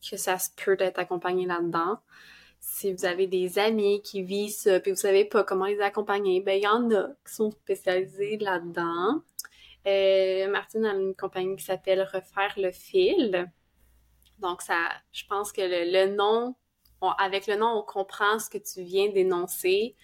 que 0.10 0.18
ça 0.18 0.40
se 0.40 0.50
peut 0.56 0.78
d'être 0.78 1.00
accompagné 1.00 1.46
là-dedans, 1.46 2.00
si 2.60 2.94
vous 2.94 3.06
avez 3.06 3.28
des 3.28 3.58
amis 3.60 4.02
qui 4.02 4.22
vivent 4.24 4.52
ça, 4.52 4.80
puis 4.80 4.92
vous 4.92 4.98
savez 4.98 5.26
pas 5.26 5.44
comment 5.44 5.66
les 5.66 5.80
accompagner, 5.82 6.42
ben 6.42 6.58
il 6.58 6.64
y 6.64 6.68
en 6.68 6.90
a 6.92 7.08
qui 7.28 7.34
sont 7.34 7.52
spécialisés 7.52 8.38
là-dedans. 8.38 9.22
Euh, 9.88 10.48
Martine 10.50 10.86
a 10.86 10.94
une 10.94 11.16
compagnie 11.16 11.56
qui 11.56 11.64
s'appelle 11.64 12.02
Refaire 12.02 12.54
le 12.58 12.72
fil. 12.72 13.50
Donc 14.40 14.62
ça, 14.62 14.78
je 15.12 15.24
pense 15.28 15.52
que 15.52 15.62
le, 15.62 15.92
le 15.92 16.16
nom, 16.16 16.56
on- 17.02 17.10
avec 17.12 17.48
le 17.48 17.56
nom, 17.56 17.68
on 17.80 17.84
comprend 17.84 18.40
ce 18.40 18.50
que 18.50 18.58
tu 18.58 18.84
viens 18.84 19.10
d'énoncer. 19.10 19.96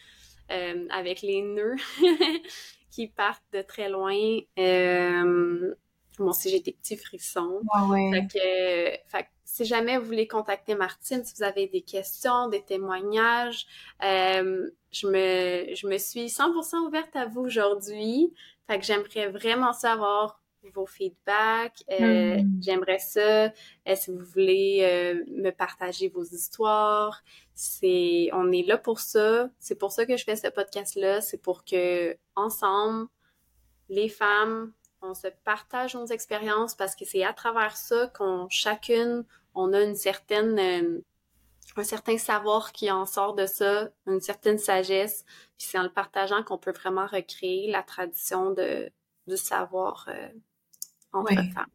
Euh, 0.51 0.87
avec 0.91 1.23
les 1.23 1.41
nœuds 1.41 1.75
qui 2.91 3.07
partent 3.07 3.43
de 3.51 3.63
très 3.63 3.89
loin. 3.89 4.15
Euh, 4.59 5.73
moi 6.19 6.29
aussi, 6.29 6.49
j'ai 6.51 6.59
des 6.59 6.73
petits 6.73 6.97
frissons. 6.97 7.61
Ouais, 7.89 8.11
ouais. 8.11 8.11
Fait 8.13 8.27
que, 8.27 9.11
fait 9.17 9.23
que 9.23 9.29
si 9.45 9.63
jamais 9.63 9.97
vous 9.97 10.05
voulez 10.05 10.27
contacter 10.27 10.75
Martine, 10.75 11.23
si 11.23 11.33
vous 11.37 11.43
avez 11.43 11.67
des 11.67 11.81
questions, 11.81 12.49
des 12.49 12.63
témoignages, 12.63 13.65
euh, 14.03 14.69
je 14.91 15.07
me, 15.07 15.73
je 15.75 15.87
me 15.87 15.97
suis 15.97 16.27
100% 16.27 16.87
ouverte 16.87 17.15
à 17.15 17.25
vous 17.27 17.41
aujourd'hui. 17.41 18.33
Fait 18.67 18.79
que 18.79 18.85
j'aimerais 18.85 19.29
vraiment 19.29 19.71
savoir 19.73 20.41
vos 20.73 20.85
feedbacks. 20.85 21.83
Euh, 21.91 22.41
Mm. 22.41 22.61
J'aimerais 22.61 22.99
ça. 22.99 23.45
euh, 23.45 23.95
si 23.95 24.11
vous 24.11 24.23
voulez 24.25 24.79
euh, 24.81 25.23
me 25.27 25.51
partager 25.51 26.09
vos 26.09 26.23
histoires, 26.23 27.23
c'est, 27.53 28.29
on 28.33 28.51
est 28.51 28.63
là 28.63 28.77
pour 28.77 28.99
ça. 28.99 29.49
C'est 29.59 29.75
pour 29.75 29.91
ça 29.91 30.05
que 30.05 30.17
je 30.17 30.23
fais 30.23 30.35
ce 30.35 30.47
podcast-là. 30.47 31.21
C'est 31.21 31.37
pour 31.37 31.63
que 31.65 32.17
ensemble, 32.35 33.07
les 33.89 34.09
femmes, 34.09 34.73
on 35.05 35.13
se 35.13 35.27
partage 35.43 35.95
nos 35.95 36.05
expériences 36.07 36.75
parce 36.75 36.95
que 36.95 37.05
c'est 37.05 37.23
à 37.23 37.33
travers 37.33 37.77
ça 37.77 38.07
qu'on 38.17 38.47
chacune, 38.49 39.25
on 39.53 39.73
a 39.73 39.81
une 39.81 39.95
certaine, 39.95 40.59
euh, 40.59 41.01
un 41.77 41.83
certain 41.83 42.17
savoir 42.17 42.71
qui 42.71 42.91
en 42.91 43.05
sort 43.05 43.35
de 43.35 43.45
ça, 43.45 43.89
une 44.07 44.21
certaine 44.21 44.57
sagesse. 44.57 45.23
Puis 45.57 45.67
c'est 45.69 45.79
en 45.79 45.83
le 45.83 45.89
partageant 45.91 46.43
qu'on 46.43 46.57
peut 46.57 46.73
vraiment 46.73 47.07
recréer 47.07 47.71
la 47.71 47.83
tradition 47.83 48.51
de, 48.51 48.91
du 49.27 49.37
savoir 49.37 50.07
euh, 50.09 50.29
entre 51.13 51.33
Oui. 51.35 51.51
femmes. 51.53 51.65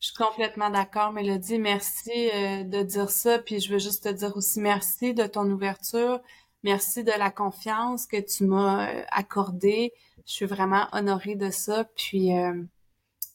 Je 0.00 0.08
suis 0.08 0.16
complètement 0.16 0.70
d'accord, 0.70 1.12
Mélodie. 1.12 1.58
Merci 1.58 2.30
euh, 2.34 2.64
de 2.64 2.82
dire 2.82 3.10
ça. 3.10 3.38
Puis 3.38 3.60
je 3.60 3.72
veux 3.72 3.78
juste 3.78 4.04
te 4.04 4.08
dire 4.08 4.36
aussi 4.36 4.60
merci 4.60 5.14
de 5.14 5.26
ton 5.26 5.48
ouverture. 5.50 6.20
Merci 6.64 7.04
de 7.04 7.12
la 7.12 7.30
confiance 7.30 8.06
que 8.06 8.20
tu 8.20 8.44
m'as 8.44 8.86
accordée. 9.10 9.92
Je 10.26 10.32
suis 10.32 10.46
vraiment 10.46 10.86
honorée 10.92 11.36
de 11.36 11.50
ça. 11.50 11.84
Puis 11.96 12.36
euh, 12.36 12.62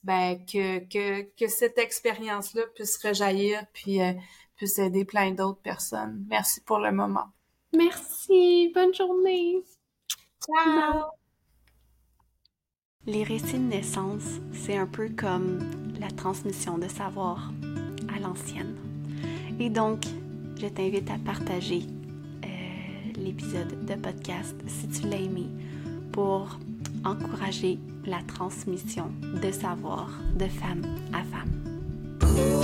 ben 0.03 0.37
que, 0.45 0.79
que, 0.79 1.23
que 1.37 1.47
cette 1.47 1.77
expérience-là 1.77 2.63
puisse 2.75 2.97
rejaillir 3.03 3.65
puis 3.73 4.01
euh, 4.01 4.13
puisse 4.55 4.79
aider 4.79 5.05
plein 5.05 5.31
d'autres 5.31 5.61
personnes. 5.61 6.25
Merci 6.29 6.61
pour 6.61 6.79
le 6.79 6.91
moment. 6.91 7.27
Merci, 7.75 8.71
bonne 8.73 8.93
journée. 8.93 9.57
Ciao! 10.45 11.03
Les 13.05 13.23
récits 13.23 13.53
de 13.53 13.69
naissance, 13.69 14.23
c'est 14.51 14.77
un 14.77 14.87
peu 14.87 15.09
comme 15.09 15.59
la 15.99 16.09
transmission 16.11 16.77
de 16.77 16.87
savoir 16.87 17.51
à 18.13 18.19
l'ancienne. 18.19 18.75
Et 19.59 19.69
donc, 19.69 20.03
je 20.59 20.67
t'invite 20.67 21.09
à 21.09 21.17
partager 21.17 21.83
euh, 22.43 23.13
l'épisode 23.17 23.85
de 23.85 23.95
podcast 23.95 24.55
si 24.67 24.87
tu 24.89 25.07
l'as 25.07 25.17
aimé 25.17 25.47
pour 26.11 26.57
encourager 27.07 27.79
la 28.05 28.19
transmission 28.27 29.11
de 29.41 29.51
savoir 29.51 30.09
de 30.35 30.45
femme 30.45 30.83
à 31.13 31.23
femme. 31.23 32.56